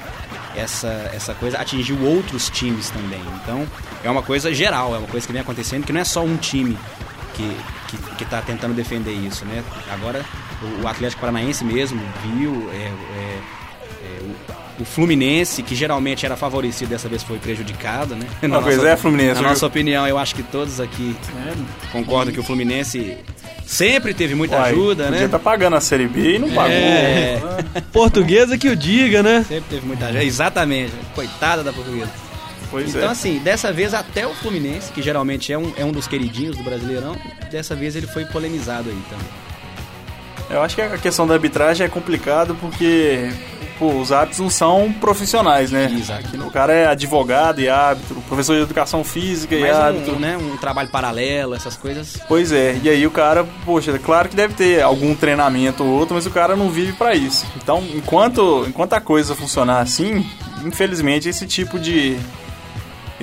essa, 0.54 1.10
essa 1.14 1.34
coisa 1.34 1.58
atingiu 1.58 1.98
outros 2.02 2.50
times 2.50 2.90
também. 2.90 3.22
Então 3.42 3.66
é 4.02 4.10
uma 4.10 4.22
coisa 4.22 4.52
geral, 4.52 4.94
é 4.94 4.98
uma 4.98 5.08
coisa 5.08 5.26
que 5.26 5.32
vem 5.32 5.40
acontecendo, 5.40 5.84
que 5.84 5.92
não 5.92 6.00
é 6.00 6.04
só 6.04 6.22
um 6.22 6.36
time 6.36 6.78
que 7.34 7.56
está 8.22 8.40
tentando 8.40 8.74
defender 8.74 9.12
isso, 9.12 9.44
né? 9.44 9.62
Agora 9.90 10.24
o, 10.62 10.82
o 10.82 10.88
Atlético 10.88 11.20
Paranaense 11.20 11.64
mesmo 11.64 12.00
viu 12.22 12.70
é, 12.72 12.76
é, 12.76 13.40
é, 14.02 14.53
o, 14.80 14.84
Fluminense, 14.84 15.62
que 15.62 15.74
geralmente 15.74 16.24
era 16.26 16.36
favorecido, 16.36 16.90
dessa 16.90 17.08
vez 17.08 17.22
foi 17.22 17.38
prejudicado, 17.38 18.14
né? 18.16 18.26
Na 18.42 18.60
pois 18.60 18.76
nossa- 18.76 18.88
é, 18.88 18.96
Fluminense, 18.96 19.34
Na 19.34 19.40
viu? 19.40 19.48
nossa 19.50 19.66
opinião, 19.66 20.06
eu 20.06 20.18
acho 20.18 20.34
que 20.34 20.42
todos 20.42 20.80
aqui 20.80 21.14
concordam 21.92 22.32
que 22.34 22.40
o 22.40 22.42
Fluminense 22.42 23.16
sempre 23.66 24.12
teve 24.12 24.34
muita 24.34 24.56
Uai, 24.56 24.72
ajuda, 24.72 25.10
né? 25.10 25.26
tá 25.28 25.38
pagando 25.38 25.76
a 25.76 25.80
Série 25.80 26.06
B 26.08 26.36
e 26.36 26.38
não 26.38 26.50
pagou. 26.50 26.70
É, 26.72 27.40
Portuguesa 27.92 28.58
que 28.58 28.68
o 28.68 28.76
diga, 28.76 29.22
né? 29.22 29.44
sempre 29.48 29.64
teve 29.70 29.86
muita 29.86 30.06
ajuda. 30.06 30.24
Exatamente. 30.24 30.92
Coitada 31.14 31.62
da 31.62 31.72
portuguesa. 31.72 32.10
Pois 32.70 32.88
Então, 32.94 33.08
é. 33.08 33.12
assim, 33.12 33.38
dessa 33.38 33.72
vez 33.72 33.94
até 33.94 34.26
o 34.26 34.34
Fluminense, 34.34 34.90
que 34.92 35.00
geralmente 35.00 35.52
é 35.52 35.58
um, 35.58 35.72
é 35.76 35.84
um 35.84 35.92
dos 35.92 36.08
queridinhos 36.08 36.56
do 36.56 36.64
Brasileirão, 36.64 37.16
dessa 37.50 37.74
vez 37.76 37.94
ele 37.94 38.06
foi 38.08 38.24
polemizado 38.24 38.90
aí 38.90 38.98
também. 39.08 39.26
Eu 40.50 40.60
acho 40.60 40.74
que 40.74 40.82
a 40.82 40.98
questão 40.98 41.26
da 41.26 41.34
arbitragem 41.34 41.86
é 41.86 41.88
complicado 41.88 42.54
porque 42.60 43.30
pô, 43.78 43.92
os 43.92 44.12
árbitros 44.12 44.40
não 44.40 44.50
são 44.50 44.92
profissionais, 45.00 45.70
né? 45.70 45.90
Exato. 45.98 46.36
O 46.46 46.50
cara 46.50 46.72
é 46.72 46.86
advogado 46.86 47.60
e 47.60 47.68
árbitro, 47.68 48.16
professor 48.28 48.56
de 48.56 48.62
educação 48.62 49.02
física 49.04 49.54
e 49.54 49.60
Mas 49.60 49.76
árbitro. 49.76 50.16
um, 50.16 50.18
né, 50.18 50.36
um 50.36 50.56
trabalho 50.56 50.88
paralelo, 50.90 51.54
essas 51.54 51.76
coisas. 51.76 52.18
Pois 52.28 52.52
é, 52.52 52.78
e 52.82 52.88
aí 52.88 53.06
o 53.06 53.10
cara, 53.10 53.44
poxa, 53.64 53.92
é 53.92 53.98
claro 53.98 54.28
que 54.28 54.36
deve 54.36 54.54
ter 54.54 54.82
algum 54.82 55.14
treinamento 55.14 55.84
ou 55.84 55.90
outro, 55.90 56.14
mas 56.14 56.26
o 56.26 56.30
cara 56.30 56.56
não 56.56 56.70
vive 56.70 56.92
pra 56.92 57.14
isso. 57.14 57.46
Então, 57.56 57.82
enquanto, 57.94 58.64
enquanto 58.68 58.92
a 58.94 59.00
coisa 59.00 59.34
funcionar 59.34 59.80
assim, 59.80 60.24
infelizmente 60.64 61.28
esse 61.28 61.46
tipo 61.46 61.78
de 61.78 62.18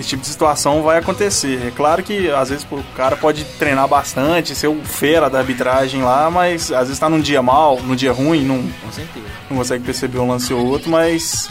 esse 0.02 0.10
tipo 0.10 0.22
de 0.22 0.28
situação 0.28 0.82
vai 0.84 0.98
acontecer. 1.00 1.68
É 1.68 1.72
claro 1.72 2.04
que 2.04 2.30
às 2.30 2.50
vezes 2.50 2.68
o 2.70 2.84
cara 2.96 3.16
pode 3.16 3.44
treinar 3.58 3.88
bastante, 3.88 4.54
ser 4.54 4.68
o 4.68 4.82
fera 4.84 5.30
da 5.30 5.40
arbitragem 5.40 6.02
lá, 6.04 6.30
mas 6.30 6.72
às 6.72 6.88
vezes 6.88 7.00
tá 7.00 7.10
num 7.10 7.22
dia 7.22 7.42
mal, 7.42 7.80
num 7.82 7.96
dia 7.96 8.12
ruim, 8.12 8.44
não, 8.44 8.58
não 9.50 9.58
consegue 9.58 9.84
perceber 9.84 10.20
um 10.20 10.28
lance 10.28 10.54
ou 10.54 10.66
outro, 10.66 10.90
mas 10.90 11.50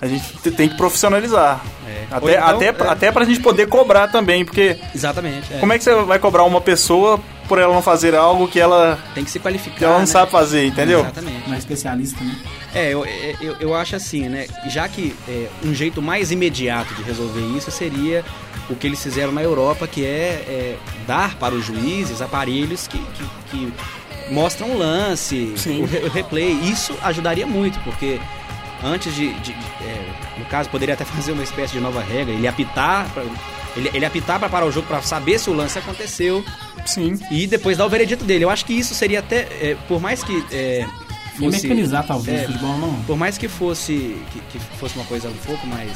a 0.00 0.06
gente 0.06 0.24
te- 0.42 0.50
tem 0.50 0.68
que 0.68 0.76
profissionalizar. 0.76 1.60
É. 1.86 2.04
Até, 2.10 2.32
então, 2.34 2.48
até, 2.48 2.66
é. 2.66 2.88
até 2.88 3.12
pra 3.12 3.24
gente 3.24 3.40
poder 3.40 3.66
cobrar 3.66 4.08
também, 4.08 4.44
porque 4.44 4.78
Exatamente. 4.94 5.52
é. 5.52 5.58
como 5.58 5.72
é 5.72 5.78
que 5.78 5.84
você 5.84 5.94
vai 6.02 6.18
cobrar 6.18 6.44
uma 6.44 6.60
pessoa 6.60 7.20
por 7.48 7.58
ela 7.58 7.72
não 7.74 7.82
fazer 7.82 8.14
algo 8.14 8.46
que 8.46 8.60
ela, 8.60 8.98
Tem 9.14 9.24
que 9.24 9.30
se 9.30 9.38
qualificar. 9.38 9.76
que 9.76 9.84
ela 9.84 9.94
não 9.94 10.00
né? 10.00 10.06
sabe 10.06 10.30
fazer, 10.30 10.66
entendeu? 10.66 11.00
Exatamente. 11.00 11.46
Uma 11.46 11.56
especialista, 11.56 12.22
né? 12.22 12.36
É, 12.74 12.92
eu, 12.92 13.04
eu, 13.40 13.56
eu 13.58 13.74
acho 13.74 13.96
assim, 13.96 14.28
né? 14.28 14.46
Já 14.68 14.86
que 14.88 15.14
é, 15.26 15.48
um 15.64 15.74
jeito 15.74 16.00
mais 16.02 16.30
imediato 16.30 16.94
de 16.94 17.02
resolver 17.02 17.40
isso 17.56 17.70
seria 17.70 18.24
o 18.70 18.74
que 18.76 18.86
eles 18.86 19.02
fizeram 19.02 19.32
na 19.32 19.42
Europa, 19.42 19.88
que 19.88 20.04
é, 20.04 20.44
é, 20.46 20.76
dar 21.06 21.34
para 21.36 21.54
os 21.54 21.64
juízes 21.64 22.20
aparelhos 22.20 22.86
que, 22.86 22.98
que, 22.98 23.24
que 23.50 23.72
mostram 24.30 24.72
o 24.72 24.78
lance, 24.78 25.54
Sim. 25.56 25.82
o, 25.82 25.86
re- 25.86 26.00
o 26.04 26.10
replay. 26.10 26.52
Isso 26.52 26.94
ajudaria 27.02 27.46
muito, 27.46 27.80
porque 27.80 28.20
antes 28.84 29.14
de. 29.14 29.32
de- 29.40 29.52
de- 29.54 29.66
é, 29.84 30.04
no 30.38 30.44
caso, 30.44 30.68
poderia 30.68 30.94
até 30.94 31.04
fazer 31.06 31.32
uma 31.32 31.42
espécie 31.42 31.72
de 31.72 31.80
nova 31.80 32.02
regra, 32.02 32.34
ele 32.34 32.46
apitar. 32.46 33.08
pra- 33.14 33.24
ele, 33.76 33.90
ele 33.94 34.04
apitar 34.04 34.38
para 34.40 34.48
parar 34.48 34.66
o 34.66 34.72
jogo 34.72 34.86
para 34.88 35.00
saber 35.02 35.38
se 35.38 35.48
o 35.48 35.52
lance 35.52 35.78
aconteceu 35.78 36.44
Sim. 36.86 37.18
e 37.30 37.46
depois 37.46 37.76
dar 37.76 37.86
o 37.86 37.88
veredito 37.88 38.24
dele. 38.24 38.44
Eu 38.44 38.50
acho 38.50 38.64
que 38.64 38.72
isso 38.72 38.94
seria 38.94 39.18
até. 39.20 39.40
é, 39.60 39.76
por 39.86 40.00
mais 40.00 40.22
que. 40.22 40.44
É, 40.52 40.86
E 41.40 41.46
mecanizar, 41.48 42.04
talvez, 42.06 42.40
é, 42.40 42.44
o 42.44 42.46
futebol 42.48 42.78
não. 42.78 42.94
por 43.06 43.16
mais 43.16 43.38
que 43.38 43.46
fosse 43.48 44.16
que, 44.32 44.40
que 44.50 44.58
fosse 44.78 44.96
uma 44.96 45.04
coisa 45.04 45.28
um 45.28 45.36
pouco 45.46 45.66
mais 45.66 45.90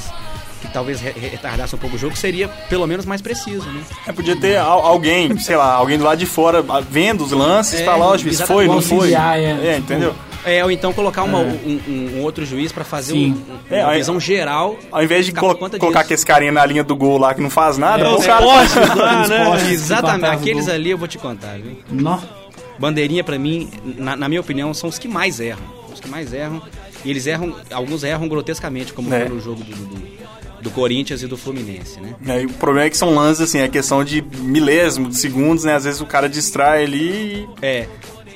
que 0.61 0.69
talvez 0.73 1.01
re- 1.01 1.11
retardasse 1.19 1.75
um 1.75 1.79
pouco 1.79 1.97
o 1.97 1.99
jogo, 1.99 2.17
seria 2.17 2.47
pelo 2.47 2.87
menos 2.87 3.05
mais 3.05 3.21
preciso, 3.21 3.67
né? 3.69 3.83
É, 4.07 4.13
podia 4.13 4.37
ter 4.37 4.57
al- 4.59 4.87
alguém, 4.87 5.37
sei 5.39 5.57
lá, 5.57 5.73
alguém 5.75 5.99
do 5.99 6.05
lado 6.05 6.19
de 6.19 6.27
fora 6.27 6.65
vendo 6.89 7.25
os 7.25 7.33
lances, 7.33 7.81
É, 7.81 7.85
falar, 7.85 8.07
ó, 8.07 8.17
foi, 8.47 8.69
não 8.69 8.81
foi? 8.81 9.13
É, 9.13 9.17
É, 9.17 9.75
tipo, 9.75 9.79
entendeu? 9.93 10.15
É, 10.45 10.65
ou 10.65 10.71
então 10.71 10.93
colocar 10.93 11.23
uma- 11.23 11.41
É. 11.41 11.43
um, 11.43 11.81
um- 11.89 12.11
um 12.19 12.23
outro 12.23 12.45
juiz 12.45 12.73
pra 12.73 12.85
fazer 12.85 13.15
um- 13.15 13.43
É, 13.71 13.85
uma 13.85 13.95
visão 13.95 14.19
geral. 14.19 14.77
Ao 14.91 15.03
invés 15.03 15.25
de 15.27 15.33
colo- 15.33 15.55
colocar 15.57 15.77
disso. 15.79 15.99
aquele 15.99 16.23
carinha 16.25 16.53
na 16.53 16.67
linha 16.67 16.83
do 16.83 16.97
gol 16.97 17.19
lá 17.19 17.33
que 17.35 17.41
não 17.41 17.51
faz 17.51 17.79
nada, 17.79 18.05
É, 18.05 18.09
os 18.09 18.27
cara... 18.27 18.43
postes 18.45 18.95
lá, 18.97 19.23
Aqueles 19.23 19.29
né? 19.29 19.73
Exatamente, 19.73 20.27
aqueles 20.35 20.69
ali 20.69 20.91
eu 20.91 20.99
vou 20.99 21.07
te 21.09 21.19
contar, 21.19 21.59
viu? 21.59 21.77
Nó. 21.91 22.19
Bandeirinha 22.79 23.23
pra 23.23 23.39
mim, 23.39 23.71
na, 23.85 24.17
na 24.17 24.29
minha 24.29 24.41
opinião, 24.41 24.75
são 24.75 24.89
os 24.89 24.99
que 24.99 25.07
mais 25.07 25.39
erram. 25.39 25.63
Os 25.93 26.01
que 26.01 26.09
mais 26.09 26.33
erram. 26.33 26.61
E 27.05 27.11
eles 27.11 27.27
erram, 27.27 27.55
alguns 27.73 28.03
erram 28.03 28.27
grotescamente, 28.29 28.93
como 28.93 29.13
É. 29.15 29.21
foi 29.27 29.29
no 29.37 29.41
jogo 29.41 29.63
do, 29.63 29.75
do, 29.77 30.03
do 30.63 30.71
Corinthians 30.71 31.23
e 31.23 31.27
do 31.27 31.37
Fluminense, 31.37 32.01
né? 32.01 32.15
Aí 32.27 32.47
o 32.47 32.51
problema 32.55 32.87
é 32.87 32.91
que 32.91 32.97
são 32.97 33.15
lances, 33.15 33.43
assim, 33.43 33.59
é 33.61 33.69
questão 33.69 34.03
de 34.05 34.23
milésimo, 34.41 35.09
de 35.09 35.17
segundos, 35.17 35.65
né? 35.65 35.75
Às 35.75 35.85
vezes 35.85 36.01
o 36.01 36.07
cara 36.07 36.29
distrai 36.29 36.85
ali 36.85 37.49
É, 37.61 37.87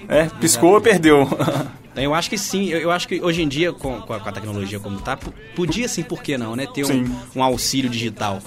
e... 0.08 0.12
É, 0.12 0.28
piscou, 0.40 0.80
perdeu. 0.80 1.28
Então, 1.96 2.04
Eu 2.04 2.14
acho 2.14 2.28
que 2.28 2.37
sim, 2.37 2.66
eu, 2.68 2.78
eu 2.78 2.90
acho 2.90 3.09
que 3.09 3.22
hoje 3.22 3.40
em 3.42 3.48
dia, 3.48 3.72
com, 3.72 4.02
com, 4.02 4.12
a, 4.12 4.20
com 4.20 4.28
a 4.28 4.32
tecnologia 4.32 4.78
como 4.78 5.00
tá, 5.00 5.18
podia 5.54 5.88
sim, 5.88 6.02
por 6.02 6.22
que 6.22 6.37
não, 6.37 6.54
né? 6.54 6.66
Ter 6.66 6.85
Sim. 6.85 7.04
um, 7.35 7.40
um 7.40 7.42
auxílio 7.42 7.88
digital. 7.90 8.38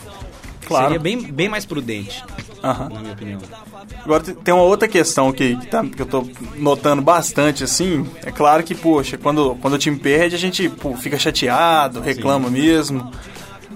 Claro. 0.68 0.86
Seria 0.86 1.00
bem, 1.00 1.20
bem 1.20 1.50
mais 1.50 1.66
prudente, 1.66 2.24
Aham. 2.64 2.90
na 2.90 3.00
minha 3.00 3.14
opinião. 3.14 3.40
Agora 4.06 4.22
tem- 4.24 4.54
uma 4.54 4.62
outra 4.62 4.88
questão 4.88 5.32
que, 5.32 5.56
que, 5.56 5.66
tá- 5.66 5.84
que 5.84 6.00
eu 6.00 6.06
tô 6.06 6.28
notando 6.58 7.02
bastante, 7.02 7.64
assim. 7.64 8.06
É 8.24 8.30
claro 8.30 8.62
que, 8.64 8.76
poxa, 8.76 9.18
quando, 9.18 9.56
quando 9.56 9.74
o 9.74 9.78
time 9.80 9.98
perde, 9.98 10.36
a 10.36 10.40
gente 10.40 10.70
pô, 10.70 10.96
fica 10.96 11.18
chateado, 11.18 12.00
reclama 12.02 12.52
mesmo. 12.52 13.12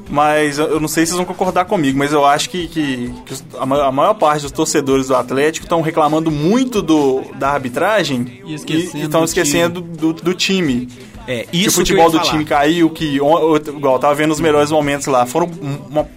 Mas 0.09 0.59
eu 0.59 0.79
não 0.79 0.87
sei 0.87 1.05
se 1.05 1.11
vocês 1.11 1.17
vão 1.17 1.25
concordar 1.25 1.65
comigo, 1.65 1.97
mas 1.97 2.11
eu 2.13 2.25
acho 2.25 2.49
que, 2.49 2.67
que, 2.67 3.13
que 3.25 3.35
a, 3.57 3.65
ma- 3.65 3.85
a 3.87 3.91
maior 3.91 4.13
parte 4.13 4.41
dos 4.43 4.51
torcedores 4.51 5.07
do 5.07 5.15
Atlético 5.15 5.65
estão 5.65 5.81
reclamando 5.81 6.29
muito 6.29 6.81
do, 6.81 7.21
da 7.35 7.49
arbitragem 7.51 8.41
E 8.45 8.53
esquecendo 8.53 9.03
estão 9.03 9.21
do 9.21 9.25
esquecendo 9.25 9.81
do, 9.81 10.13
do 10.13 10.33
time. 10.33 10.87
É, 11.25 11.47
o 11.51 11.55
isso 11.55 11.63
que 11.63 11.67
eu 11.67 11.71
futebol 11.71 12.11
do 12.11 12.17
falar. 12.17 12.29
time 12.31 12.45
caiu, 12.45 12.89
que 12.89 13.15
igual 13.15 13.55
eu 13.55 13.99
tava 13.99 14.13
vendo 14.13 14.31
os 14.31 14.41
melhores 14.41 14.69
momentos 14.71 15.07
lá, 15.07 15.25
foram 15.25 15.47
um- 15.61 15.79
uma- 15.89 16.07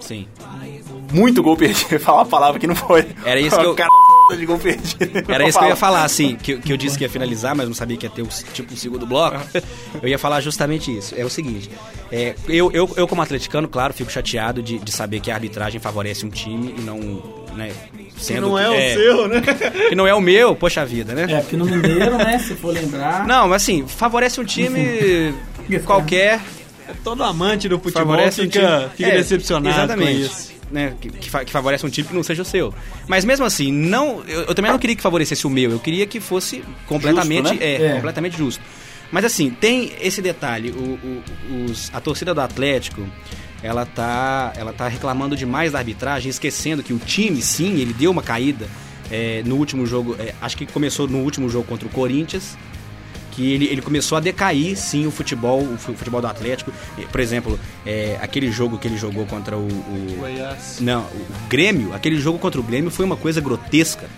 Sim. 0.00 0.26
muito 1.12 1.42
gol 1.42 1.56
perdido. 1.56 1.98
Falar 2.00 2.18
uma 2.22 2.26
palavra 2.26 2.58
que 2.58 2.66
não 2.66 2.74
foi. 2.74 3.06
Era 3.24 3.40
isso 3.40 3.56
que 3.58 3.64
eu- 3.64 3.74
Cara, 3.76 3.88
de 4.34 4.46
gol 4.46 4.58
perdido. 4.58 5.22
Era 5.28 5.46
isso 5.46 5.58
que 5.58 5.64
eu 5.64 5.68
ia 5.68 5.76
falar, 5.76 6.04
assim, 6.04 6.36
que, 6.36 6.56
que 6.58 6.72
eu 6.72 6.76
disse 6.76 6.96
que 6.96 7.04
ia 7.04 7.10
finalizar, 7.10 7.54
mas 7.54 7.66
não 7.68 7.74
sabia 7.74 7.96
que 7.96 8.06
ia 8.06 8.10
ter 8.10 8.22
o, 8.22 8.28
tipo 8.52 8.72
o 8.72 8.76
segundo 8.76 9.06
bloco. 9.06 9.36
Eu 10.02 10.08
ia 10.08 10.18
falar 10.18 10.40
justamente 10.40 10.96
isso. 10.96 11.14
É 11.16 11.24
o 11.24 11.30
seguinte, 11.30 11.70
é, 12.10 12.34
eu, 12.48 12.70
eu, 12.72 12.90
eu 12.96 13.06
como 13.06 13.22
atleticano, 13.22 13.68
claro, 13.68 13.92
fico 13.94 14.10
chateado 14.10 14.62
de, 14.62 14.78
de 14.78 14.90
saber 14.92 15.20
que 15.20 15.30
a 15.30 15.34
arbitragem 15.34 15.80
favorece 15.80 16.24
um 16.26 16.30
time 16.30 16.74
e 16.76 16.80
não, 16.80 16.98
né, 17.54 17.70
Que 18.16 18.24
sendo... 18.24 18.48
não 18.48 18.58
é, 18.58 18.64
que- 18.94 18.98
o 18.98 19.02
seu, 19.02 19.28
né? 19.28 19.42
Que 19.88 19.94
não 19.94 20.06
é 20.06 20.14
o 20.14 20.20
meu, 20.20 20.56
poxa 20.56 20.84
vida, 20.84 21.14
né? 21.14 21.26
É, 21.28 21.40
porque 21.40 21.56
no 21.56 21.64
Mineiro, 21.66 22.16
né, 22.18 22.38
se 22.38 22.54
for 22.54 22.72
lembrar... 22.72 23.26
Não, 23.26 23.48
mas 23.48 23.62
assim, 23.62 23.86
favorece 23.86 24.40
um 24.40 24.44
time 24.44 25.34
qualquer. 25.84 26.40
Todo 27.02 27.24
amante 27.24 27.68
do 27.68 27.78
futebol 27.80 28.04
Favorece 28.06 28.40
um 28.42 28.44
fica, 28.44 28.60
time. 28.60 28.90
fica 28.96 29.08
É, 29.10 29.16
decepcionado 29.16 29.68
exatamente, 29.76 30.12
com 30.12 30.24
isso. 30.24 30.52
Né, 30.70 30.94
que, 31.00 31.08
que 31.10 31.30
fa- 31.30 31.44
que 31.44 31.52
favorece 31.52 31.86
um 31.86 31.88
time 31.88 32.08
que 32.08 32.14
não 32.14 32.24
seja 32.24 32.42
o 32.42 32.44
seu. 32.44 32.74
Mas 33.06 33.24
mesmo 33.24 33.44
assim, 33.46 33.70
não, 33.70 34.24
eu, 34.26 34.40
eu 34.42 34.54
também 34.54 34.70
não 34.72 34.78
queria 34.78 34.96
que 34.96 35.02
favorecesse 35.02 35.46
o 35.46 35.50
meu, 35.50 35.70
eu 35.70 35.78
queria 35.78 36.06
que 36.06 36.18
fosse 36.18 36.64
completamente, 36.86 37.48
Justo, 37.50 37.60
né? 37.60 37.66
é, 37.66 37.86
É. 37.86 37.92
completamente 37.94 38.36
justo. 38.36 38.60
Mas 39.12 39.24
assim, 39.24 39.50
tem 39.50 39.92
esse 40.00 40.20
detalhe, 40.20 40.70
o, 40.72 40.98
o- 41.54 41.64
os- 41.70 41.88
a 41.94 42.00
torcida 42.00 42.34
do 42.34 42.40
Atlético, 42.40 43.06
ela 43.62 43.86
tá, 43.86 44.52
ela 44.56 44.72
tá 44.72 44.88
reclamando 44.88 45.36
demais 45.36 45.70
da 45.70 45.78
arbitragem, 45.78 46.28
esquecendo 46.30 46.82
que 46.82 46.92
o 46.92 46.98
time, 46.98 47.40
sim, 47.40 47.78
ele 47.80 47.92
deu 47.92 48.10
uma 48.10 48.22
caída 48.22 48.66
é, 49.08 49.42
no 49.46 49.54
último 49.56 49.86
jogo, 49.86 50.16
é, 50.18 50.34
acho 50.40 50.56
que 50.56 50.66
começou 50.66 51.06
no 51.06 51.18
último 51.18 51.48
jogo 51.48 51.64
contra 51.68 51.86
o 51.86 51.90
Corinthians, 51.90 52.58
que 53.36 53.52
ele, 53.52 53.66
ele 53.66 53.82
começou 53.82 54.16
a 54.16 54.20
decair, 54.20 54.74
sim, 54.76 55.06
o 55.06 55.10
futebol, 55.10 55.60
o 55.60 55.76
fu- 55.76 55.92
futebol 55.92 56.22
do 56.22 56.26
Atlético. 56.26 56.72
Por 57.12 57.20
exemplo, 57.20 57.60
é, 57.84 58.16
aquele 58.22 58.50
jogo 58.50 58.78
que 58.78 58.88
ele 58.88 58.96
jogou 58.96 59.26
contra 59.26 59.56
o, 59.58 59.60
o- 59.68 60.16
Goiás. 60.20 60.78
não, 60.80 61.02
o 61.02 61.26
Grêmio, 61.48 61.92
aquele 61.94 62.18
jogo 62.18 62.38
contra 62.38 62.58
o 62.58 62.62
Grêmio 62.62 62.90
foi 62.90 63.04
uma 63.04 63.16
coisa 63.16 63.38
grotesca. 63.40 64.08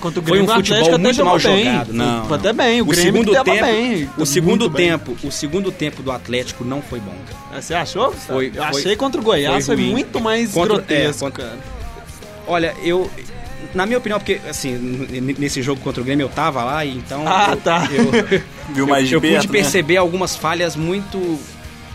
Contra 0.00 0.20
o 0.20 0.22
Foi 0.22 0.40
um 0.42 0.44
Grêmio, 0.46 0.52
o 0.52 0.64
futebol 0.64 0.98
muito 0.98 1.24
mal 1.24 1.38
bem. 1.40 1.64
jogado. 1.64 1.92
Não, 1.94 2.26
Foi 2.26 2.36
até 2.36 2.52
bem, 2.52 2.82
o, 2.82 2.84
Grêmio 2.84 3.04
segundo 3.12 3.32
tempo, 3.32 3.50
bem. 3.66 4.10
o 4.18 4.26
segundo 4.26 4.60
muito 4.60 4.70
bem. 4.70 4.90
tempo, 4.90 5.16
o 5.24 5.32
segundo 5.32 5.72
tempo 5.72 6.02
do 6.02 6.12
Atlético 6.12 6.62
não 6.62 6.82
foi 6.82 7.00
bom. 7.00 7.14
Você 7.54 7.72
achou? 7.74 8.12
Foi- 8.12 8.48
eu 8.48 8.52
foi- 8.52 8.62
achei 8.80 8.96
contra 8.96 9.18
o 9.18 9.24
Goiás 9.24 9.64
foi 9.64 9.76
foi, 9.76 9.84
muito 9.86 10.20
mais 10.20 10.52
Contra- 10.52 10.74
grotesco, 10.76 11.24
é, 11.26 11.30
contra-. 11.30 11.56
Olha, 12.46 12.74
eu 12.82 13.10
na 13.74 13.84
minha 13.86 13.98
opinião, 13.98 14.18
porque 14.18 14.40
assim, 14.48 14.72
nesse 15.38 15.60
jogo 15.62 15.80
contra 15.80 16.00
o 16.00 16.04
Grêmio 16.04 16.24
eu 16.24 16.28
tava 16.28 16.62
lá, 16.64 16.84
e 16.84 16.96
então 16.96 17.24
Ah, 17.26 17.50
eu, 17.52 17.56
tá. 17.60 17.88
eu, 17.90 18.42
Viu 18.74 18.86
mais 18.86 19.08
de 19.08 19.14
eu 19.14 19.20
perto, 19.20 19.34
pude 19.42 19.46
né? 19.48 19.52
perceber 19.52 19.96
algumas 19.96 20.36
falhas 20.36 20.74
muito 20.76 21.38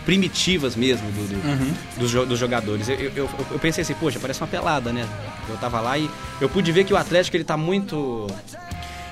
primitivas 0.04 0.76
mesmo 0.76 1.10
do, 1.12 1.28
do- 1.28 1.48
Uhum. 1.48 1.72
dos, 1.96 2.12
dos 2.28 2.38
jogadores. 2.38 2.88
Eu, 2.88 2.96
eu, 2.96 3.12
eu- 3.16 3.28
eu 3.52 3.58
pensei 3.58 3.82
assim, 3.82 3.94
poxa, 3.94 4.18
parece 4.20 4.40
uma 4.40 4.46
pelada, 4.46 4.92
né? 4.92 5.06
Eu 5.48 5.56
tava 5.56 5.80
lá 5.80 5.96
e 5.98 6.08
eu 6.40 6.48
pude 6.48 6.70
ver 6.72 6.84
que 6.84 6.92
o 6.92 6.96
Atlético 6.96 7.36
ele 7.36 7.44
tá 7.44 7.56
muito 7.56 8.26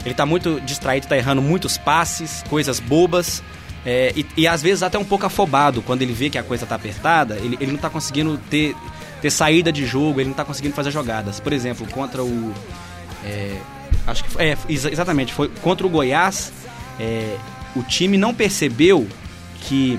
ele 0.05 0.14
tá 0.14 0.26
muito 0.26 0.61
distraído, 0.62 1.07
tá 1.07 1.16
errando 1.16 1.40
muitos 1.40 1.78
passes, 1.78 2.42
coisas 2.50 2.80
bobas. 2.80 3.42
é, 3.86 4.12
e, 4.16 4.26
e 4.36 4.46
às 4.48 4.61
vezes 4.61 4.82
até 4.82 4.98
um 4.98 5.05
pouco 5.05 5.24
afobado 5.24 5.80
quando 5.80 6.03
ele 6.03 6.12
vê 6.12 6.28
que 6.28 6.36
a 6.38 6.42
coisa 6.42 6.66
tá 6.66 6.74
apertada, 6.74 7.36
ele, 7.36 7.57
ele 7.61 7.72
não 7.72 7.78
tá 7.78 7.88
conseguindo 7.88 8.36
ter, 8.50 8.74
ter 9.22 9.30
saída 9.30 9.72
de 9.72 9.86
jogo, 9.86 10.20
ele 10.20 10.28
não 10.28 10.34
tá 10.36 10.44
conseguindo 10.44 10.74
fazer 10.74 10.90
jogadas. 10.90 11.40
Por 11.40 11.52
exemplo, 11.54 11.86
contra 11.90 12.22
o. 12.22 12.52
é, 13.24 13.56
acho 14.06 14.24
que 14.24 14.30
foi, 14.30 14.44
é, 14.44 14.58
exa- 14.68 14.90
exatamente, 14.90 15.32
foi 15.32 15.48
contra 15.62 15.86
o 15.86 15.90
Goiás, 15.90 16.52
é, 17.00 17.36
o 17.74 17.82
time 17.82 18.18
não 18.18 18.34
percebeu 18.34 19.06
que 19.62 19.98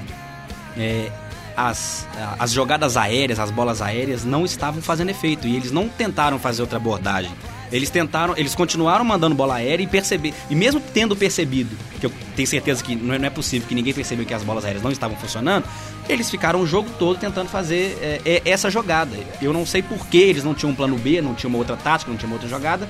é, 0.77 1.09
as, 1.55 2.07
as 2.37 2.51
jogadas 2.51 2.97
aéreas, 2.97 3.39
as 3.39 3.49
bolas 3.49 3.81
aéreas 3.81 4.25
não 4.25 4.43
estavam 4.43 4.81
fazendo 4.81 5.09
efeito 5.09 5.47
e 5.47 5.55
eles 5.55 5.71
não 5.71 5.87
tentaram 5.87 6.37
fazer 6.37 6.61
outra 6.61 6.77
abordagem. 6.77 7.31
Eles 7.73 7.89
tentaram, 7.89 8.35
eles 8.37 8.53
continuaram 8.53 9.03
mandando 9.03 9.33
bola 9.33 9.55
aérea 9.55 9.83
e 9.83 9.87
perceber, 9.87 10.31
e 10.47 10.55
mesmo 10.55 10.79
tendo 10.79 11.15
percebido, 11.15 11.75
que 11.99 12.05
eu 12.05 12.11
tenho 12.35 12.47
certeza 12.47 12.83
que 12.83 12.95
não 12.95 13.15
é, 13.15 13.17
não 13.17 13.25
é 13.25 13.31
possível 13.31 13.67
que 13.67 13.73
ninguém 13.73 13.91
percebeu 13.93 14.25
que 14.27 14.33
as 14.33 14.43
bolas 14.43 14.63
aéreas 14.63 14.83
não 14.83 14.91
estavam 14.91 15.17
funcionando, 15.17 15.65
eles 16.07 16.29
ficaram 16.29 16.61
o 16.61 16.67
jogo 16.67 16.87
todo 16.99 17.17
tentando 17.17 17.49
fazer 17.49 17.97
é, 17.99 18.21
é, 18.23 18.41
essa 18.45 18.69
jogada. 18.69 19.17
Eu 19.41 19.51
não 19.51 19.65
sei 19.65 19.81
por 19.81 20.05
que 20.05 20.17
eles 20.19 20.43
não 20.43 20.53
tinham 20.53 20.71
um 20.71 20.75
plano 20.75 20.95
B, 20.99 21.19
não 21.19 21.33
tinham 21.33 21.49
uma 21.49 21.57
outra 21.57 21.75
tática, 21.75 22.11
não 22.11 22.17
tinham 22.17 22.29
uma 22.29 22.35
outra 22.35 22.47
jogada, 22.47 22.87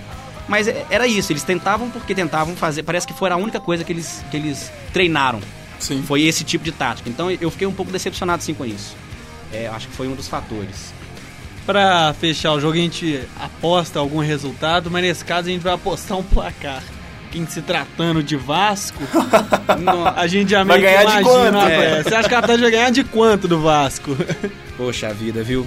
mas 0.49 0.67
é- 0.67 0.85
era 0.89 1.07
isso, 1.07 1.31
eles 1.31 1.43
tentavam 1.43 1.89
porque 1.89 2.13
tentavam 2.13 2.53
fazer, 2.53 2.83
parece 2.83 3.07
que 3.07 3.13
foi 3.13 3.29
a 3.29 3.37
única 3.37 3.61
coisa 3.61 3.85
que 3.85 3.93
eles, 3.93 4.21
que 4.29 4.35
eles 4.35 4.69
treinaram. 4.91 5.39
Sim. 5.79 6.03
Foi 6.03 6.23
esse 6.23 6.43
tipo 6.43 6.63
de 6.65 6.73
tática. 6.73 7.09
Então 7.09 7.31
eu 7.31 7.49
fiquei 7.49 7.67
um 7.67 7.73
pouco 7.73 7.89
decepcionado 7.89 8.43
sim 8.43 8.53
com 8.53 8.65
isso. 8.65 8.95
É, 9.51 9.67
acho 9.67 9.87
que 9.87 9.95
foi 9.95 10.09
um 10.09 10.15
dos 10.15 10.27
fatores. 10.27 10.93
Pra 11.65 12.13
fechar 12.19 12.51
o 12.53 12.59
jogo, 12.59 12.73
a 12.73 12.77
gente 12.77 13.21
aposta 13.39 13.99
algum 13.99 14.19
resultado, 14.19 14.91
mas 14.91 15.01
nesse 15.03 15.23
caso 15.23 15.47
a 15.47 15.51
gente 15.51 15.61
vai 15.61 15.73
apostar 15.73 16.17
um 16.17 16.23
placar. 16.23 16.83
Em 17.33 17.47
se 17.47 17.63
tratando 17.63 18.21
de 18.21 18.35
Vasco, 18.35 19.01
a 20.15 20.27
gente 20.27 20.51
já 20.51 20.63
Vai 20.63 20.77
meio 20.77 20.87
que 20.87 20.95
ganhar 20.95 21.05
de 21.05 21.21
imagina. 21.21 21.51
quanto? 21.59 21.71
é. 21.71 22.03
Você 22.03 22.13
acha 22.15 22.29
que 22.29 22.35
a 22.35 22.39
Atlético 22.39 22.61
vai 22.61 22.71
ganhar 22.71 22.89
de 22.91 23.03
quanto 23.05 23.47
do 23.47 23.59
Vasco? 23.59 24.15
Poxa 24.77 25.11
vida, 25.11 25.41
viu? 25.41 25.65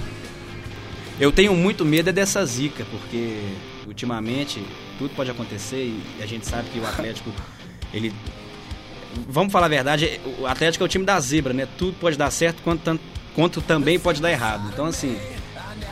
Eu 1.18 1.32
tenho 1.32 1.54
muito 1.56 1.84
medo 1.84 2.10
é 2.10 2.12
dessa 2.12 2.44
zica, 2.46 2.84
porque 2.88 3.40
ultimamente 3.84 4.62
tudo 4.96 5.10
pode 5.16 5.28
acontecer 5.30 5.76
e 5.78 6.22
a 6.22 6.26
gente 6.26 6.46
sabe 6.46 6.68
que 6.70 6.78
o 6.78 6.86
Atlético, 6.86 7.32
ele. 7.92 8.14
Vamos 9.28 9.50
falar 9.52 9.66
a 9.66 9.70
verdade, 9.70 10.20
o 10.38 10.46
Atlético 10.46 10.84
é 10.84 10.86
o 10.86 10.88
time 10.88 11.04
da 11.04 11.18
zebra, 11.18 11.52
né? 11.52 11.66
Tudo 11.76 11.96
pode 11.98 12.16
dar 12.16 12.30
certo 12.30 12.62
quanto, 12.62 13.00
quanto 13.34 13.60
também 13.60 13.98
pode 13.98 14.22
dar 14.22 14.30
errado. 14.30 14.70
Então, 14.72 14.84
assim, 14.84 15.18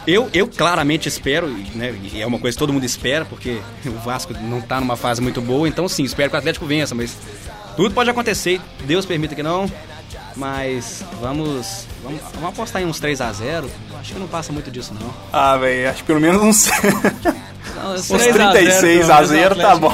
eu, 0.07 0.28
eu 0.32 0.46
claramente 0.48 1.09
espero, 1.09 1.48
e, 1.48 1.76
né, 1.76 1.94
e 2.12 2.20
é 2.20 2.26
uma 2.26 2.38
coisa 2.38 2.55
que 2.55 2.59
todo 2.59 2.72
mundo 2.72 2.84
espera, 2.84 3.24
porque 3.24 3.61
o 3.86 3.98
Vasco 4.05 4.34
não 4.34 4.61
tá 4.61 4.80
numa 4.80 4.96
fase 4.96 5.20
muito 5.20 5.40
boa, 5.40 5.68
então 5.68 5.88
sim, 5.88 6.05
espero 6.05 6.30
que 6.30 6.36
o 6.36 6.38
Atlético 6.38 6.66
vença, 6.66 6.94
mas 6.94 7.16
tudo 7.76 7.94
pode 7.94 8.11
acontecer, 8.11 8.61
Deus 8.84 9.07
permita 9.07 9.34
que 9.34 9.42
não. 9.42 9.70
Mas 10.36 11.05
vamos, 11.20 11.86
vamos, 12.02 12.20
vamos 12.34 12.48
apostar 12.48 12.82
em 12.82 12.86
uns 12.86 12.98
3 12.98 13.20
a 13.20 13.32
0 13.32 13.70
Acho 14.00 14.14
que 14.14 14.18
não 14.18 14.26
passa 14.26 14.52
muito 14.52 14.68
disso, 14.68 14.92
não. 14.92 15.14
Ah, 15.32 15.57
velho, 15.57 15.88
acho 15.88 16.00
que 16.00 16.07
pelo 16.09 16.20
menos 16.20 16.42
uns, 16.42 16.68
uns 17.89 18.03
sei- 18.03 18.18
3 18.18 18.41
a 18.41 18.43
0 18.43 18.53
36 18.53 19.11
a 19.11 19.22
0 19.24 19.57
tá 19.57 19.76
bom. 19.76 19.93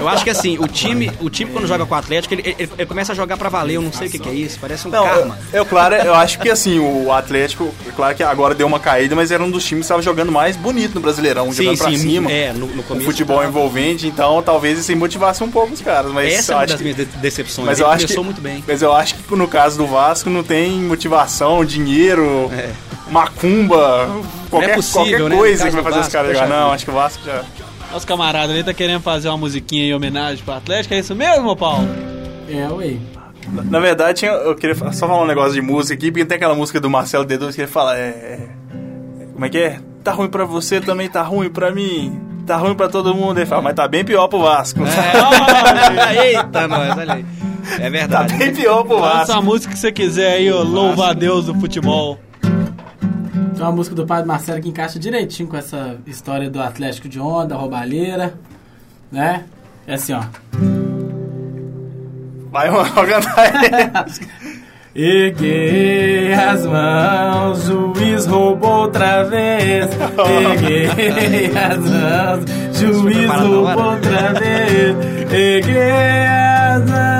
Eu 0.00 0.08
acho 0.08 0.24
que 0.24 0.30
assim, 0.30 0.58
o 0.58 0.66
time, 0.66 1.10
o 1.20 1.28
time 1.30 1.50
quando 1.50 1.66
joga 1.66 1.84
com 1.86 1.94
o 1.94 1.98
Atlético, 1.98 2.34
ele, 2.34 2.42
ele- 2.58 2.70
ele 2.76 2.86
começa 2.86 3.12
a 3.12 3.14
jogar 3.14 3.36
pra 3.36 3.48
valer. 3.48 3.74
Eu 3.76 3.82
não 3.82 3.92
sei 3.92 4.08
o 4.08 4.10
que, 4.10 4.18
que 4.18 4.28
é 4.28 4.32
isso, 4.32 4.58
parece 4.60 4.86
um 4.88 4.90
Não, 4.90 5.04
karma. 5.04 5.38
eu, 5.52 5.58
eu, 5.58 5.66
claro, 5.66 5.94
eu 5.94 6.14
acho 6.14 6.38
que 6.40 6.50
assim, 6.50 6.78
o 6.78 7.12
Atlético, 7.12 7.72
é 7.86 7.90
claro 7.92 8.14
que 8.14 8.22
agora 8.22 8.54
deu 8.54 8.66
uma 8.66 8.80
caída, 8.80 9.14
mas 9.14 9.30
era 9.30 9.42
um 9.42 9.50
dos 9.50 9.64
times 9.64 9.82
que 9.82 9.84
estava 9.86 10.02
jogando 10.02 10.32
mais 10.32 10.56
bonito 10.56 10.94
no 10.94 11.00
Brasileirão, 11.00 11.46
Sim, 11.52 11.64
jogando 11.64 11.78
pra 11.78 11.90
sim, 11.90 11.98
cima. 11.98 12.30
é, 12.30 12.52
no, 12.52 12.66
no 12.66 12.82
começo. 12.82 13.06
futebol 13.06 13.36
tava. 13.38 13.48
envolvente, 13.48 14.06
então 14.06 14.42
talvez 14.42 14.78
isso 14.78 14.96
motivasse 14.96 15.42
um 15.44 15.50
pouco 15.50 15.72
os 15.72 15.80
caras. 15.80 16.10
Mas 16.12 16.32
Essa 16.32 16.52
é 16.52 16.54
eu 16.54 16.56
uma 16.58 16.64
acho 16.64 16.72
das 16.72 16.78
que, 16.82 16.82
minhas 16.84 16.96
de- 16.96 17.04
decepções. 17.18 17.66
mas 17.66 17.78
ele 17.78 17.86
eu 17.86 17.90
acho 17.90 18.04
começou 18.06 18.22
que, 18.24 18.26
muito 18.26 18.40
bem. 18.40 18.64
Mas 18.66 18.82
eu 18.82 18.92
acho 18.92 19.14
que 19.14 19.34
no 19.36 19.46
caso 19.48 19.78
do 19.78 19.86
Vasco 19.86 20.28
não 20.30 20.42
tem 20.42 20.72
motivação, 20.72 21.64
dinheiro, 21.64 22.50
É. 22.52 22.70
macumba, 23.10 24.08
qualquer, 24.48 24.74
possível, 24.74 25.04
qualquer 25.04 25.28
né? 25.30 25.36
coisa 25.36 25.64
No 25.64 25.70
que 25.70 25.74
vai 25.76 25.84
fazer 25.84 25.96
do 26.00 26.06
os 26.06 26.12
caras 26.12 26.28
Vasco, 26.32 26.44
jogar. 26.46 26.60
Não, 26.60 26.72
acho 26.72 26.84
que 26.84 26.90
o 26.90 26.94
Vasco 26.94 27.22
já. 27.24 27.42
Nosso 27.92 28.06
camarada 28.06 28.52
ali 28.52 28.62
tá 28.62 28.72
querendo 28.72 29.00
fazer 29.00 29.28
uma 29.28 29.38
musiquinha 29.38 29.84
em 29.84 29.94
homenagem 29.94 30.44
pro 30.44 30.54
Atlético, 30.54 30.94
é 30.94 30.98
isso 31.00 31.14
mesmo, 31.14 31.56
Paulo? 31.56 31.88
É, 32.48 32.68
ué. 32.68 32.96
Na, 33.52 33.62
na 33.64 33.80
verdade, 33.80 34.18
tinha- 34.20 34.30
eu 34.32 34.54
queria 34.54 34.76
só 34.92 35.08
falar 35.08 35.22
um 35.22 35.26
negócio 35.26 35.52
de 35.54 35.60
música 35.60 35.94
aqui, 35.94 36.10
porque 36.12 36.24
tem 36.24 36.36
aquela 36.36 36.54
música 36.54 36.78
do 36.80 36.88
Marcelo 36.88 37.24
D2 37.24 37.54
que 37.54 37.62
ele 37.62 37.68
fala. 37.70 37.98
É, 37.98 38.08
é, 38.08 38.48
como 39.32 39.44
é 39.44 39.48
que 39.48 39.58
é? 39.58 39.80
Tá 40.04 40.12
ruim 40.12 40.28
pra 40.28 40.44
você, 40.44 40.80
também 40.80 41.08
tá 41.08 41.22
ruim 41.22 41.50
pra 41.50 41.70
mim. 41.72 42.20
Tá 42.46 42.56
ruim 42.56 42.74
pra 42.74 42.88
todo 42.88 43.14
mundo. 43.14 43.38
Ele 43.38 43.46
fala, 43.46 43.62
mas 43.62 43.74
tá 43.74 43.86
bem 43.88 44.04
pior 44.04 44.28
pro 44.28 44.40
Vasco. 44.40 44.80
É. 44.84 46.26
Eita, 46.34 46.66
nós, 46.68 46.96
olha 46.96 47.14
aí. 47.14 47.24
É 47.78 47.82
Tá 47.84 47.88
verdade. 47.88 48.34
bem 48.34 48.54
pior 48.54 48.84
pro 48.84 48.98
Lança 49.00 49.16
Vasco. 49.18 49.32
a 49.32 49.42
música 49.42 49.72
que 49.72 49.78
você 49.78 49.92
quiser 49.92 50.32
aí, 50.34 50.50
ó. 50.50 50.62
Louva 50.62 51.10
a 51.10 51.12
Deus 51.12 51.46
do 51.46 51.54
futebol. 51.54 52.18
Tem 53.60 53.66
uma 53.66 53.76
música 53.76 53.94
do 53.94 54.06
Padre 54.06 54.26
Marcelo 54.26 54.58
que 54.62 54.70
encaixa 54.70 54.98
direitinho 54.98 55.46
com 55.46 55.54
essa 55.54 55.98
história 56.06 56.48
do 56.48 56.62
Atlético 56.62 57.10
de 57.10 57.20
Onda, 57.20 57.54
roubalheira, 57.54 58.32
né? 59.12 59.44
É 59.86 59.92
assim, 59.92 60.14
ó. 60.14 60.22
Vai, 62.50 62.70
vou 62.70 62.82
cantar. 62.82 64.06
Erguei 64.96 66.32
as 66.32 66.64
mãos, 66.64 67.64
juiz 67.66 68.24
roubou 68.24 68.84
outra 68.84 69.24
vez. 69.24 69.90
Erguei 69.90 71.52
as 71.54 71.78
mãos, 71.78 72.80
juiz 72.80 73.30
roubou 73.30 73.90
outra 73.92 74.32
vez. 74.40 74.96
Erguei 75.30 76.26
as 76.26 76.90
mãos 76.90 77.19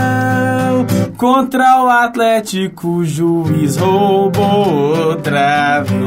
contra 1.21 1.83
o 1.83 1.89
Atlético, 1.91 3.05
juiz 3.05 3.77
roubou 3.77 4.97
outra 5.09 5.81
vez. 5.81 6.01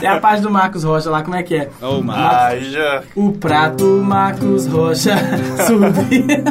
É 0.00 0.06
a 0.06 0.20
parte 0.20 0.42
do 0.42 0.50
Marcos 0.52 0.84
Rocha 0.84 1.10
lá, 1.10 1.20
como 1.24 1.34
é 1.34 1.42
que 1.42 1.56
é? 1.56 1.68
Ai, 2.10 2.60
já. 2.60 3.02
O 3.16 3.32
prato 3.32 3.84
Marcos 4.04 4.68
Rocha 4.68 5.16
subia, 5.66 6.44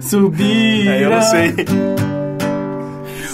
subia. 0.00 0.90
É, 0.90 1.04
eu 1.04 1.10
não 1.10 1.22
sei. 1.22 1.54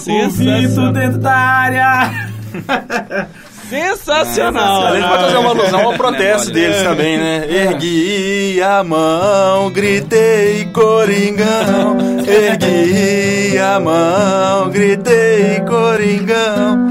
O 0.06 0.28
Vitor 0.28 0.92
dentro 0.92 1.18
da 1.18 1.32
área. 1.34 2.10
Sensacional. 3.70 4.88
A 4.88 4.96
gente 4.96 5.08
pode 5.08 5.22
fazer 5.22 5.36
uma 5.36 5.50
alusão 5.50 5.80
ao 5.80 5.92
protesto 5.94 6.50
é 6.50 6.52
mole, 6.52 6.60
deles 6.60 6.82
também, 6.82 7.16
né? 7.16 7.46
Ergui 7.48 8.60
a 8.60 8.82
mão, 8.82 9.70
gritei 9.70 10.64
Coringão. 10.66 11.96
Ergui 12.26 13.56
a 13.58 13.78
mão, 13.78 14.70
gritei 14.70 15.60
Coringão. 15.60 16.90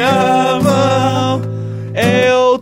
a 0.00 0.60
mão. 0.62 0.71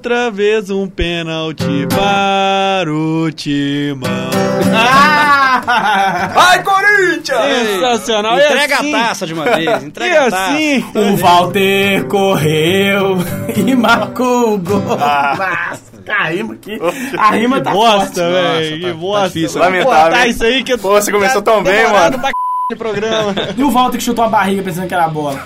Outra 0.00 0.30
vez 0.30 0.70
um 0.70 0.88
pênalti 0.88 1.86
para 1.94 2.90
o 2.90 3.30
Timão. 3.32 4.08
Vai, 6.32 6.62
Corinthians! 6.62 7.66
Sensacional. 7.66 8.38
E 8.38 8.46
Entrega 8.46 8.76
assim- 8.76 8.94
a 8.94 8.98
taça 8.98 9.26
de 9.26 9.34
uma 9.34 9.44
vez. 9.44 9.82
E 9.82 9.84
Entrega 9.84 10.26
a 10.26 10.30
taça. 10.30 10.52
assim, 10.54 10.82
O 10.94 11.16
Walter 11.18 12.06
correu 12.06 13.18
e 13.54 13.74
marcou 13.74 14.54
o 14.54 14.58
gol. 14.58 14.80
Nossa, 14.80 15.78
a 16.08 16.24
rima 16.30 16.54
aqui. 16.54 16.78
A 17.18 17.30
rima 17.32 17.60
tá 17.60 17.70
bosta, 17.70 18.26
velho. 18.30 18.80
Que 18.80 18.86
tá- 18.86 18.94
bosta. 18.94 19.20
tá 19.20 19.26
difícil, 19.34 19.60
lamentável, 19.60 20.30
isso 20.30 20.44
aí 20.44 20.64
que 20.64 20.78
Pô, 20.78 20.88
você 20.92 21.12
começou 21.12 21.42
tão 21.42 21.62
bem, 21.62 21.86
mano. 21.92 22.18
pra 22.18 22.28
c... 22.28 22.32
de 22.70 22.76
programa. 22.76 23.34
E 23.54 23.62
o 23.62 23.70
Walter 23.70 23.98
que 23.98 24.04
chutou 24.04 24.24
a 24.24 24.28
barriga 24.30 24.62
pensando 24.62 24.88
que 24.88 24.94
era 24.94 25.08
bola. 25.08 25.38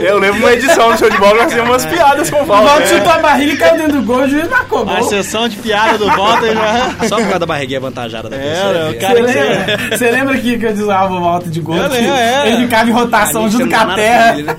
Eu 0.00 0.18
lembro 0.18 0.38
uma 0.40 0.52
edição 0.52 0.90
do 0.92 0.98
show 0.98 1.08
de 1.10 1.16
bola 1.18 1.32
que 1.32 1.42
nós 1.42 1.50
fizemos 1.52 1.70
umas 1.70 1.86
piadas 1.86 2.30
com 2.30 2.36
o 2.38 2.42
O 2.42 2.46
Walter 2.46 2.64
Walter. 2.68 2.80
né? 2.88 2.98
chutou 2.98 3.12
a 3.12 3.18
barriga 3.18 3.52
e 3.52 3.56
caiu 3.56 3.76
dentro 3.76 3.92
do 4.00 4.02
gol. 4.02 4.16
O 4.22 4.28
juiz 4.28 4.48
marcou 4.48 4.84
o 4.84 4.90
A 4.90 5.02
sessão 5.02 5.48
de 5.48 5.56
piada 5.56 5.98
do 5.98 6.06
Walter 6.06 6.52
já... 6.54 6.90
Só 7.08 7.16
por 7.16 7.22
causa 7.24 7.38
da 7.40 7.46
barriguinha 7.46 7.78
avantajada 7.78 8.28
da 8.28 8.36
É, 8.36 8.38
pessoa. 8.40 8.70
o 8.70 8.92
né? 8.92 8.94
cara 8.94 9.14
Você 9.14 9.22
que 9.22 9.32
você... 9.32 9.40
lembra, 9.42 9.96
você 9.98 10.10
lembra 10.10 10.38
que, 10.38 10.58
que 10.58 10.66
eu 10.66 10.72
usava 10.72 11.14
o 11.14 11.20
Walter 11.20 11.48
de 11.50 11.60
gol? 11.60 11.74
Lembro, 11.76 11.94
é. 11.96 12.48
Ele 12.48 12.62
ficava 12.62 12.88
em 12.90 12.92
rotação 12.92 13.50
junto 13.50 13.68
com 13.68 13.76
a 13.76 13.94
terra. 13.94 14.32
né? 14.34 14.56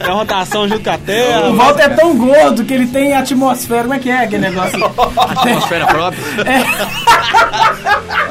É 0.00 0.10
rotação 0.10 0.68
junto 0.68 0.82
com 0.84 0.90
a 0.90 0.98
terra. 0.98 1.46
O 1.48 1.56
Walter 1.56 1.82
é 1.82 1.88
tão 1.90 2.16
gordo 2.16 2.64
que 2.64 2.74
ele 2.74 2.86
tem 2.86 3.14
atmosfera. 3.16 3.82
Como 3.82 3.94
é 3.94 3.98
que 3.98 4.10
é 4.10 4.24
aquele 4.24 4.42
negócio? 4.50 4.84
Atmosfera 4.84 5.86
própria. 5.86 6.22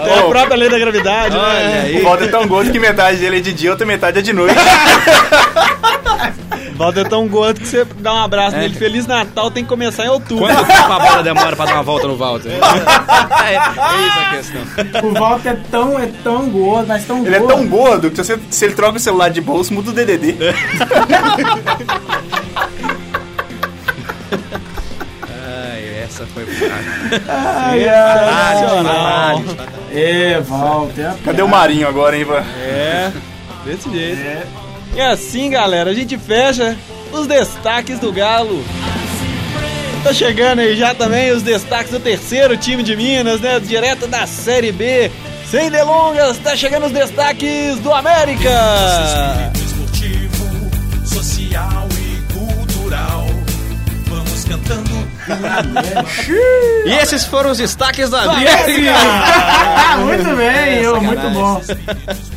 Tem 0.03 0.19
a 0.19 0.23
própria 0.23 0.55
lei 0.57 0.69
da 0.69 0.77
gravidade, 0.79 1.35
Olha 1.35 1.53
né? 1.53 1.81
aí. 1.85 2.01
O 2.01 2.03
Walter 2.03 2.25
é 2.25 2.27
tão 2.27 2.47
gordo 2.47 2.71
que 2.71 2.79
metade 2.79 3.17
dele 3.17 3.37
é 3.37 3.41
de 3.41 3.53
dia, 3.53 3.71
outra 3.71 3.85
metade 3.85 4.19
é 4.19 4.21
de 4.21 4.33
noite. 4.33 4.55
O 6.75 6.77
Walter 6.77 6.99
é 7.01 7.03
tão 7.05 7.25
gordo 7.29 7.61
que 7.61 7.67
você 7.67 7.85
dá 7.99 8.13
um 8.13 8.23
abraço 8.23 8.57
nele. 8.57 8.75
Feliz 8.75 9.07
Natal 9.07 9.49
tem 9.49 9.63
que 9.63 9.69
começar 9.69 10.03
em 10.05 10.09
outubro. 10.09 10.45
Quanto 10.45 10.65
tempo 10.67 10.91
a 10.91 10.99
bola 10.99 11.23
demora 11.23 11.55
pra 11.55 11.63
dar 11.65 11.73
uma 11.75 11.83
volta 11.83 12.05
no 12.05 12.17
Walter? 12.17 12.49
é, 12.51 13.53
é 13.53 13.59
isso 13.61 14.19
a 14.19 14.29
questão. 14.35 14.61
O 15.09 15.13
Walter 15.13 15.49
é 15.51 15.57
tão, 15.71 15.97
é 15.97 16.07
tão 16.21 16.49
gordo, 16.49 16.87
mas 16.89 17.05
tão 17.05 17.25
Ele 17.25 17.33
é 17.33 17.39
gordo. 17.39 17.53
tão 17.53 17.67
gordo 17.67 18.09
que 18.11 18.17
se, 18.17 18.23
você- 18.25 18.39
se 18.51 18.65
ele 18.65 18.73
troca 18.75 18.97
o 18.97 18.99
celular 18.99 19.29
de 19.29 19.39
bolso, 19.39 19.73
muda 19.73 19.91
o 19.91 19.93
DDD. 19.93 20.35
Ai, 25.29 26.03
essa 26.03 26.25
foi 26.27 26.45
Sensacional. 28.55 29.41
É, 29.91 30.39
Walter. 30.41 31.13
Cadê 31.23 31.41
o 31.41 31.47
Marinho 31.47 31.87
agora, 31.87 32.15
hein, 32.15 32.21
Ivan? 32.23 32.43
É, 32.61 33.11
desse 33.65 33.89
jeito. 33.91 34.64
E 34.95 35.01
assim, 35.01 35.49
galera, 35.49 35.89
a 35.89 35.93
gente 35.93 36.17
fecha 36.17 36.77
os 37.11 37.27
destaques 37.27 37.99
do 37.99 38.13
Galo. 38.13 38.63
Tá 40.01 40.13
chegando 40.13 40.59
aí 40.59 40.77
já 40.77 40.95
também 40.95 41.31
os 41.31 41.43
destaques 41.43 41.91
do 41.91 41.99
terceiro 41.99 42.55
time 42.55 42.81
de 42.81 42.95
Minas, 42.95 43.41
né? 43.41 43.59
Direto 43.59 44.07
da 44.07 44.25
Série 44.25 44.71
B. 44.71 45.11
Sem 45.51 45.69
delongas, 45.69 46.37
tá 46.37 46.55
chegando 46.55 46.85
os 46.85 46.93
destaques 46.93 47.77
do 47.79 47.91
América. 47.91 49.51
esportivo, 49.53 51.05
social 51.05 51.87
e 51.99 52.33
cultural. 52.33 53.27
Vamos 54.07 54.45
cantando. 54.45 54.94
E 56.85 56.91
esses 57.01 57.25
foram 57.25 57.51
os 57.51 57.57
destaques 57.57 58.09
da 58.09 58.21
América. 58.23 58.93
Ah, 58.93 59.97
muito 59.97 60.35
bem, 60.35 60.81
eu, 60.81 61.01
muito 61.01 61.29
bom. 61.31 61.61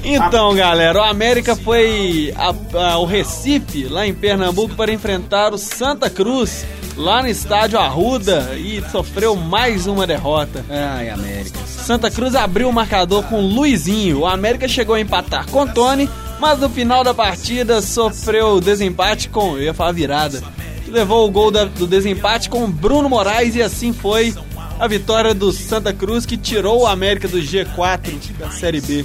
Então, 0.03 0.55
galera, 0.55 1.01
o 1.01 1.05
América 1.05 1.55
foi 1.57 2.35
ao 2.37 3.05
Recife, 3.05 3.85
lá 3.85 4.07
em 4.07 4.15
Pernambuco, 4.15 4.75
para 4.75 4.93
enfrentar 4.93 5.53
o 5.53 5.59
Santa 5.59 6.09
Cruz, 6.09 6.65
lá 6.97 7.23
no 7.23 7.29
estádio 7.29 7.79
Arruda, 7.79 8.51
e 8.57 8.83
sofreu 8.91 9.37
mais 9.37 9.87
uma 9.87 10.07
derrota. 10.07 10.65
Ai, 10.71 11.11
América. 11.11 11.59
Santa 11.67 12.11
Cruz 12.11 12.35
abriu 12.35 12.69
o 12.69 12.73
marcador 12.73 13.23
com 13.25 13.41
Luizinho. 13.41 14.21
O 14.21 14.27
América 14.27 14.69
chegou 14.69 14.95
a 14.95 15.01
empatar 15.01 15.47
com 15.51 15.67
Tony, 15.67 16.09
mas 16.39 16.59
no 16.59 16.69
final 16.69 17.03
da 17.03 17.15
partida 17.15 17.81
sofreu 17.81 18.61
desempate 18.61 19.29
com. 19.29 19.57
Eu 19.57 19.63
ia 19.63 19.75
falar 19.75 19.93
virada. 19.93 20.43
Levou 20.91 21.27
o 21.27 21.31
gol 21.31 21.51
da- 21.51 21.65
do 21.65 21.87
desempate 21.87 22.49
com 22.49 22.69
Bruno 22.71 23.09
Moraes 23.09 23.55
e 23.55 23.63
assim 23.63 23.93
foi 23.93 24.35
a 24.79 24.87
vitória 24.87 25.35
do 25.35 25.53
Santa 25.53 25.93
Cruz 25.93 26.25
que 26.25 26.37
tirou 26.37 26.83
o 26.83 26.87
América 26.87 27.27
do 27.29 27.39
G4 27.39 28.13
da 28.39 28.51
Série 28.51 28.81
B. 28.81 29.05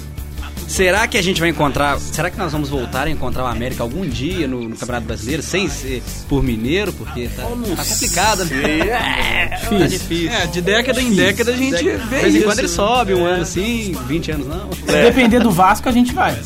Será 0.67 1.07
que 1.07 1.17
a 1.17 1.21
gente 1.21 1.39
vai 1.41 1.49
encontrar. 1.49 1.99
Será 1.99 2.29
que 2.31 2.37
nós 2.37 2.51
vamos 2.51 2.69
voltar 2.69 3.05
a 3.05 3.09
encontrar 3.09 3.43
o 3.43 3.47
América 3.47 3.83
algum 3.83 4.07
dia 4.07 4.47
no, 4.47 4.61
no 4.61 4.75
Campeonato 4.75 5.05
Brasileiro 5.05 5.43
sem 5.43 5.67
ser 5.67 6.01
por 6.29 6.41
mineiro? 6.41 6.91
Porque 6.93 7.27
tá, 7.27 7.43
tá 7.43 7.83
complicado, 7.85 8.45
né? 8.45 9.49
Tá 9.69 9.87
difícil. 9.87 10.31
É, 10.31 10.47
de 10.47 10.61
década 10.61 11.01
em 11.01 11.13
década 11.13 11.51
a 11.51 11.57
gente 11.57 11.83
vê 11.83 11.97
De 11.97 12.05
vez 12.07 12.35
em 12.35 12.41
quando 12.41 12.59
ele 12.59 12.67
sobe 12.67 13.13
um 13.13 13.25
ano 13.25 13.43
assim, 13.43 13.95
20 14.07 14.31
anos 14.31 14.47
não. 14.47 14.71
Se 14.71 14.85
depender 14.85 15.39
do 15.41 15.51
Vasco, 15.51 15.87
a 15.89 15.91
gente 15.91 16.13
vai. 16.13 16.39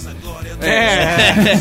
É. 0.61 1.57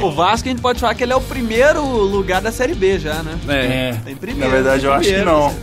O 0.02 0.10
Vasco 0.10 0.48
a 0.48 0.50
gente 0.50 0.60
pode 0.62 0.80
falar 0.80 0.94
que 0.94 1.02
ele 1.02 1.12
é 1.12 1.16
o 1.16 1.20
primeiro 1.20 1.82
lugar 1.84 2.40
da 2.40 2.50
Série 2.50 2.74
B 2.74 2.98
já, 2.98 3.22
né? 3.22 3.38
É. 3.46 3.96
Tem 4.04 4.16
primeiro, 4.16 4.48
Na 4.48 4.54
verdade, 4.54 4.84
eu 4.86 4.92
acho 4.92 5.08
que 5.08 5.18
não. 5.22 5.54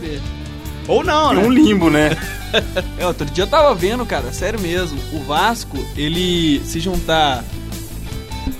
Ou 0.86 1.02
não, 1.04 1.30
Tem 1.30 1.38
né? 1.38 1.44
um 1.46 1.50
limbo, 1.50 1.90
né? 1.90 2.10
É, 2.96 3.04
outro 3.04 3.26
dia 3.26 3.42
eu 3.42 3.48
tava 3.48 3.74
vendo, 3.74 4.06
cara, 4.06 4.32
sério 4.32 4.60
mesmo. 4.60 4.96
O 5.12 5.18
Vasco, 5.24 5.76
ele 5.96 6.62
se 6.64 6.78
juntar 6.78 7.42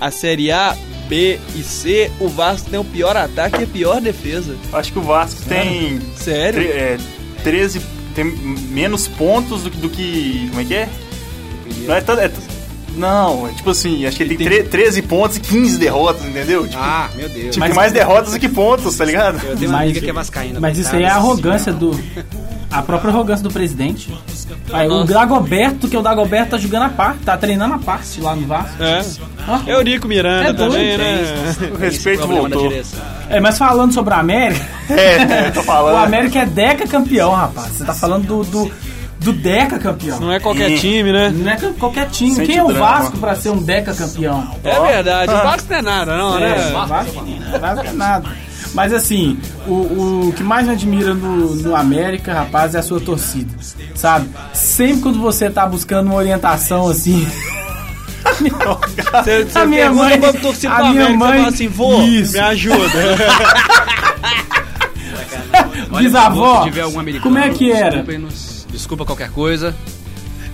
a 0.01 0.11
Série 0.11 0.51
A, 0.51 0.75
B 1.07 1.39
e 1.55 1.63
C, 1.63 2.11
o 2.19 2.27
Vasco 2.27 2.69
tem 2.69 2.77
o 2.77 2.83
pior 2.83 3.15
ataque 3.15 3.61
e 3.61 3.63
a 3.63 3.67
pior 3.67 4.01
defesa. 4.01 4.53
Acho 4.73 4.91
que 4.91 4.99
o 4.99 5.01
Vasco 5.01 5.41
tem 5.47 6.01
Sério? 6.17 6.61
é, 6.61 6.97
13. 7.41 7.79
Tem 8.13 8.25
menos 8.25 9.07
pontos 9.07 9.63
do 9.63 9.71
que. 9.71 9.77
do 9.77 9.89
que- 9.89 10.47
como 10.49 10.59
é 10.61 10.65
que 10.65 10.75
é? 10.75 10.89
Não, 11.87 11.95
é, 11.95 12.01
tanto- 12.01 12.19
é 12.21 12.29
não, 12.95 13.47
é 13.47 13.51
tipo 13.53 13.69
assim, 13.69 14.05
acho 14.05 14.17
que 14.17 14.23
ele 14.23 14.37
tem, 14.37 14.47
tre- 14.47 14.63
13 14.63 15.01
pontos 15.03 15.37
e 15.37 15.39
15 15.39 15.77
derrotas, 15.77 16.25
entendeu? 16.25 16.67
Tipo, 16.67 16.81
Ah, 16.81 17.09
meu 17.15 17.29
Deus. 17.29 17.53
tipo, 17.55 17.65
tem 17.65 17.75
mais 17.75 17.91
derrotas 17.91 18.33
do 18.33 18.39
que 18.39 18.49
pontos, 18.49 18.95
tá 18.97 19.05
ligado? 19.05 19.35
Eu 19.45 19.55
tenho 19.57 19.69
uma 19.71 19.77
Mas- 19.79 19.85
amiga 19.89 20.01
que 20.01 20.09
é 20.09 20.13
vascaína. 20.13 20.59
Mas 20.59 20.77
isso 20.77 20.95
aí 20.95 21.03
é 21.03 21.09
a 21.09 21.15
arrogância 21.15 21.71
do. 21.73 21.97
A 22.71 22.81
própria 22.81 23.09
arrogância 23.11 23.41
do 23.43 23.51
presidente. 23.51 24.11
Aí, 24.73 24.87
o 24.89 25.03
Dagoberto, 25.05 25.87
que 25.87 25.95
o 25.95 26.01
Dagoberto 26.01 26.51
tá 26.51 26.57
jogando 26.57 26.83
a 26.83 26.89
parte, 26.89 27.19
tá 27.19 27.37
treinando 27.37 27.75
a 27.75 27.77
parte 27.79 28.19
lá 28.19 28.35
no 28.35 28.45
Vasco. 28.45 28.83
É. 28.83 29.05
Ó. 29.47 29.59
Eurico 29.69 30.07
Miranda 30.07 30.49
É 30.49 30.53
também, 30.53 30.89
é 30.89 30.97
né? 30.97 31.55
O 31.73 31.77
respeito 31.77 32.27
voltou. 32.27 32.73
É, 33.29 33.39
mas 33.39 33.57
falando 33.57 33.93
sobre 33.93 34.13
a 34.13 34.17
América, 34.19 34.65
É, 34.89 35.51
tô 35.51 35.61
o 35.61 35.63
falando. 35.63 36.03
América 36.03 36.39
é 36.39 36.45
Deca 36.45 36.85
campeão, 36.87 37.31
rapaz. 37.31 37.67
Você 37.73 37.85
tá 37.85 37.93
falando 37.93 38.25
do, 38.25 38.43
do, 38.43 38.71
do 39.25 39.33
Deca 39.33 39.79
campeão. 39.79 40.19
Não 40.19 40.31
é 40.31 40.39
qualquer 40.39 40.69
Ih. 40.71 40.77
time, 40.79 41.11
né? 41.11 41.33
Não 41.35 41.51
é 41.51 41.57
qualquer 41.79 42.09
time. 42.09 42.35
Sente 42.35 42.47
Quem 42.47 42.57
é 42.57 42.63
o 42.63 42.67
drama. 42.67 42.85
Vasco 42.85 43.17
pra 43.17 43.35
ser 43.35 43.49
um 43.49 43.57
Deca 43.57 43.93
campeão? 43.93 44.55
É 44.63 44.79
verdade, 44.79 45.31
o 45.31 45.37
Vasco 45.37 45.67
não 45.71 45.77
é 45.77 45.81
nada, 45.81 46.17
não, 46.17 46.37
É, 46.37 46.41
né? 46.41 46.71
Vasco, 46.71 47.25
Vasco 47.59 47.87
é 47.87 47.91
nada. 47.91 48.29
Mas 48.75 48.93
assim, 48.93 49.39
o, 49.65 50.27
o 50.27 50.33
que 50.35 50.43
mais 50.43 50.67
me 50.67 50.73
admira 50.73 51.13
no, 51.13 51.55
no 51.55 51.75
América, 51.75 52.33
rapaz, 52.33 52.75
é 52.75 52.79
a 52.79 52.83
sua 52.83 52.99
torcida. 52.99 53.51
Sabe? 53.95 54.29
Sempre 54.53 55.01
quando 55.01 55.19
você 55.19 55.49
tá 55.49 55.65
buscando 55.65 56.07
uma 56.07 56.15
orientação 56.15 56.87
assim. 56.87 57.25
Você, 59.23 59.45
você 59.45 59.57
A 59.59 59.65
minha 59.65 59.81
pergunta 59.83 60.03
mãe- 60.09 60.19
pra 60.19 60.33
torcida 60.33 60.73
a 60.73 60.77
minha 60.89 60.89
América, 61.05 61.17
mãe- 61.17 61.31
você 61.31 61.37
fala 61.37 61.47
assim, 61.49 61.67
vô, 61.67 62.01
Isso. 62.03 62.33
me 62.33 62.39
ajuda. 62.39 62.99
Bisavó, 65.97 66.67
como 67.23 67.37
é 67.37 67.49
que 67.49 67.71
era? 67.71 68.05
Desculpa 68.75 69.05
qualquer 69.05 69.29
coisa. 69.31 69.75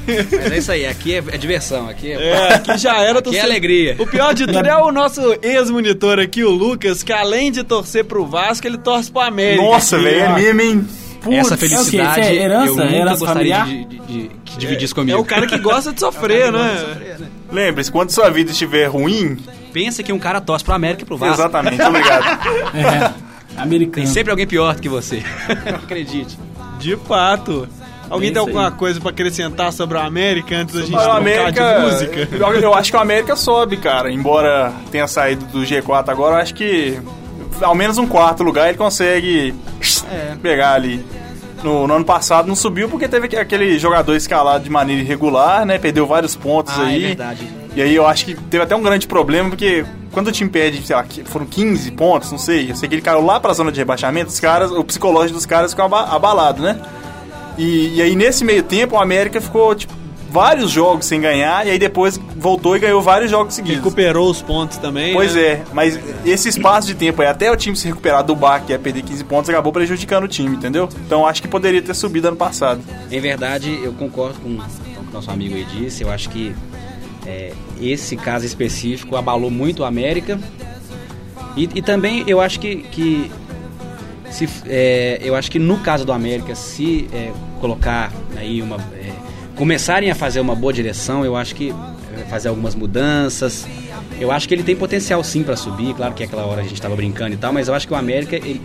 Mas 0.08 0.52
é 0.52 0.58
isso 0.58 0.72
aí, 0.72 0.86
aqui 0.88 1.14
é, 1.14 1.18
é 1.32 1.38
diversão, 1.38 1.88
aqui 1.88 2.12
é... 2.12 2.16
É, 2.16 2.54
aqui 2.56 2.76
já 2.78 2.98
era 2.98 3.10
Aqui 3.12 3.18
é 3.20 3.22
torcida- 3.22 3.46
alegria. 3.46 3.96
O 4.00 4.08
pior 4.08 4.34
de 4.34 4.48
tudo 4.48 4.68
é 4.68 4.76
o 4.78 4.92
nosso 4.92 5.22
ex-monitor 5.44 6.18
aqui, 6.20 6.44
o 6.44 6.50
Lucas, 6.50 7.04
que 7.04 7.14
além 7.14 7.52
de 7.52 7.64
torcer 7.64 8.04
pro 8.06 8.26
Vasco, 8.26 8.66
ele 8.66 8.80
torce 8.80 9.12
pro 9.12 9.22
América. 9.22 9.62
Nossa, 9.62 10.00
velho, 10.00 10.20
é 10.22 10.34
mesmo, 10.34 10.62
hein? 10.62 10.88
Putz. 11.22 11.38
Essa 11.38 11.54
É 11.54 11.58
felicidade 11.58 12.20
Isso 12.22 12.30
é 12.30 12.36
herança? 12.36 12.66
eu 12.68 12.76
nunca 12.78 12.96
Herança 12.96 13.18
gostaria 13.26 13.56
familiar? 13.60 13.86
de, 13.88 14.00
de, 14.00 14.08
de- 14.28 14.32
que 14.44 14.58
dividisse 14.58 14.96
comigo. 14.96 15.16
É 15.18 15.22
o 15.22 15.24
cara 15.24 15.46
que 15.46 15.58
gosta 15.60 15.94
de 15.94 16.00
sofrer, 16.00 16.52
né? 16.52 17.14
Lembre-se, 17.52 17.92
quando 17.92 18.10
sua 18.10 18.30
vida 18.32 18.52
estiver 18.52 18.88
ruim, 18.88 19.38
Pensa 19.72 20.02
que 20.04 20.12
um 20.12 20.20
cara 20.20 20.42
torce 20.42 20.66
pro 20.66 20.74
América 20.74 21.04
e 21.04 21.06
pro 21.06 21.16
Vasco. 21.16 21.36
exatamente, 21.36 21.82
obrigado. 21.82 22.26
É, 22.76 23.14
americano. 23.62 24.04
Tem 24.04 24.06
sempre 24.08 24.32
alguém 24.32 24.48
pior 24.48 24.74
do 24.76 24.82
que 24.82 24.90
você. 24.90 25.22
Acredite. 25.76 26.38
De 26.80 26.98
fato. 26.98 27.70
Alguém 28.12 28.30
É 28.30 28.34
tem 28.34 28.40
alguma 28.42 28.70
coisa 28.72 29.00
pra 29.00 29.10
acrescentar 29.10 29.72
sobre 29.74 29.98
o 29.98 30.02
América 30.02 30.56
antes 30.58 30.76
da 30.76 30.82
gente 30.82 30.92
trocar 30.92 31.18
América, 31.18 31.74
de 31.76 31.82
música? 31.86 32.28
Eu, 32.32 32.54
eu 32.62 32.74
acho 32.76 32.92
que 32.92 32.98
o 32.98 33.00
América 33.00 33.36
sobe, 33.36 33.78
cara. 33.78 34.12
Embora 34.12 34.72
tenha 34.92 35.08
saído 35.08 35.46
do 35.46 35.60
G4 35.62 36.10
agora, 36.10 36.36
eu 36.36 36.42
acho 36.42 36.54
que 36.54 37.00
ao 37.62 37.74
menos 37.74 37.98
um 37.98 38.06
quarto 38.06 38.44
lugar 38.44 38.68
ele 38.70 38.78
consegue 38.78 39.56
pegar 40.42 40.74
ali. 40.74 41.04
No, 41.64 41.86
no 41.88 41.94
ano 41.94 42.06
passado 42.06 42.48
não 42.48 42.56
subiu 42.56 42.90
porque 42.90 43.08
teve 43.08 43.38
aquele 43.38 43.78
jogador 43.78 44.16
escalado 44.16 44.64
de 44.64 44.70
maneira 44.70 45.02
irregular, 45.04 45.64
né? 45.64 45.78
Perdeu 45.78 46.08
vários 46.08 46.36
pontos 46.36 46.74
Ah, 46.78 46.84
é 46.92 46.96
aí. 46.96 47.00
verdade. 47.06 47.48
E 47.76 47.82
aí 47.82 47.96
eu 47.96 48.06
acho 48.08 48.26
que 48.26 48.34
teve 48.36 48.64
até 48.64 48.76
um 48.76 48.82
grande 48.82 49.08
problema, 49.08 49.50
porque 49.50 49.86
quando 50.12 50.28
o 50.28 50.32
time 50.32 50.50
perde, 50.50 50.86
sei 50.86 50.96
lá, 50.96 51.06
foram 51.26 51.46
15 51.46 51.92
pontos, 51.92 52.32
não 52.32 52.40
sei, 52.40 52.72
eu 52.72 52.76
sei 52.76 52.90
que 52.90 52.96
ele 52.96 53.02
caiu 53.02 53.24
lá 53.24 53.40
pra 53.40 53.54
zona 53.54 53.72
de 53.72 53.80
rebaixamento, 53.80 54.30
os 54.32 54.40
caras, 54.40 54.72
o 54.72 54.84
psicológico 54.84 55.36
dos 55.36 55.46
caras 55.46 55.72
ficou 55.72 55.86
aba- 55.86 56.14
abalado, 56.14 56.64
né? 56.64 56.78
E, 57.62 57.98
e 57.98 58.02
aí 58.02 58.16
nesse 58.16 58.44
meio 58.44 58.64
tempo 58.64 58.96
o 58.96 59.00
América 59.00 59.40
ficou, 59.40 59.76
tipo, 59.76 59.94
vários 60.32 60.72
jogos 60.72 61.06
sem 61.06 61.22
ganhar, 61.22 61.68
e 61.68 61.70
aí 61.70 61.78
depois 61.78 62.20
voltou 62.36 62.76
e 62.76 62.80
ganhou 62.80 63.00
vários 63.04 63.30
jogos 63.30 63.54
seguidos. 63.54 63.84
Recuperou 63.84 64.32
os 64.32 64.42
pontos 64.42 64.78
também. 64.78 65.14
Pois 65.14 65.36
né? 65.36 65.42
é, 65.42 65.64
mas 65.72 66.00
esse 66.26 66.50
espaço 66.50 66.88
de 66.88 66.96
tempo 66.96 67.22
aí, 67.22 67.28
até 67.28 67.52
o 67.52 67.56
time 67.56 67.76
se 67.76 67.88
recuperar 67.88 68.24
do 68.24 68.36
baque 68.36 68.68
que 68.68 68.74
é 68.74 68.80
perder 68.80 69.04
15 69.04 69.24
pontos, 69.26 69.50
acabou 69.52 69.72
prejudicando 69.72 70.24
o 70.24 70.28
time, 70.28 70.56
entendeu? 70.56 70.90
Então 71.06 71.28
acho 71.28 71.40
que 71.40 71.48
poderia 71.48 71.84
ter 71.84 71.94
subido 71.94 72.30
ano 72.30 72.38
passado. 72.38 72.82
Em 73.12 73.20
verdade, 73.20 73.80
eu 73.84 73.94
concordo 73.94 74.40
com 74.40 74.50
o 74.50 74.58
que 74.58 75.14
nosso 75.14 75.30
amigo 75.30 75.54
aí 75.54 75.66
disse. 75.66 76.02
Eu 76.02 76.10
acho 76.10 76.30
que 76.30 76.56
é, 77.28 77.54
esse 77.80 78.16
caso 78.16 78.44
específico 78.44 79.16
abalou 79.16 79.52
muito 79.52 79.84
o 79.84 79.86
América. 79.86 80.40
E, 81.56 81.70
e 81.76 81.82
também 81.82 82.24
eu 82.26 82.42
acho 82.42 82.60
que, 82.60 82.78
que 82.78 83.30
se, 84.32 84.48
é, 84.68 85.20
eu 85.24 85.36
acho 85.36 85.52
que 85.52 85.60
no 85.60 85.78
caso 85.80 86.06
do 86.06 86.12
América, 86.12 86.56
se 86.56 87.08
é, 87.14 87.32
colocar 87.60 88.12
aí 88.38 88.62
uma. 88.62 88.78
é, 88.96 89.12
começarem 89.56 90.10
a 90.10 90.16
fazer 90.16 90.40
uma 90.40 90.56
boa 90.56 90.74
direção, 90.74 91.24
eu 91.24 91.36
acho 91.36 91.54
que 91.56 91.70
é, 92.18 92.24
fazer 92.30 92.48
algumas 92.50 92.74
mudanças. 92.76 93.68
Eu 94.20 94.32
acho 94.32 94.48
que 94.48 94.54
ele 94.54 94.64
tem 94.64 94.76
potencial 94.76 95.24
sim 95.24 95.44
para 95.44 95.56
subir, 95.56 95.94
claro 95.96 96.14
que 96.14 96.24
aquela 96.24 96.46
hora 96.46 96.62
a 96.62 96.64
gente 96.64 96.76
estava 96.76 96.96
brincando 96.96 97.34
e 97.34 97.38
tal, 97.38 97.52
mas 97.52 97.68
eu 97.68 97.74
acho 97.74 97.88
que 97.88 97.94
o 97.94 97.96
América 97.96 98.36
ele, 98.36 98.62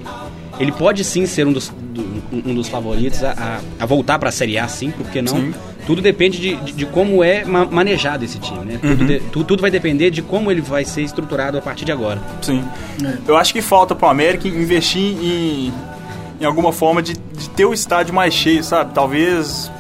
ele 0.61 0.71
pode 0.73 1.03
sim 1.03 1.25
ser 1.27 1.47
um 1.47 1.53
dos, 1.53 1.69
do- 1.71 2.07
um 2.51 2.55
dos 2.55 2.69
favoritos 2.69 3.23
a, 3.25 3.33
a- 3.33 3.61
a 3.81 3.87
voltar 3.87 4.19
para 4.19 4.29
a 4.29 4.33
Série 4.33 4.59
A, 4.59 4.69
sim, 4.69 4.91
porque 4.91 5.23
não? 5.23 5.35
Sim. 5.37 5.55
Tudo 5.87 6.03
depende 6.03 6.39
de, 6.39 6.57
de- 6.57 6.73
de 6.73 6.87
como 6.87 7.23
é 7.23 7.45
ma- 7.45 7.65
manejado 7.65 8.25
esse 8.25 8.39
time, 8.41 8.65
né? 8.65 8.79
Tudo, 8.83 9.05
de- 9.05 9.21
tu- 9.31 9.45
tudo 9.45 9.61
vai 9.61 9.71
depender 9.71 10.11
de 10.11 10.21
como 10.21 10.51
ele 10.51 10.61
vai 10.61 10.85
ser 10.85 11.03
estruturado 11.03 11.57
a 11.57 11.63
partir 11.63 11.85
de 11.85 11.93
agora. 11.93 12.21
Sim. 12.43 12.65
Eu 13.27 13.37
acho 13.37 13.53
que 13.53 13.63
falta 13.63 13.95
pro 13.95 14.09
América 14.09 14.49
investir 14.49 15.01
em, 15.23 15.73
em 16.41 16.45
alguma 16.45 16.73
forma 16.73 17.01
de, 17.01 17.13
de 17.15 17.49
ter 17.51 17.65
o 17.65 17.73
estádio 17.73 18.13
mais 18.13 18.35
cheio, 18.35 18.65
sabe? 18.65 18.93
Talvez 18.95 19.71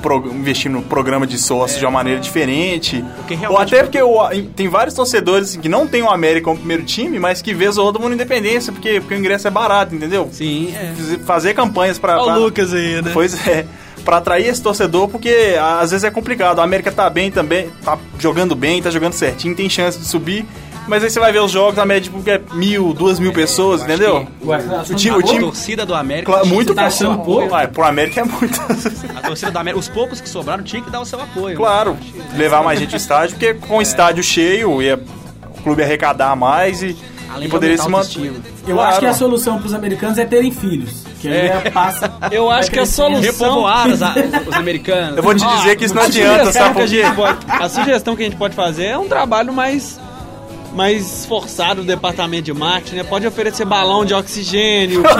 pro- 0.00 0.28
investir 0.32 0.70
no 0.70 0.80
programa 0.82 1.26
de 1.26 1.36
sócio 1.38 1.78
de 1.78 1.84
uma 1.84 1.90
maneira 1.90 2.20
diferente. 2.20 3.04
Ou 3.48 3.58
até 3.58 3.82
porque 3.82 4.00
o- 4.00 4.28
tem 4.54 4.68
vários 4.68 4.94
torcedores 4.94 5.50
assim, 5.50 5.60
que 5.60 5.68
não 5.68 5.86
tem 5.88 6.02
o 6.02 6.08
América 6.10 6.44
como 6.44 6.58
primeiro 6.58 6.84
time, 6.84 7.18
mas 7.18 7.42
que 7.42 7.52
vez 7.52 7.78
ou 7.78 7.84
outra 7.86 8.00
vão 8.00 8.08
na 8.08 8.14
Independência, 8.14 8.72
porque, 8.72 9.00
porque 9.00 9.14
o 9.14 9.18
ingresso 9.18 9.48
é 9.48 9.50
barato, 9.50 9.94
entendeu? 9.94 10.28
Sim, 10.32 10.72
é. 10.74 10.92
Fazer 11.24 11.52
campanhas 11.54 11.98
pra... 11.98 12.14
Olha 12.16 12.24
pra- 12.24 12.38
o 12.38 12.44
Lucas 12.44 12.72
aí, 12.72 13.02
né? 13.02 13.10
Pois 13.12 13.46
é. 13.46 13.66
Pra 14.04 14.16
atrair 14.16 14.46
esse 14.48 14.60
torcedor, 14.60 15.08
porque 15.08 15.56
às 15.80 15.90
vezes 15.92 16.02
é 16.04 16.10
complicado. 16.10 16.60
A 16.60 16.64
América 16.64 16.90
tá 16.90 17.08
bem 17.08 17.30
também, 17.30 17.70
tá 17.84 17.96
jogando 18.18 18.54
bem, 18.56 18.82
tá 18.82 18.90
jogando 18.90 19.12
certinho, 19.12 19.54
tem 19.54 19.68
chance 19.68 19.98
de 19.98 20.04
subir. 20.06 20.44
Mas 20.88 21.04
aí 21.04 21.10
você 21.10 21.20
vai 21.20 21.30
ver 21.30 21.38
os 21.40 21.52
jogos, 21.52 21.78
a 21.78 21.86
média 21.86 22.10
tipo, 22.10 22.28
é 22.28 22.40
mil, 22.56 22.92
duas 22.92 23.20
mil 23.20 23.32
pessoas, 23.32 23.80
eu 23.82 23.84
acho 23.86 23.94
entendeu? 23.94 24.26
Ué, 24.44 24.58
você 24.58 24.68
tá 24.68 24.80
O 24.80 24.96
time, 24.96 24.98
que 24.98 25.10
o 25.10 25.22
tá 25.22 25.28
A 25.28 25.30
time 25.32 25.40
torcida 25.44 25.86
do 25.86 25.94
América. 25.94 26.32
claro, 26.32 26.46
muito 26.48 26.74
tá 26.74 26.86
achando 26.86 27.18
pouco? 27.20 27.54
Ah, 27.54 27.68
pro 27.68 27.84
América 27.84 28.20
é 28.22 28.24
muito. 28.24 28.60
A 29.16 29.20
torcida 29.28 29.52
do 29.52 29.58
América, 29.60 29.78
os 29.78 29.88
poucos 29.88 30.20
que 30.20 30.28
sobraram 30.28 30.64
tinha 30.64 30.82
que 30.82 30.90
dar 30.90 31.00
o 31.00 31.04
seu 31.04 31.20
apoio. 31.20 31.50
né? 31.50 31.54
claro, 31.54 31.96
levar 32.36 32.64
mais 32.64 32.80
gente 32.80 32.94
ao 32.94 32.96
estádio, 32.96 33.36
porque 33.36 33.54
com 33.54 33.76
o 33.76 33.82
estádio 33.82 34.24
cheio, 34.24 34.82
ia 34.82 35.00
o 35.56 35.62
clube 35.62 35.84
arrecadar 35.84 36.34
mais 36.34 36.82
e, 36.82 36.96
Além 37.30 37.42
e 37.42 37.46
de 37.46 37.48
poderia 37.52 37.78
se 37.78 37.88
manter. 37.88 38.32
Eu 38.66 38.74
Claro. 38.74 38.90
acho 38.90 38.98
que 38.98 39.06
a 39.06 39.14
solução 39.14 39.60
pros 39.60 39.74
americanos 39.74 40.18
é 40.18 40.24
terem 40.24 40.50
filhos. 40.50 41.04
Que 41.22 41.28
aí 41.28 41.46
é, 41.46 41.70
passa. 41.70 42.12
Eu 42.32 42.50
acho 42.50 42.70
que 42.70 42.80
a 42.80 42.86
solução... 42.86 43.22
Repovoar 43.22 43.86
os, 43.88 44.00
os 44.00 44.54
americanos. 44.54 45.16
Eu 45.16 45.22
vou 45.22 45.34
te 45.34 45.46
dizer 45.46 45.76
que 45.76 45.84
isso 45.84 45.94
não 45.94 46.02
A 46.02 46.06
adianta, 46.06 46.52
sabe 46.52 46.70
a 46.70 46.72
por 46.72 46.88
quê? 46.88 47.02
A 47.48 47.68
sugestão 47.68 48.16
que 48.16 48.22
a 48.22 48.24
gente 48.24 48.36
pode 48.36 48.56
fazer 48.56 48.86
é 48.86 48.98
um 48.98 49.08
trabalho 49.08 49.52
mais 49.52 50.00
mais 50.74 51.20
esforçado 51.20 51.82
do 51.82 51.86
departamento 51.86 52.44
de 52.44 52.54
marketing, 52.54 52.96
né? 52.96 53.04
Pode 53.04 53.26
oferecer 53.26 53.66
balão 53.66 54.06
de 54.06 54.14
oxigênio, 54.14 55.02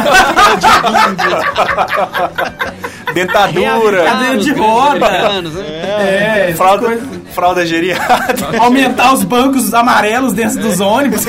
Dentadura, 3.12 4.04
Cadeira 4.04 4.38
de 4.38 4.52
roda. 4.54 5.42
né? 5.42 5.42
É, 5.62 6.44
essas 6.44 6.56
fralda, 6.56 6.98
fralda 7.34 7.66
geriátrica. 7.66 8.58
Aumentar 8.58 9.12
os 9.12 9.22
bancos 9.24 9.74
amarelos 9.74 10.32
dentro 10.32 10.58
dos 10.60 10.80
ônibus. 10.80 11.26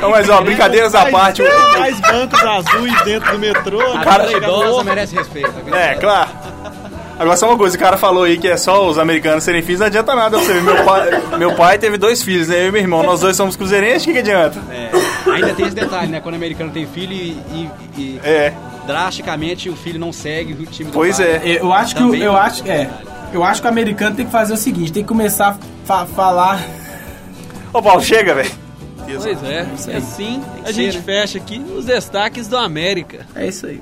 Não, 0.00 0.10
mas 0.10 0.28
ó, 0.28 0.40
brincadeiras 0.42 0.94
à 0.94 1.06
parte. 1.06 1.42
o- 1.42 1.78
mais 1.78 2.00
bancos 2.00 2.42
azuis 2.42 3.02
dentro 3.04 3.32
do 3.32 3.38
metrô. 3.38 3.94
Né? 3.94 4.04
cara- 4.04 4.26
vida 4.26 4.38
idosa 4.38 4.84
merece 4.84 5.14
respeito. 5.16 5.50
tá? 5.52 5.78
É, 5.78 5.94
claro. 5.94 6.30
Agora 7.18 7.36
só 7.36 7.48
uma 7.48 7.58
coisa, 7.58 7.76
o 7.76 7.78
cara 7.78 7.98
falou 7.98 8.24
aí 8.24 8.38
que 8.38 8.48
é 8.48 8.56
só 8.56 8.88
os 8.88 8.98
americanos 8.98 9.44
serem 9.44 9.60
filhos, 9.60 9.80
não 9.80 9.88
adianta 9.88 10.14
nada. 10.14 10.38
Você 10.38 10.54
meu 10.54 10.82
pai, 10.84 11.22
meu 11.38 11.52
pai 11.54 11.76
teve 11.78 11.98
dois 11.98 12.22
filhos, 12.22 12.48
né? 12.48 12.62
Eu 12.64 12.68
e 12.68 12.72
meu 12.72 12.80
irmão, 12.80 13.02
nós 13.02 13.20
dois 13.20 13.36
somos 13.36 13.56
cruzeirenses, 13.56 14.02
o 14.02 14.06
que, 14.06 14.12
que 14.14 14.18
adianta? 14.20 14.58
É, 14.70 14.90
ainda 15.30 15.52
tem 15.52 15.66
esse 15.66 15.74
detalhe, 15.76 16.06
né? 16.10 16.20
Quando 16.20 16.34
o 16.34 16.38
americano 16.38 16.70
tem 16.70 16.86
filho 16.86 17.12
e, 17.12 17.38
e- 17.52 17.70
e 17.98 18.20
É, 18.24 18.54
drasticamente 18.86 19.68
o 19.68 19.76
filho 19.76 19.98
não 20.00 20.14
segue 20.14 20.54
o 20.54 20.66
time 20.66 20.90
do 20.90 20.94
pois 20.94 21.18
pai. 21.18 21.26
é. 21.44 21.58
Eu 21.60 21.70
acho 21.74 21.94
que 21.94 22.02
o- 22.02 22.14
eu 22.14 22.34
acho 22.34 22.66
é, 22.66 22.88
eu 23.34 23.44
acho 23.44 23.60
que 23.60 23.66
o 23.66 23.70
americano 23.70 24.16
tem 24.16 24.24
que 24.24 24.32
fazer 24.32 24.54
o 24.54 24.56
seguinte, 24.56 24.90
tem 24.90 25.02
que 25.02 25.08
começar 25.08 25.48
a 25.48 25.56
fa- 25.84 26.06
falar 26.06 26.58
Ô 27.70 27.82
Paulo, 27.82 28.02
chega, 28.02 28.34
velho. 28.34 28.50
Pois 29.16 29.42
é, 29.42 29.66
e 29.88 29.96
assim 29.96 30.42
a 30.62 30.66
ser, 30.66 30.72
gente 30.72 30.98
né? 30.98 31.02
fecha 31.04 31.38
aqui 31.38 31.58
os 31.58 31.84
destaques 31.84 32.48
do 32.48 32.56
América. 32.56 33.26
É 33.34 33.46
isso 33.46 33.66
aí. 33.66 33.80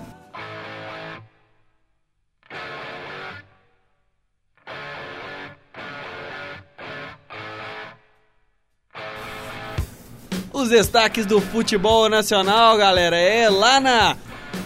Os 10.52 10.70
destaques 10.70 11.24
do 11.24 11.40
futebol 11.40 12.08
nacional, 12.08 12.76
galera, 12.76 13.16
é 13.16 13.48
lá 13.48 13.78
na 13.78 14.16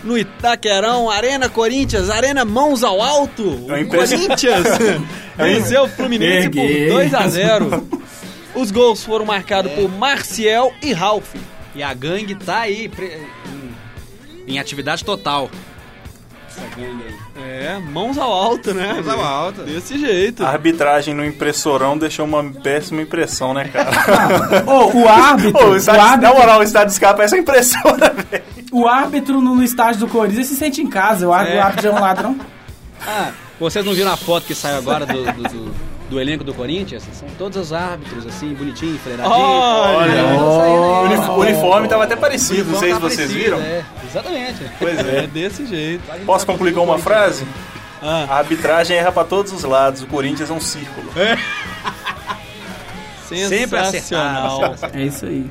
no 0.03 0.19
Itaquerão, 0.19 1.09
Arena 1.11 1.49
Corinthians, 1.49 2.11
Arena 2.11 2.45
Mãos 2.45 2.83
ao 2.83 3.01
Alto. 3.01 3.67
O 3.67 3.73
É 3.73 3.81
impressionante. 3.83 4.47
Corinthians 4.47 4.67
venceu 5.37 5.83
o 5.85 5.89
Fluminense 5.89 6.49
por 6.49 6.57
Peguei. 6.57 6.89
2 6.89 7.15
a 7.15 7.29
0. 7.29 7.89
Os 8.55 8.71
gols 8.71 9.03
foram 9.05 9.25
marcados 9.25 9.73
por 9.73 9.89
Marcial 9.89 10.73
e 10.83 10.93
Ralf. 10.93 11.35
E 11.75 11.83
a 11.83 11.93
gangue 11.95 12.35
tá 12.35 12.61
aí 12.61 12.91
em, 14.47 14.55
em 14.55 14.59
atividade 14.59 15.05
total. 15.05 15.51
Essa 16.49 16.61
gangue 16.77 17.03
aí. 17.09 17.15
É, 17.43 17.79
mãos 17.79 18.19
ao 18.19 18.31
alto, 18.31 18.75
né? 18.75 18.93
Mãos 18.93 19.09
ao 19.09 19.21
alto. 19.25 19.63
Desse 19.63 19.99
jeito. 19.99 20.45
A 20.45 20.51
arbitragem 20.51 21.15
no 21.15 21.25
impressorão 21.25 21.97
deixou 21.97 22.27
uma 22.27 22.45
péssima 22.45 23.01
impressão, 23.01 23.55
né, 23.55 23.69
cara? 23.73 23.91
Ô, 24.71 24.99
o 25.03 25.09
árbitro, 25.09 25.59
Ô, 25.65 25.69
o 25.71 25.73
o 25.73 25.77
estádio, 25.77 26.03
na 26.03 26.09
árbitro, 26.11 26.37
moral, 26.37 26.61
o 26.61 26.63
estádio 26.63 26.89
dos 26.89 26.99
caras 26.99 27.17
parece 27.17 27.35
uma 27.35 27.41
impressora, 27.41 28.13
velho. 28.31 28.45
o 28.71 28.87
árbitro 28.87 29.41
no, 29.41 29.55
no 29.57 29.63
estádio 29.65 30.01
do 30.01 30.09
Corinthians 30.09 30.47
se 30.49 30.57
sente 30.57 30.83
em 30.83 30.87
casa. 30.89 31.27
O 31.27 31.33
árbitro, 31.33 31.59
o 31.59 31.63
árbitro 31.63 31.89
é 31.89 31.93
um 31.93 32.01
ladrão. 32.01 32.37
Ah, 33.07 33.31
vocês 33.59 33.85
não 33.85 33.95
viram 33.95 34.13
a 34.13 34.17
foto 34.17 34.47
que 34.47 34.55
saiu 34.55 34.77
agora 34.77 35.07
do, 35.07 35.25
do, 35.25 35.43
do- 35.43 35.72
do 36.13 36.21
elenco 36.21 36.45
do 36.45 36.53
Corinthians? 36.53 37.03
São 37.15 37.27
todos 37.39 37.57
os 37.57 37.73
árbitros, 37.73 38.27
assim, 38.27 38.53
bonitinho, 38.53 38.95
enfileiradinho. 38.95 39.35
Olha, 39.35 40.25
O 40.39 41.33
o 41.33 41.41
uniforme 41.41 41.89
tava 41.89 42.05
até 42.05 42.15
parecido, 42.15 42.71
não 42.71 42.79
sei 42.79 42.93
se 42.93 43.01
vocês 43.01 43.31
parecido, 43.31 43.41
viram. 43.41 43.61
É, 43.61 43.83
exatamente. 44.07 44.71
Pois 44.79 44.99
é 44.99 45.25
é. 45.25 45.27
desse 45.27 45.67
jeito. 45.67 46.03
Posso 46.27 46.47
concluir 46.47 46.75
com 46.75 46.85
uma 46.85 46.99
frase? 46.99 47.47
Ah. 48.03 48.27
A 48.29 48.39
arbitragem 48.39 48.97
erra 48.97 49.11
pra 49.11 49.25
todos 49.25 49.53
os 49.53 49.63
lados, 49.65 50.03
o 50.03 50.07
Corinthians 50.07 50.51
é 50.51 50.53
um 50.53 50.61
círculo. 50.61 51.11
Sempre 53.27 53.83
Sensacional. 53.87 54.65
acertado. 54.65 54.99
É 54.99 55.03
isso 55.05 55.25
aí. 55.25 55.51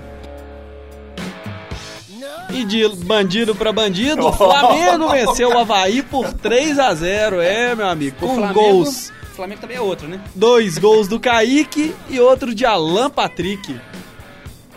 E 2.50 2.66
de 2.66 2.88
bandido 3.06 3.56
pra 3.56 3.72
bandido, 3.72 4.28
o 4.28 4.34
Flamengo 4.34 5.08
venceu 5.10 5.50
o 5.50 5.58
Havaí 5.58 6.04
por 6.04 6.32
3 6.34 6.78
a 6.78 6.94
0 6.94 7.42
É, 7.42 7.74
meu 7.74 7.88
amigo, 7.88 8.18
com 8.20 8.36
Flamengo, 8.36 8.54
gols. 8.54 9.12
O 9.42 9.44
Flamengo 9.44 9.62
também 9.62 9.78
é 9.78 9.82
outro, 9.82 10.08
né? 10.08 10.20
Dois 10.36 10.78
gols 10.78 11.08
do 11.08 11.20
Kaique 11.20 11.96
e 12.08 12.20
outro 12.20 12.54
de 12.54 12.64
Alan 12.64 13.10
Patrick. 13.10 13.76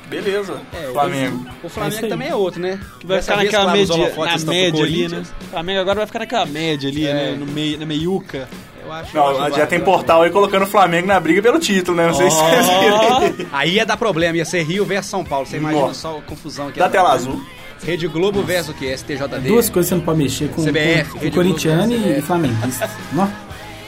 Beleza, 0.08 0.58
É, 0.72 0.88
o- 0.88 0.92
Flamengo. 0.94 1.46
O 1.62 1.68
Flamengo 1.68 1.94
É 1.94 1.96
isso 1.96 2.04
aí. 2.06 2.10
também 2.10 2.28
é 2.28 2.34
outro, 2.34 2.62
né? 2.62 2.80
Que 2.98 3.06
vai 3.06 3.18
Dessa 3.18 3.32
ficar 3.32 3.44
naquela 3.44 3.72
média, 3.72 3.96
na 3.96 4.38
média 4.50 4.84
ali, 4.84 5.08
né? 5.08 5.22
O 5.42 5.44
Flamengo 5.50 5.80
agora 5.80 5.96
vai 5.96 6.06
ficar 6.06 6.18
naquela 6.20 6.46
média 6.46 6.88
ali, 6.88 7.06
É. 7.06 7.12
né? 7.12 7.36
No 7.38 7.44
meio, 7.44 7.78
na 7.78 7.84
meiuca. 7.84 8.48
Eu 8.82 8.90
acho, 8.90 9.14
eu 9.14 9.22
Não, 9.22 9.42
acho 9.44 9.56
já 9.58 9.66
tem 9.66 9.80
portal 9.80 10.22
aí 10.22 10.30
colocando 10.30 10.62
o 10.62 10.66
Flamengo 10.66 11.08
na 11.08 11.20
briga 11.20 11.42
pelo 11.42 11.58
título, 11.58 11.98
né? 11.98 12.06
Não 12.06 12.14
sei 12.14 12.30
se 12.30 12.36
vocês 12.38 12.66
viram. 12.66 13.48
Aí 13.52 13.74
ia 13.74 13.84
dar 13.84 13.98
problema, 13.98 14.38
ia 14.38 14.46
ser 14.46 14.62
Rio 14.62 14.86
versus 14.86 15.10
São 15.10 15.22
Paulo. 15.22 15.44
Você 15.46 15.58
imagina 15.58 15.88
Nossa. 15.88 16.00
só 16.00 16.16
a 16.18 16.22
confusão 16.22 16.70
que 16.70 16.78
Da 16.78 16.86
ia 16.86 16.90
dar. 16.90 16.98
tela 16.98 17.12
azul. 17.12 17.38
Rede 17.84 18.08
Globo 18.08 18.42
versus 18.42 18.70
o 18.70 18.78
quê? 18.78 18.96
STJD. 18.96 19.40
Duas 19.48 19.68
coisas 19.68 19.90
você 19.90 19.94
não 19.94 20.02
pode 20.02 20.18
mexer 20.22 20.48
com, 20.48 20.62
CBF, 20.64 21.10
com, 21.10 21.18
com 21.18 21.30
corintiano 21.32 21.92
e 21.94 22.22
flamenguista. 22.22 22.88
Nó. 23.12 23.26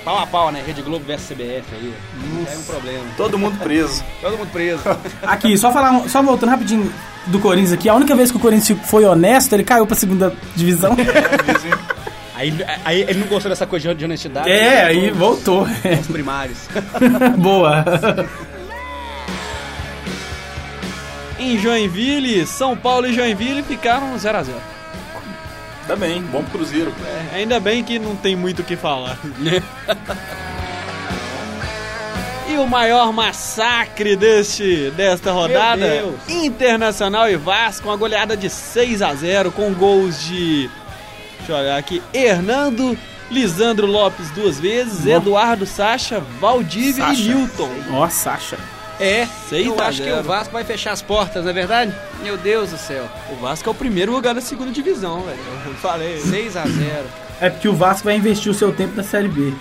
Pau 0.06 0.20
a 0.20 0.24
pau, 0.24 0.52
né? 0.52 0.62
Rede 0.64 0.82
Globo 0.82 1.04
versus 1.04 1.30
CBF 1.30 1.64
aí. 1.72 1.92
É 2.48 2.56
um 2.56 2.62
problema. 2.62 3.04
Todo 3.16 3.36
mundo 3.36 3.58
preso. 3.58 4.04
Todo 4.22 4.38
mundo 4.38 4.52
preso. 4.52 4.82
Aqui, 5.20 5.58
só 5.58 5.72
falar, 5.72 6.08
só 6.08 6.22
voltando 6.22 6.50
rapidinho 6.50 6.92
do 7.26 7.40
Corinthians 7.40 7.72
aqui, 7.72 7.88
a 7.88 7.94
única 7.96 8.14
vez 8.14 8.30
que 8.30 8.36
o 8.36 8.40
Corinthians 8.40 8.78
foi 8.88 9.04
honesto, 9.04 9.52
ele 9.52 9.64
caiu 9.64 9.84
pra 9.84 9.96
segunda 9.96 10.32
divisão. 10.54 10.94
Aí, 12.36 12.52
aí 12.84 13.00
ele 13.00 13.20
não 13.20 13.28
gostou 13.28 13.48
dessa 13.48 13.66
coisa 13.66 13.94
de 13.94 14.04
honestidade. 14.04 14.50
É, 14.50 14.84
aí 14.84 15.10
voltou. 15.10 15.62
Os 15.62 16.06
primários. 16.06 16.68
Boa. 17.38 17.82
Em 21.38 21.56
Joinville, 21.58 22.46
São 22.46 22.76
Paulo 22.76 23.06
e 23.06 23.14
Joinville 23.14 23.62
ficaram 23.62 24.18
0 24.18 24.36
a 24.36 24.42
0 24.42 24.58
Tá 25.86 25.94
bem, 25.94 26.20
bom 26.22 26.42
pro 26.42 26.58
Cruzeiro. 26.58 26.92
É, 27.32 27.36
Ainda 27.36 27.60
bem 27.60 27.84
que 27.84 27.98
não 27.98 28.16
tem 28.16 28.34
muito 28.34 28.60
o 28.62 28.64
que 28.64 28.76
falar. 28.76 29.18
E 32.48 32.58
o 32.58 32.66
maior 32.66 33.12
massacre 33.12 34.14
deste, 34.14 34.92
desta 34.96 35.32
rodada. 35.32 36.04
Internacional 36.28 37.28
e 37.28 37.36
Vasco, 37.36 37.88
uma 37.88 37.96
goleada 37.96 38.36
de 38.36 38.48
6 38.48 39.02
a 39.02 39.12
0 39.14 39.50
com 39.50 39.74
gols 39.74 40.22
de, 40.24 40.70
deixa 41.38 41.52
eu 41.52 41.56
olhar 41.56 41.76
aqui, 41.76 42.00
Hernando, 42.14 42.96
Lisandro 43.32 43.86
Lopes 43.88 44.30
duas 44.30 44.60
vezes, 44.60 45.04
Eduardo 45.04 45.66
Sacha, 45.66 46.20
Valdívia 46.40 47.06
Sacha. 47.06 47.20
e 47.20 47.24
Newton. 47.34 47.70
Ó, 47.90 48.08
Sacha. 48.08 48.56
É, 48.98 49.26
Seis 49.48 49.66
eu 49.66 49.78
a 49.78 49.86
acho 49.86 50.02
que 50.02 50.10
o 50.10 50.22
Vasco 50.22 50.52
vai 50.52 50.64
fechar 50.64 50.92
as 50.92 51.02
portas, 51.02 51.44
não 51.44 51.50
é 51.50 51.52
verdade? 51.52 51.94
Meu 52.22 52.36
Deus 52.36 52.70
do 52.70 52.78
céu. 52.78 53.08
O 53.30 53.36
Vasco 53.36 53.68
é 53.68 53.72
o 53.72 53.74
primeiro 53.74 54.12
lugar 54.12 54.34
da 54.34 54.40
segunda 54.40 54.70
divisão, 54.72 55.22
velho. 55.22 55.38
Eu 55.66 55.74
falei. 55.74 56.20
6 56.20 56.56
a 56.56 56.66
0 56.66 57.06
É 57.40 57.50
porque 57.50 57.68
o 57.68 57.74
Vasco 57.74 58.04
vai 58.04 58.16
investir 58.16 58.50
o 58.50 58.54
seu 58.54 58.72
tempo 58.72 58.96
na 58.96 59.02
Série 59.02 59.28
B. 59.28 59.52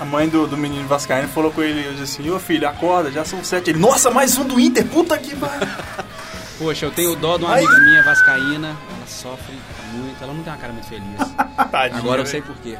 A 0.00 0.04
mãe 0.04 0.28
do, 0.28 0.46
do 0.46 0.56
menino 0.56 0.86
Vascaíno 0.88 1.28
falou 1.28 1.50
com 1.50 1.62
ele 1.62 1.88
hoje 1.88 2.02
assim, 2.02 2.28
ô 2.30 2.38
filho, 2.38 2.68
acorda, 2.68 3.10
já 3.10 3.24
são 3.24 3.42
sete. 3.44 3.70
Ele, 3.70 3.78
nossa, 3.78 4.10
mais 4.10 4.36
um 4.36 4.44
do 4.44 4.58
Inter, 4.58 4.84
puta 4.86 5.16
que 5.16 5.34
pariu. 5.36 5.68
Poxa, 6.58 6.86
eu 6.86 6.90
tenho 6.90 7.14
dó 7.14 7.38
de 7.38 7.44
uma 7.44 7.54
amiga 7.56 7.78
minha 7.80 8.02
vascaína. 8.02 8.76
Ela 8.96 9.06
sofre 9.06 9.54
muito, 9.92 10.22
ela 10.22 10.32
não 10.34 10.42
tem 10.42 10.52
uma 10.52 10.58
cara 10.58 10.72
muito 10.72 10.88
feliz. 10.88 11.04
Tadinho, 11.70 12.00
Agora 12.00 12.22
eu 12.22 12.26
sei 12.26 12.42
por 12.42 12.56
quê. 12.56 12.76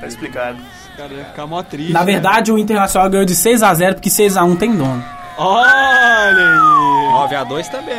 Tá 0.00 0.06
explicado. 0.06 0.58
Cara, 0.96 1.12
ia 1.12 1.24
ficar 1.24 1.46
mó 1.46 1.62
triste. 1.62 1.92
Na 1.92 2.04
verdade, 2.04 2.52
o 2.52 2.58
Internacional 2.58 3.08
ganhou 3.10 3.24
de 3.24 3.34
6x0 3.34 3.94
porque 3.94 4.08
6x1 4.10 4.58
tem 4.58 4.76
dono. 4.76 5.02
Olha 5.36 5.64
aí. 5.66 7.12
9 7.12 7.36
a 7.36 7.44
2 7.44 7.68
também. 7.68 7.94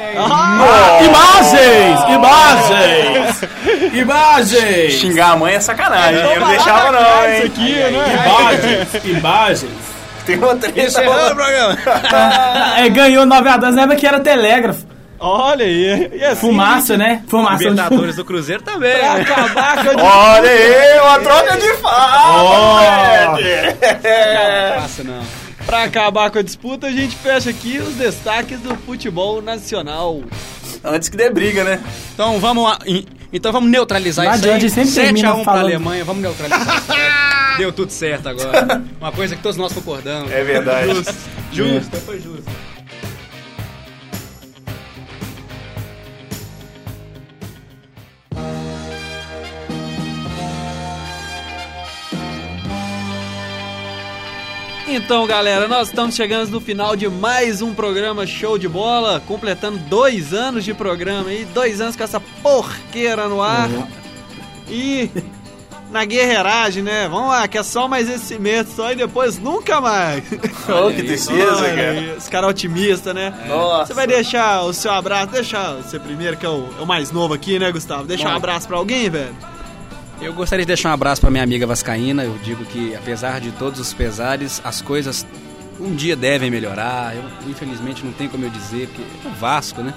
Imagens! 1.06 2.00
Imagens! 2.10 3.42
Imagens! 3.94 4.94
Xingar 4.94 5.32
a 5.32 5.38
mãe 5.38 5.56
é 5.56 5.60
sacanagem, 5.60 6.20
Então 6.20 6.34
eu 6.34 6.40
não 6.42 6.48
deixava 6.50 6.92
não, 6.92 7.26
hein? 7.26 7.38
Isso 7.38 7.46
aqui, 7.48 7.74
né? 7.74 8.26
Imagens! 8.26 9.06
Imagens! 9.06 9.94
Tem 10.26 10.38
uma 10.38 10.56
treta 10.56 10.80
Encerrando 10.82 11.34
o 11.34 11.36
programa. 11.36 11.78
É, 12.78 12.90
ganhou 12.90 13.26
9 13.26 13.50
a 13.50 13.58
2 13.58 13.76
lembra 13.76 13.96
que 13.96 14.08
era 14.08 14.20
telégrafo. 14.20 14.93
Olha 15.20 15.66
aí. 15.66 16.10
E 16.14 16.24
assim, 16.26 16.42
Fumaça, 16.42 16.98
né? 16.98 17.24
Fumaça. 17.28 17.64
Libertadores 17.64 18.16
do 18.18 18.26
Cruzeiro 18.26 18.62
também. 18.62 18.98
Pra 19.00 19.14
acabar 19.16 19.84
com 19.86 20.00
a 20.00 20.04
Olha 20.34 20.50
aí, 20.50 21.00
uma 21.00 21.20
troca 21.20 21.58
de 21.58 21.74
fala, 21.78 23.36
Fred. 23.38 23.78
Não 24.74 24.82
passa, 24.82 25.04
não. 25.04 25.24
Pra 25.66 25.84
acabar 25.84 26.30
com 26.30 26.40
a 26.40 26.42
disputa, 26.42 26.88
a 26.88 26.92
gente 26.92 27.16
fecha 27.16 27.50
aqui 27.50 27.78
os 27.78 27.96
destaques 27.96 28.60
do 28.60 28.76
futebol 28.76 29.42
nacional. 29.42 30.22
Antes 30.84 31.08
que 31.08 31.16
dê 31.16 31.30
briga, 31.30 31.64
né? 31.64 31.80
Então 32.14 32.38
vamos, 32.40 32.70
a- 32.70 32.80
então 33.32 33.52
vamos 33.54 33.72
neutralizar 33.72 34.26
Não 34.26 34.34
isso 34.36 34.46
aí. 34.50 34.70
sempre 34.70 34.92
7 34.92 35.06
termina 35.06 35.30
a 35.30 35.34
1 35.36 35.36
pra 35.36 35.44
falando. 35.46 35.64
Alemanha, 35.66 36.04
vamos 36.04 36.22
neutralizar 36.22 36.78
isso 36.78 36.92
aí. 36.92 37.24
Deu 37.60 37.72
tudo 37.72 37.92
certo 37.92 38.28
agora. 38.28 38.84
Uma 39.00 39.12
coisa 39.14 39.36
que 39.38 39.42
todos 39.42 39.56
nós 39.58 39.72
concordamos. 39.72 40.30
É 40.32 40.44
verdade. 40.44 40.88
Justo, 40.94 41.14
justo, 41.54 41.98
foi 41.98 42.20
justo. 42.20 42.44
Então, 54.96 55.26
galera, 55.26 55.68
nós 55.68 55.88
estamos 55.88 56.14
chegando 56.14 56.52
no 56.52 56.62
final 56.62 56.96
de 56.96 57.10
mais 57.10 57.64
um 57.64 57.74
programa 57.74 58.28
Show 58.28 58.60
de 58.60 58.70
Bola, 58.70 59.20
completando 59.28 59.80
dois 59.80 60.36
anos 60.36 60.64
de 60.64 60.72
programa 60.72 61.32
aí, 61.32 61.46
dois 61.46 61.82
anos 61.82 61.96
com 61.96 62.04
essa 62.04 62.20
porqueira 62.20 63.28
no 63.28 63.42
ar. 63.42 63.68
E 64.70 65.10
na 65.90 66.06
guerreiragem, 66.06 66.84
né? 66.84 67.08
Vamos 67.10 67.30
lá, 67.30 67.48
que 67.48 67.58
é 67.58 67.64
só 67.64 67.88
mais 67.88 68.08
esse 68.08 68.38
mês 68.38 68.68
só 68.76 68.92
e 68.92 68.96
depois 68.96 69.40
nunca 69.40 69.82
mais. 69.82 70.24
Oh, 70.70 70.92
que 70.92 71.02
tristeza, 71.02 71.56
Olha 71.56 71.76
cara. 71.76 72.16
Os 72.18 72.30
caras 72.30 72.50
otimistas, 72.52 73.16
né? 73.16 73.34
Nossa. 73.48 73.88
Você 73.88 73.94
vai 73.96 74.06
deixar 74.06 74.62
o 74.62 74.74
seu 74.74 74.92
abraço, 74.92 75.32
deixar 75.32 75.74
você 75.74 76.00
primeiro, 76.00 76.38
que 76.38 76.46
é 76.46 76.50
o, 76.50 76.70
é 76.80 76.84
o 76.84 76.86
mais 76.86 77.12
novo 77.12 77.34
aqui, 77.34 77.58
né, 77.58 77.72
Gustavo? 77.72 78.06
Deixar 78.06 78.30
um 78.30 78.32
Bom. 78.32 78.38
abraço 78.38 78.68
pra 78.68 78.78
alguém, 78.78 79.10
velho? 79.10 79.36
Eu 80.24 80.34
gostaria 80.34 80.64
de 80.64 80.68
deixar 80.68 80.90
um 80.90 80.94
abraço 80.94 81.20
para 81.20 81.30
minha 81.30 81.44
amiga 81.44 81.68
Vascaína. 81.68 82.24
Eu 82.24 82.38
digo 82.42 82.64
que, 82.64 82.96
apesar 82.96 83.42
de 83.42 83.52
todos 83.52 83.78
os 83.78 83.94
pesares, 83.94 84.62
as 84.64 84.82
coisas 84.82 85.28
um 85.78 85.94
dia 85.94 86.16
devem 86.16 86.50
melhorar. 86.50 87.14
Eu, 87.14 87.24
infelizmente, 87.50 88.06
não 88.06 88.14
tem 88.14 88.30
como 88.30 88.46
eu 88.46 88.50
dizer, 88.50 88.88
porque 88.88 89.02
é 89.02 89.30
o 89.30 89.34
Vasco, 89.34 89.82
né? 89.82 89.94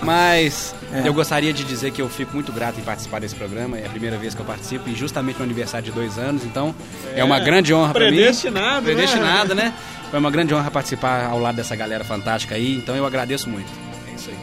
Mas 0.00 0.74
eu 1.04 1.12
gostaria 1.12 1.52
de 1.52 1.64
dizer 1.64 1.90
que 1.90 2.00
eu 2.00 2.08
fico 2.08 2.32
muito 2.34 2.52
grato 2.52 2.78
em 2.78 2.84
participar 2.84 3.20
desse 3.20 3.34
programa. 3.34 3.76
É 3.78 3.86
a 3.86 3.88
primeira 3.88 4.16
vez 4.16 4.32
que 4.32 4.40
eu 4.40 4.46
participo 4.46 4.88
e 4.88 4.94
justamente 4.94 5.38
no 5.38 5.44
aniversário 5.44 5.86
de 5.86 5.92
dois 5.92 6.18
anos. 6.18 6.44
Então, 6.44 6.72
é, 7.14 7.24
uma 7.24 7.40
grande 7.40 7.74
honra 7.74 7.92
para 7.92 8.10
mim. 8.10 8.16
Predestinado, 8.18 8.86
né? 8.86 8.94
Predestinado, 8.94 9.54
né? 9.56 9.74
Foi 10.08 10.20
uma 10.20 10.30
grande 10.30 10.54
honra 10.54 10.70
participar 10.70 11.26
ao 11.26 11.40
lado 11.40 11.56
dessa 11.56 11.74
galera 11.74 12.04
fantástica 12.04 12.54
aí. 12.54 12.76
Então, 12.76 12.94
eu 12.94 13.04
agradeço 13.04 13.48
muito. 13.48 13.70
É 14.08 14.14
isso 14.14 14.30
aí. 14.30 14.36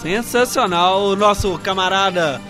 Sensacional, 0.00 1.06
o 1.06 1.16
nosso 1.16 1.58
camarada 1.58 2.40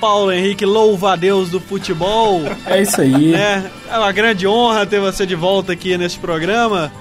Paulo 0.00 0.30
Henrique, 0.32 0.64
louva 0.64 1.12
a 1.12 1.16
Deus 1.16 1.50
do 1.50 1.60
futebol. 1.60 2.42
É 2.66 2.82
isso 2.82 3.00
aí. 3.00 3.34
É, 3.34 3.70
é 3.90 3.98
uma 3.98 4.12
grande 4.12 4.46
honra 4.46 4.86
ter 4.86 5.00
você 5.00 5.26
de 5.26 5.34
volta 5.34 5.72
aqui 5.72 5.96
neste 5.98 6.18
programa. 6.18 6.92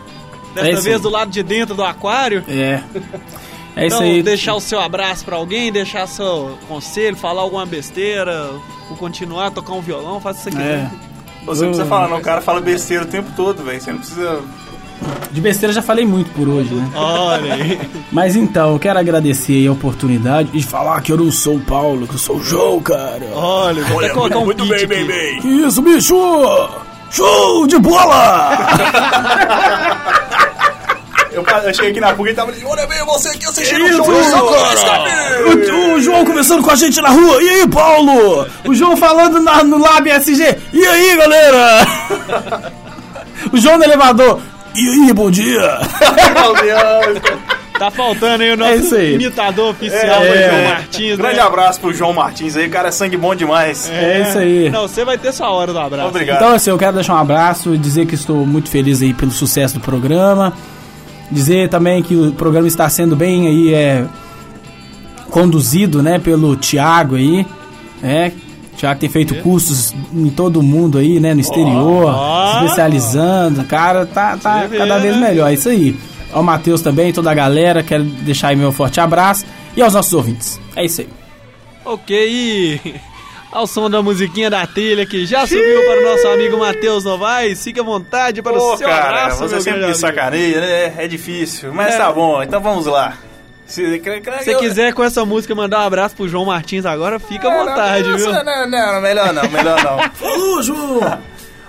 Desta 0.53 0.69
É 0.69 0.73
isso 0.73 0.81
vez 0.83 0.95
aí. 0.97 1.01
do 1.01 1.09
lado 1.09 1.31
de 1.31 1.43
dentro 1.43 1.75
do 1.75 1.83
aquário. 1.83 2.43
É. 2.47 2.81
É 3.75 3.85
isso 3.85 3.95
então, 3.97 3.99
aí. 3.99 4.23
deixar 4.23 4.55
o 4.55 4.59
seu 4.59 4.79
abraço 4.79 5.23
pra 5.23 5.35
alguém, 5.35 5.71
deixar 5.71 6.07
seu 6.07 6.57
conselho, 6.67 7.15
falar 7.15 7.43
alguma 7.43 7.63
besteira, 7.65 8.49
ou 8.89 8.97
continuar 8.97 9.47
a 9.47 9.51
tocar 9.51 9.73
um 9.73 9.81
violão, 9.81 10.19
faça 10.19 10.49
isso 10.49 10.57
aqui. 10.57 10.67
É. 10.67 10.89
Você 11.45 11.61
não 11.61 11.69
precisa 11.69 11.85
falar, 11.87 12.07
não. 12.09 12.17
O 12.17 12.21
cara 12.21 12.41
fala 12.41 12.59
besteira 12.59 13.03
o 13.03 13.07
tempo 13.07 13.31
todo, 13.35 13.63
velho. 13.63 13.79
Você 13.79 13.91
não 13.91 13.99
precisa. 13.99 14.41
De 15.31 15.41
besteira 15.41 15.71
já 15.73 15.81
falei 15.81 16.05
muito 16.05 16.31
por 16.31 16.47
hoje, 16.49 16.73
né? 16.73 16.89
Olha 16.95 17.53
aí. 17.53 17.79
Mas 18.11 18.35
então, 18.35 18.73
eu 18.73 18.79
quero 18.79 18.97
agradecer 18.97 19.53
aí 19.53 19.67
a 19.67 19.71
oportunidade 19.71 20.49
de 20.49 20.63
falar 20.65 20.99
que 21.01 21.11
eu 21.11 21.17
não 21.17 21.31
sou 21.31 21.57
o 21.57 21.59
Paulo, 21.59 22.07
que 22.07 22.15
eu 22.15 22.19
sou 22.19 22.37
o 22.37 22.43
João, 22.43 22.79
cara. 22.81 23.21
Olha, 23.33 23.83
vou 23.83 23.99
até 23.99 24.09
colocar 24.09 24.37
um 24.39 24.45
Muito 24.45 24.65
bem, 24.65 24.75
aqui. 24.77 24.87
bem, 24.87 25.05
bem. 25.05 25.41
Que 25.41 25.47
isso, 25.47 25.81
bicho? 25.81 26.15
Show 27.11 27.67
de 27.67 27.77
bola! 27.79 28.57
Eu, 31.31 31.43
eu 31.43 31.73
cheguei 31.73 31.91
aqui 31.91 31.99
na 31.99 32.13
PUC 32.15 32.29
e 32.31 32.33
tava 32.33 32.51
dizendo: 32.51 32.69
Olha 32.69 32.87
bem, 32.87 32.97
você 33.05 33.29
aqui 33.29 33.45
assistindo 33.45 33.83
o 33.85 33.89
show 33.93 34.05
de 34.23 34.29
bola, 34.31 34.75
cara! 34.75 35.75
O, 35.75 35.93
o 35.95 36.01
João 36.01 36.25
conversando 36.25 36.63
com 36.63 36.71
a 36.71 36.75
gente 36.75 36.99
na 36.99 37.09
rua. 37.09 37.43
E 37.43 37.49
aí, 37.49 37.67
Paulo? 37.67 38.47
O 38.65 38.73
João 38.73 38.97
falando 38.97 39.39
na- 39.39 39.63
no 39.63 39.77
Lab 39.77 40.09
SG. 40.09 40.57
E 40.73 40.85
aí, 40.85 41.15
galera? 41.17 41.85
O 43.53 43.57
João 43.57 43.77
no 43.77 43.83
elevador. 43.83 44.39
E 44.77 44.89
aí, 44.89 45.13
bom 45.13 45.31
dia? 45.31 45.79
Tá 47.79 47.91
faltando 47.91 48.43
aí 48.43 48.49
o 48.49 48.53
É 48.53 48.55
nosso 48.55 48.73
isso 48.75 48.95
aí. 48.95 49.13
imitador 49.15 49.69
oficial, 49.71 50.23
É, 50.23 50.31
o 50.31 50.49
João 50.49 50.59
é. 50.59 50.67
Martins. 50.69 51.17
Grande 51.17 51.35
né? 51.35 51.41
abraço 51.41 51.79
pro 51.79 51.93
João 51.93 52.13
Martins 52.13 52.55
aí, 52.57 52.67
cara, 52.69 52.87
é 52.89 52.91
sangue 52.91 53.17
bom 53.17 53.35
demais. 53.35 53.89
É 53.91 54.21
isso 54.21 54.37
aí. 54.39 54.69
Não, 54.69 54.87
você 54.87 55.05
vai 55.05 55.17
ter 55.17 55.31
sua 55.31 55.49
hora 55.51 55.71
do 55.71 55.79
abraço. 55.79 56.09
Obrigado. 56.09 56.37
Então, 56.37 56.53
assim, 56.53 56.69
eu 56.71 56.77
quero 56.77 56.93
deixar 56.93 57.13
um 57.15 57.17
abraço 57.19 57.75
e 57.75 57.77
dizer 57.77 58.05
que 58.07 58.15
estou 58.15 58.45
muito 58.45 58.69
feliz 58.69 59.01
aí 59.01 59.13
pelo 59.13 59.31
sucesso 59.31 59.75
do 59.75 59.79
programa. 59.79 60.53
Dizer 61.31 61.69
também 61.69 62.01
que 62.01 62.15
o 62.15 62.31
programa 62.31 62.67
está 62.67 62.87
sendo 62.89 63.15
bem 63.15 63.47
aí, 63.47 63.73
é, 63.73 64.05
conduzido, 65.29 66.01
né, 66.01 66.17
pelo 66.19 66.55
Thiago 66.55 67.15
aí, 67.15 67.45
né? 68.01 68.31
O 68.77 68.79
Thiago 68.79 68.99
tem 68.99 69.09
feito 69.09 69.33
cursos 69.41 69.91
em 70.13 70.29
todo 70.29 70.59
o 70.59 70.63
mundo 70.63 70.99
aí, 70.99 71.19
né, 71.19 71.33
no 71.33 71.39
exterior, 71.41 72.13
se 72.13 72.65
especializando. 72.65 73.63
Cara, 73.63 74.05
tá, 74.05 74.37
tá 74.37 74.61
Você 74.61 74.67
vê, 74.67 74.77
cada 74.77 74.99
vez 74.99 75.15
né? 75.15 75.29
melhor. 75.29 75.49
É 75.49 75.55
isso 75.55 75.67
aí. 75.67 75.95
Ao 76.31 76.43
Matheus 76.43 76.81
também, 76.81 77.11
toda 77.11 77.31
a 77.31 77.33
galera, 77.33 77.81
quero 77.81 78.03
deixar 78.03 78.49
aí 78.49 78.55
meu 78.55 78.71
forte 78.71 78.99
abraço. 78.99 79.45
E 79.75 79.81
aos 79.81 79.95
nossos 79.95 80.13
ouvintes. 80.13 80.61
É 80.75 80.85
isso 80.85 81.01
aí. 81.01 81.09
Ok, 81.83 82.15
e 82.29 82.79
ao 83.51 83.65
som 83.65 83.89
da 83.89 83.99
musiquinha 84.03 84.47
da 84.49 84.67
trilha 84.67 85.07
que 85.07 85.25
já 85.25 85.47
subiu 85.47 85.81
para 85.87 85.99
o 85.99 86.03
nosso 86.11 86.27
amigo 86.27 86.59
Matheus 86.59 87.03
Novaes, 87.03 87.63
fique 87.63 87.79
à 87.79 87.83
vontade 87.83 88.43
para 88.43 88.53
Pô, 88.53 88.73
o 88.73 88.77
seu 88.77 88.87
cara, 88.87 89.07
abraço, 89.07 89.39
você 89.39 89.55
meu 89.55 89.61
sempre 89.63 89.87
me 89.87 89.95
sacaneia, 89.95 90.61
né? 90.61 90.93
É 90.97 91.07
difícil, 91.07 91.73
mas 91.73 91.95
É. 91.95 91.97
tá 91.97 92.11
bom, 92.11 92.43
então 92.43 92.61
vamos 92.61 92.85
lá. 92.85 93.17
Se 93.67 93.99
você 93.99 94.55
quiser 94.55 94.93
com 94.93 95.03
essa 95.03 95.25
música 95.25 95.53
mandar 95.53 95.79
um 95.81 95.87
abraço 95.87 96.15
pro 96.15 96.27
João 96.27 96.45
Martins 96.45 96.85
agora, 96.85 97.19
fica 97.19 97.49
à 97.49 97.65
vontade, 97.65 98.13
viu? 98.13 98.31
Não, 98.31 98.43
não, 98.43 98.67
não, 98.69 99.01
melhor 99.01 99.33
não, 99.33 99.49
melhor 99.49 99.83
não. 99.83 100.09
Falou, 100.15 100.63
João! 100.63 101.21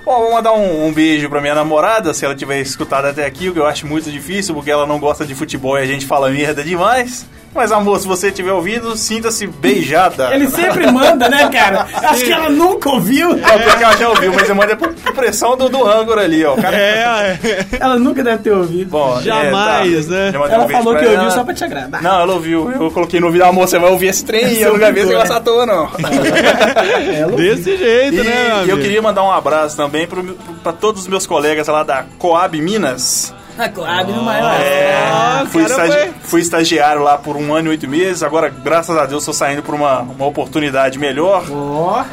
Bom, 0.05 0.21
vou 0.23 0.33
mandar 0.33 0.53
um, 0.55 0.87
um 0.87 0.93
beijo 0.93 1.29
pra 1.29 1.41
minha 1.41 1.55
namorada, 1.55 2.15
se 2.15 2.25
ela 2.25 2.35
tiver 2.35 2.61
escutado 2.61 3.05
até 3.05 3.27
aqui, 3.27 3.49
o 3.49 3.53
que 3.53 3.59
eu 3.59 3.67
acho 3.67 3.87
muito 3.87 4.11
difícil, 4.11 4.55
porque 4.55 4.71
ela 4.71 4.87
não 4.87 4.99
gosta 4.99 5.27
de 5.27 5.35
futebol 5.35 5.79
e 5.79 5.83
a 5.83 5.87
gente 5.87 6.07
fala 6.07 6.31
merda 6.31 6.65
demais. 6.65 7.27
Mas, 7.55 7.73
amor, 7.73 7.99
se 7.99 8.07
você 8.07 8.31
tiver 8.31 8.53
ouvido, 8.53 8.97
sinta-se 8.97 9.47
beijada. 9.47 10.33
Ele 10.35 10.49
sempre 10.49 10.91
manda, 10.93 11.29
né, 11.29 11.49
cara? 11.51 11.87
Acho 12.05 12.25
que 12.25 12.33
ela 12.33 12.49
nunca 12.51 12.89
ouviu. 12.91 13.33
É 13.33 13.59
porque 13.59 13.83
ela 13.83 13.97
já 13.97 14.09
ouviu, 14.11 14.33
mas 14.33 14.49
eu 14.49 14.55
mando 14.55 14.73
é 14.73 14.77
por 14.77 14.93
pressão 15.15 15.57
do, 15.57 15.69
do 15.69 15.85
âncora 15.87 16.23
ali, 16.23 16.45
ó. 16.45 16.55
Cara- 16.57 16.77
É, 16.77 17.39
é. 17.43 17.67
Ela 17.81 17.99
nunca 17.99 18.23
deve 18.23 18.43
ter 18.45 18.53
ouvido. 18.53 18.91
Bom, 18.91 19.21
Jamais, 19.23 20.11
é, 20.11 20.15
tá. 20.15 20.15
né? 20.15 20.33
Já 20.33 20.39
mandei 20.39 20.53
um 20.57 20.61
Ela 20.61 20.67
beijo 20.67 20.83
falou 20.83 20.99
que 20.99 21.05
ela. 21.07 21.15
ouviu 21.17 21.31
só 21.33 21.45
pra 21.45 21.55
te 21.55 21.65
agradar. 21.65 22.03
Não, 22.03 22.21
ela 22.21 22.35
ouviu. 22.35 22.71
Eu 22.71 22.91
coloquei 22.93 23.19
no 23.19 23.27
ouvido, 23.27 23.43
amor, 23.45 23.67
você 23.67 23.79
vai 23.79 23.91
ouvir 23.91 24.07
esse 24.09 24.25
trem 24.25 24.53
e 24.55 24.63
eu 24.63 24.73
não 24.73 24.79
gravei 24.79 25.03
esse 25.03 25.13
negócio 25.13 25.35
à 25.35 25.41
toa, 25.41 25.67
não. 25.67 25.89
Ela 27.17 27.33
Desse 27.37 27.77
jeito, 27.77 28.15
E 28.17 28.23
né, 28.23 28.63
meu 28.67 28.77
eu 28.77 28.83
queria 28.83 29.03
mandar 29.03 29.23
um 29.25 29.31
abraço 29.31 29.77
também 29.77 30.07
pro, 30.07 30.23
pra 30.63 30.73
todos 30.73 31.03
os 31.03 31.09
meus 31.09 31.27
colegas 31.27 31.67
lá 31.69 31.83
da 31.83 32.05
Coab 32.19 32.61
Minas. 32.61 33.35
Na 33.59 33.69
Coab, 33.69 34.13
no 34.13 34.23
maior. 34.23 34.55
É, 34.61 35.03
Ah, 35.13 35.45
fui, 35.51 35.63
estagi- 35.65 35.93
foi- 35.93 36.11
fui 36.23 36.41
estagiário 36.41 37.03
lá 37.03 37.19
por 37.19 37.37
um 37.37 37.53
ano 37.53 37.67
e 37.67 37.71
oito 37.71 37.89
meses. 37.89 38.23
Agora, 38.23 38.49
graças 38.49 38.97
a 38.97 39.05
Deus, 39.05 39.23
estou 39.25 39.35
saindo 39.35 39.63
por 39.65 39.75
uma, 39.75 40.01
uma 40.03 40.27
oportunidade 40.27 40.97
melhor. 40.99 41.45
Ó, 41.51 42.05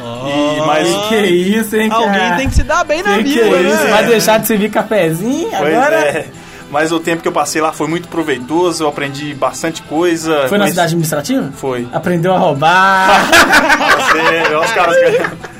E 0.56 0.60
mais. 0.66 0.88
que 1.08 1.16
isso, 1.16 1.76
hein, 1.76 1.88
cara? 1.88 2.02
Alguém 2.04 2.36
tem 2.36 2.48
que 2.48 2.54
se 2.56 2.62
dar 2.64 2.82
bem 2.84 3.00
na 3.02 3.16
Que 3.18 3.24
que 3.24 3.30
vida, 3.30 3.46
é 3.56 3.62
né? 3.62 3.68
isso? 3.74 3.86
Vai 3.88 4.04
deixar 4.06 4.38
de 4.40 4.46
servir 4.48 4.70
cafezinho 4.70 5.48
Pois 5.56 5.74
agora? 5.76 5.96
é. 5.96 6.26
Mas 6.68 6.90
o 6.90 6.98
tempo 6.98 7.22
que 7.22 7.28
eu 7.28 7.32
passei 7.32 7.62
lá 7.62 7.72
foi 7.72 7.86
muito 7.86 8.08
proveitoso. 8.08 8.82
Eu 8.82 8.88
aprendi 8.88 9.32
bastante 9.34 9.82
coisa. 9.82 10.48
Foi 10.48 10.58
na 10.58 10.66
cidade 10.66 10.88
administrativa? 10.88 11.48
Foi. 11.56 11.86
Aprendeu 11.92 12.34
a 12.34 12.38
roubar. 12.38 13.08
Os 14.64 14.72
caras 14.72 14.96
que- 14.96 15.56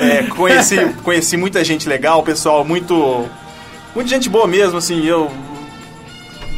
É, 0.04 0.22
conheci, 0.24 0.78
conheci 1.04 1.36
muita 1.36 1.62
gente 1.62 1.86
legal, 1.86 2.22
pessoal 2.22 2.64
muito. 2.64 3.28
Muita 3.94 4.08
gente 4.10 4.28
boa 4.28 4.46
mesmo, 4.46 4.78
assim, 4.78 5.04
eu. 5.04 5.30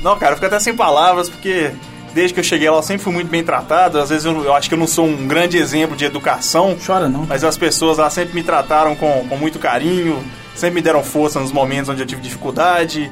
Não, 0.03 0.19
cara, 0.19 0.33
eu 0.33 0.37
fico 0.37 0.47
até 0.47 0.59
sem 0.59 0.75
palavras, 0.75 1.29
porque 1.29 1.71
desde 2.13 2.35
que 2.35 2.41
eu 2.41 2.45
cheguei 2.45 2.69
lá 2.69 2.77
eu 2.77 2.83
sempre 2.83 3.03
fui 3.03 3.13
muito 3.13 3.29
bem 3.31 3.43
tratado. 3.45 3.99
Às 4.01 4.11
vezes 4.11 4.25
eu, 4.25 4.45
eu 4.45 4.55
acho 4.55 4.69
que 4.69 4.75
eu 4.75 4.79
não 4.79 4.87
sou 4.87 5.07
um 5.07 5.27
grande 5.27 5.57
exemplo 5.57 5.97
de 5.97 6.05
educação, 6.05 6.77
Chora 6.85 7.09
não. 7.09 7.25
mas 7.27 7.45
as 7.45 7.57
pessoas 7.57 7.99
lá 7.99 8.11
sempre 8.11 8.35
me 8.35 8.43
trataram 8.43 8.95
com, 8.97 9.25
com 9.29 9.37
muito 9.37 9.59
carinho, 9.59 10.23
sempre 10.55 10.75
me 10.77 10.83
deram 10.83 11.03
força 11.05 11.39
nos 11.41 11.53
momentos 11.53 11.89
onde 11.89 12.03
eu 12.03 12.07
tive 12.07 12.21
dificuldade. 12.21 13.11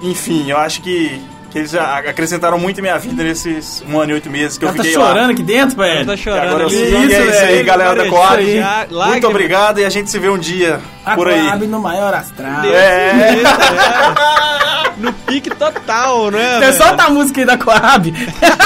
enfim, 0.00 0.48
eu 0.48 0.56
acho 0.56 0.80
que, 0.80 1.20
que 1.50 1.58
eles 1.58 1.74
acrescentaram 1.74 2.56
muito 2.58 2.78
em 2.78 2.82
minha 2.82 2.98
vida 2.98 3.22
nesses 3.24 3.82
um 3.88 3.98
ano 4.00 4.12
e 4.12 4.14
oito 4.14 4.30
meses 4.30 4.56
que 4.56 4.64
eu 4.64 4.68
tá 4.68 4.76
fiquei 4.76 4.92
chorando 4.92 5.26
lá. 5.26 5.32
aqui 5.32 5.42
dentro, 5.42 5.76
velho. 5.76 6.06
tá 6.06 6.14
E 6.14 6.18
chorando 6.18 6.46
agora 6.48 6.62
eu 6.62 6.70
sei. 6.70 6.84
isso, 6.84 6.96
E 7.10 7.14
é 7.14 7.26
isso 7.26 7.44
aí, 7.44 7.62
galera 7.64 7.96
da 7.96 8.08
Coab. 8.08 8.56
já- 8.56 8.86
Muito 9.08 9.26
obrigado 9.26 9.80
e 9.80 9.84
a 9.84 9.90
gente 9.90 10.08
se 10.08 10.18
vê 10.20 10.28
um 10.30 10.38
dia 10.38 10.80
por 11.14 11.28
aí. 11.28 11.42
Coab 11.42 11.66
no 11.66 11.80
maior 11.80 12.14
astral. 12.14 12.64
É. 12.64 13.38
No 14.98 15.12
pique 15.12 15.48
total, 15.50 16.30
né? 16.30 16.56
É 16.56 16.60
velho? 16.60 16.72
só 16.76 16.84
a 16.98 17.10
música 17.10 17.40
aí 17.40 17.46
da 17.46 17.56
Coab. 17.56 18.12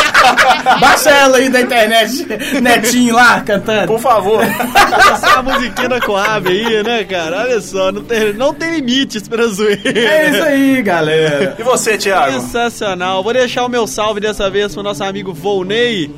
Baixa 0.81 1.11
ela 1.11 1.37
aí 1.37 1.51
da 1.51 1.61
internet. 1.61 2.27
Netinho 2.61 3.15
lá 3.15 3.41
cantando. 3.43 3.87
Por 3.89 4.01
favor. 4.01 4.43
Essa 4.43 5.39
a 5.39 5.43
musiquinha 5.43 5.89
da 5.91 6.01
Coab 6.01 6.49
aí, 6.49 6.83
né, 6.83 7.05
cara? 7.05 7.43
Olha 7.43 7.61
só, 7.61 7.93
não 7.93 8.03
tem, 8.03 8.33
não 8.33 8.55
tem 8.55 8.77
limites 8.77 9.29
pra 9.29 9.47
zoeira. 9.47 9.83
É 9.85 10.31
isso 10.31 10.43
aí, 10.43 10.83
galera. 10.83 11.55
E 11.59 11.63
você, 11.63 11.99
Thiago? 11.99 12.41
Sensacional. 12.41 13.23
Vou 13.23 13.33
deixar 13.35 13.67
o 13.67 13.69
meu 13.69 13.87
salve 13.87 14.21
dessa 14.21 14.49
vez 14.49 14.73
pro 14.73 14.83
nosso 14.83 15.05
amigo 15.05 15.35
Volney, 15.35 16.11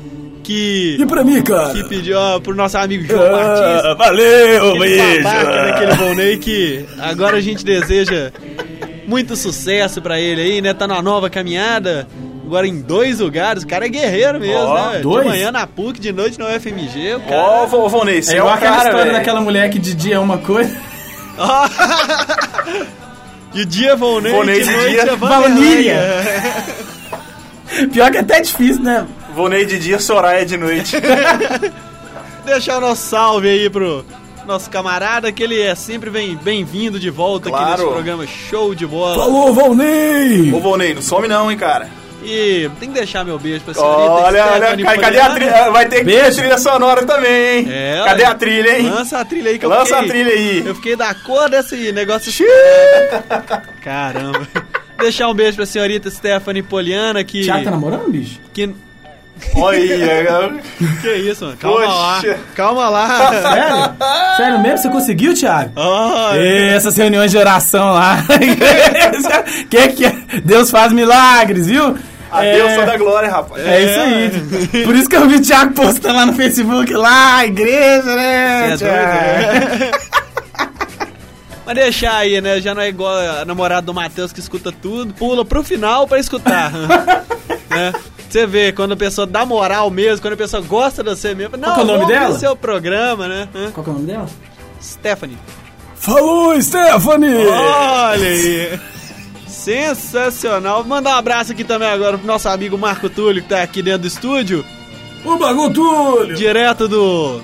que, 0.45 0.97
E 0.99 1.05
pra 1.07 1.23
mim, 1.23 1.41
cara? 1.41 1.69
que 1.73 1.83
pediu 1.85 2.17
ó, 2.17 2.39
pro 2.39 2.53
nosso 2.53 2.77
amigo 2.77 3.03
João 3.05 3.19
Batista. 3.31 3.91
Ah, 3.91 3.93
valeu, 3.95 4.69
Aquele 4.69 4.79
beijo. 4.79 5.23
daquele 5.23 5.93
Volney 5.95 6.37
que 6.37 6.85
agora 6.99 7.37
a 7.37 7.41
gente 7.41 7.65
deseja 7.65 8.31
muito 9.07 9.35
sucesso 9.35 10.01
pra 10.01 10.19
ele 10.19 10.41
aí, 10.41 10.61
né? 10.61 10.73
Tá 10.73 10.87
numa 10.87 11.01
nova 11.01 11.29
caminhada. 11.29 12.07
Agora 12.45 12.67
em 12.67 12.79
dois 12.79 13.19
lugares, 13.21 13.63
o 13.63 13.67
cara 13.67 13.87
é 13.87 13.89
guerreiro 13.89 14.39
mesmo, 14.39 14.55
Ó, 14.59 14.91
né? 14.91 14.99
dois? 14.99 15.23
De 15.23 15.29
manhã 15.31 15.51
na 15.51 15.65
PUC, 15.65 15.99
de 15.99 16.11
noite 16.13 16.37
na 16.37 16.45
UFMG, 16.55 17.15
o 17.15 17.19
cara... 17.21 17.41
Ó, 17.41 17.65
vô- 17.65 17.89
Vonei, 17.89 18.21
você 18.21 18.33
É 18.33 18.35
é, 18.35 18.37
igual 18.37 18.53
aquela 18.53 18.75
cara, 18.75 18.83
história 18.89 19.05
velho. 19.05 19.17
daquela 19.17 19.41
mulher 19.41 19.67
que 19.71 19.79
de 19.79 19.95
dia 19.95 20.15
é 20.15 20.19
uma 20.19 20.37
coisa. 20.37 20.77
De 23.51 23.65
dia 23.65 23.95
Volney, 23.95 24.31
Volney 24.31 24.59
de 24.61 24.65
de 24.65 24.75
noite 24.75 24.91
dia, 25.81 25.93
é. 25.93 27.85
Pior 27.87 28.11
que 28.11 28.17
é 28.17 28.19
até 28.19 28.41
difícil, 28.41 28.83
né? 28.83 29.05
Vonei 29.35 29.65
de 29.65 29.77
dia, 29.77 29.99
Soraya 29.99 30.45
de 30.45 30.55
noite. 30.57 30.95
Deixar 32.45 32.77
o 32.77 32.81
nosso 32.81 33.01
salve 33.09 33.49
aí 33.49 33.69
pro 33.69 34.05
nosso 34.47 34.69
camarada, 34.69 35.31
que 35.31 35.43
ele 35.43 35.59
é 35.59 35.73
sempre 35.75 36.09
bem- 36.09 36.37
bem-vindo 36.41 36.99
de 36.99 37.09
volta 37.09 37.49
aqui 37.49 37.57
Claro. 37.57 37.81
nesse 37.81 37.93
programa 37.93 38.27
Show 38.27 38.73
de 38.75 38.85
Bola. 38.85 39.15
Falou, 39.15 39.53
Valnei. 39.53 40.53
Ô, 40.53 40.59
Vonei, 40.59 40.93
não 40.93 41.01
some 41.01 41.27
não, 41.27 41.51
hein, 41.51 41.57
cara. 41.57 41.89
E 42.23 42.69
tem 42.79 42.89
que 42.89 42.95
deixar 42.95 43.23
meu 43.23 43.37
beijo 43.37 43.63
pra 43.65 43.73
senhorita 43.73 44.01
Olha, 44.11 44.45
olha, 44.45 44.55
Stephanie 44.57 44.85
ca- 44.85 44.97
cadê 44.97 45.19
a 45.19 45.29
Poliana. 45.29 45.35
trilha? 45.35 45.71
Vai 45.71 45.85
ter 45.89 45.95
que 45.99 46.05
ter 46.05 46.21
Beijo. 46.23 46.37
trilha 46.37 46.57
sonora 46.57 47.05
também, 47.05 47.31
hein? 47.59 47.67
É, 47.69 48.01
cadê 48.05 48.23
a 48.23 48.33
trilha, 48.35 48.79
hein? 48.79 48.89
Lança 48.89 49.19
a 49.19 49.25
trilha 49.25 49.51
aí 49.51 49.59
que 49.59 49.65
eu 49.65 49.69
Lança 49.69 49.97
a 49.97 50.03
fiquei... 50.03 50.09
trilha 50.23 50.31
aí. 50.31 50.63
Eu 50.65 50.75
fiquei 50.75 50.95
da 50.95 51.13
cor 51.13 51.49
desse 51.49 51.91
negócio. 51.91 52.31
Caramba. 53.83 54.47
Deixar 54.97 55.27
um 55.27 55.33
beijo 55.33 55.57
pra 55.57 55.65
senhorita 55.65 56.09
Stephanie 56.09 56.63
Poliana, 56.63 57.23
que... 57.23 57.41
Thiago 57.43 57.63
tá 57.65 57.71
namorando, 57.71 58.09
bicho? 58.09 58.39
que... 58.53 58.73
Olha, 59.55 60.61
Que 61.01 61.13
isso, 61.15 61.45
mano? 61.45 61.57
Calma 61.57 61.77
Poxa. 61.77 62.27
lá. 62.27 62.37
Calma 62.55 62.89
lá. 62.89 63.29
Sério? 63.29 64.37
Sério 64.37 64.59
mesmo? 64.59 64.77
Você 64.77 64.89
conseguiu, 64.89 65.33
Thiago? 65.33 65.71
Olha. 65.75 66.39
E 66.39 66.69
essas 66.69 66.95
reuniões 66.95 67.31
de 67.31 67.37
oração 67.37 67.93
lá. 67.93 68.23
que 69.69 69.87
que 69.89 70.05
é? 70.05 70.15
Deus 70.43 70.71
faz 70.71 70.91
milagres, 70.93 71.67
viu? 71.67 71.97
a 72.35 72.45
é, 72.45 72.55
deusa 72.55 72.85
da 72.85 72.97
glória, 72.97 73.29
rapaz. 73.29 73.65
É 73.65 73.81
isso 73.81 73.99
aí. 73.99 74.83
Por 74.83 74.95
isso 74.95 75.09
que 75.09 75.15
eu 75.15 75.27
vi 75.27 75.35
o 75.35 75.41
Thiago 75.41 75.73
postando 75.73 76.15
lá 76.15 76.25
no 76.25 76.33
Facebook, 76.33 76.93
lá, 76.93 77.45
igreja, 77.45 78.15
né? 78.15 78.77
Cê 78.77 78.85
é 78.85 78.89
doido, 78.89 79.79
né? 79.79 79.91
Mas 81.65 81.75
deixar 81.75 82.17
aí, 82.17 82.39
né? 82.41 82.61
Já 82.61 82.75
não 82.75 82.81
é 82.81 82.89
igual 82.89 83.17
a 83.17 83.45
namorada 83.45 83.81
do 83.81 83.93
Matheus 83.93 84.31
que 84.31 84.39
escuta 84.39 84.71
tudo, 84.71 85.13
pula 85.13 85.43
pro 85.43 85.63
final 85.63 86.07
pra 86.07 86.19
escutar. 86.19 86.71
né? 87.69 87.93
Você 88.29 88.45
vê, 88.45 88.71
quando 88.71 88.93
a 88.93 88.97
pessoa 88.97 89.25
dá 89.25 89.45
moral 89.45 89.89
mesmo, 89.89 90.21
quando 90.21 90.33
a 90.33 90.37
pessoa 90.37 90.61
gosta 90.61 91.03
de 91.03 91.09
você 91.09 91.33
mesmo. 91.33 91.57
Não, 91.57 91.73
que 91.73 91.79
é 91.79 91.83
o 91.83 91.85
nome 91.85 92.05
dela? 92.05 92.37
seu 92.37 92.55
programa, 92.55 93.27
né? 93.27 93.47
Qual 93.73 93.83
que 93.83 93.89
é 93.89 93.93
o 93.93 93.95
nome 93.95 94.07
dela? 94.07 94.27
Stephanie. 94.81 95.37
Falou, 95.95 96.61
Stephanie. 96.61 97.47
Olha 97.47 98.27
aí. 98.27 98.79
Sensacional. 99.47 100.77
Vou 100.77 100.85
mandar 100.85 101.15
um 101.15 101.17
abraço 101.17 101.51
aqui 101.51 101.63
também 101.63 101.87
agora 101.87 102.17
pro 102.17 102.27
nosso 102.27 102.47
amigo 102.49 102.77
Marco 102.77 103.09
Túlio, 103.09 103.41
que 103.41 103.49
tá 103.49 103.63
aqui 103.63 103.81
dentro 103.81 104.01
do 104.01 104.07
estúdio. 104.07 104.65
O 105.23 105.37
bagulho. 105.37 106.35
direto 106.35 106.87
do 106.87 107.41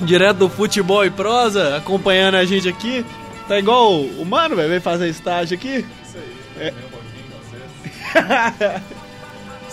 direto 0.00 0.38
do 0.38 0.48
futebol 0.48 1.04
e 1.04 1.10
prosa, 1.10 1.76
acompanhando 1.76 2.36
a 2.36 2.44
gente 2.44 2.68
aqui. 2.68 3.04
Tá 3.46 3.58
igual 3.58 4.00
o, 4.00 4.24
mano, 4.24 4.56
velho, 4.56 4.68
veio 4.68 4.80
fazer 4.80 5.08
estágio 5.08 5.56
aqui. 5.56 5.84
Isso 6.04 6.18
aí. 6.58 6.74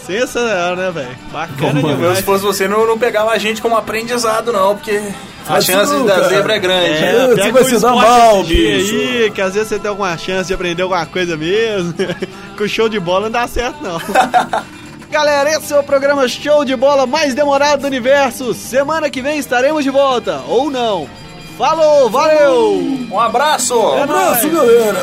Sensacional, 0.06 0.76
né, 0.76 0.91
velho? 0.91 1.18
Bacana 1.32 1.80
Eu, 1.82 1.95
demais. 1.95 2.18
se 2.18 2.24
fosse 2.24 2.43
você, 2.43 2.68
não, 2.68 2.86
não 2.86 2.97
pegava 2.97 3.32
a 3.32 3.38
gente 3.38 3.62
como 3.62 3.76
aprendizado, 3.76 4.51
não, 4.53 4.76
porque 4.76 5.01
a 5.47 5.62
chance 5.62 5.93
da 6.06 6.16
cara. 6.16 6.30
zebra 6.30 6.56
é 6.56 6.60
grande. 6.60 6.89
É, 6.89 7.16
É, 7.16 7.28
você 7.28 7.36
pega 7.36 7.51
vai 7.53 7.62
o 7.62 7.66
se 7.66 7.72
dar 7.80 7.93
esporte 7.95 8.08
mal, 8.10 8.43
bicho. 8.43 8.95
aí, 8.95 9.32
que 9.32 9.41
às 9.41 9.53
vezes 9.53 9.70
você 9.70 9.80
tem 9.80 9.89
alguma 9.89 10.18
chance 10.18 10.47
de 10.47 10.53
aprender 10.53 10.82
alguma 10.84 11.06
coisa 11.06 11.36
mesmo. 11.38 11.93
Com 12.58 12.64
o 12.64 12.70
show 12.70 12.88
de 12.89 12.99
bola 12.99 13.22
não 13.26 13.32
dá 13.32 13.47
certo, 13.47 13.78
não. 13.82 13.99
Galera, 15.12 15.49
esse 15.51 15.72
é 15.74 15.80
o 15.80 15.84
programa 15.84 16.28
Show 16.28 16.66
de 16.66 16.76
Bola 16.76 17.06
mais 17.06 17.34
demorado 17.34 17.82
do 17.82 17.88
universo. 17.88 18.53
Semana 18.53 19.10
que 19.10 19.22
vem 19.22 19.38
estaremos 19.38 19.84
de 19.84 19.89
volta, 19.89 20.41
ou 20.47 20.70
não. 20.70 21.08
Falou, 21.58 22.10
valeu! 22.10 22.82
Um 23.10 23.18
abraço! 23.20 23.74
É 23.95 24.01
Abraço, 24.01 24.47
nóis. 24.47 24.53
galera. 24.53 24.99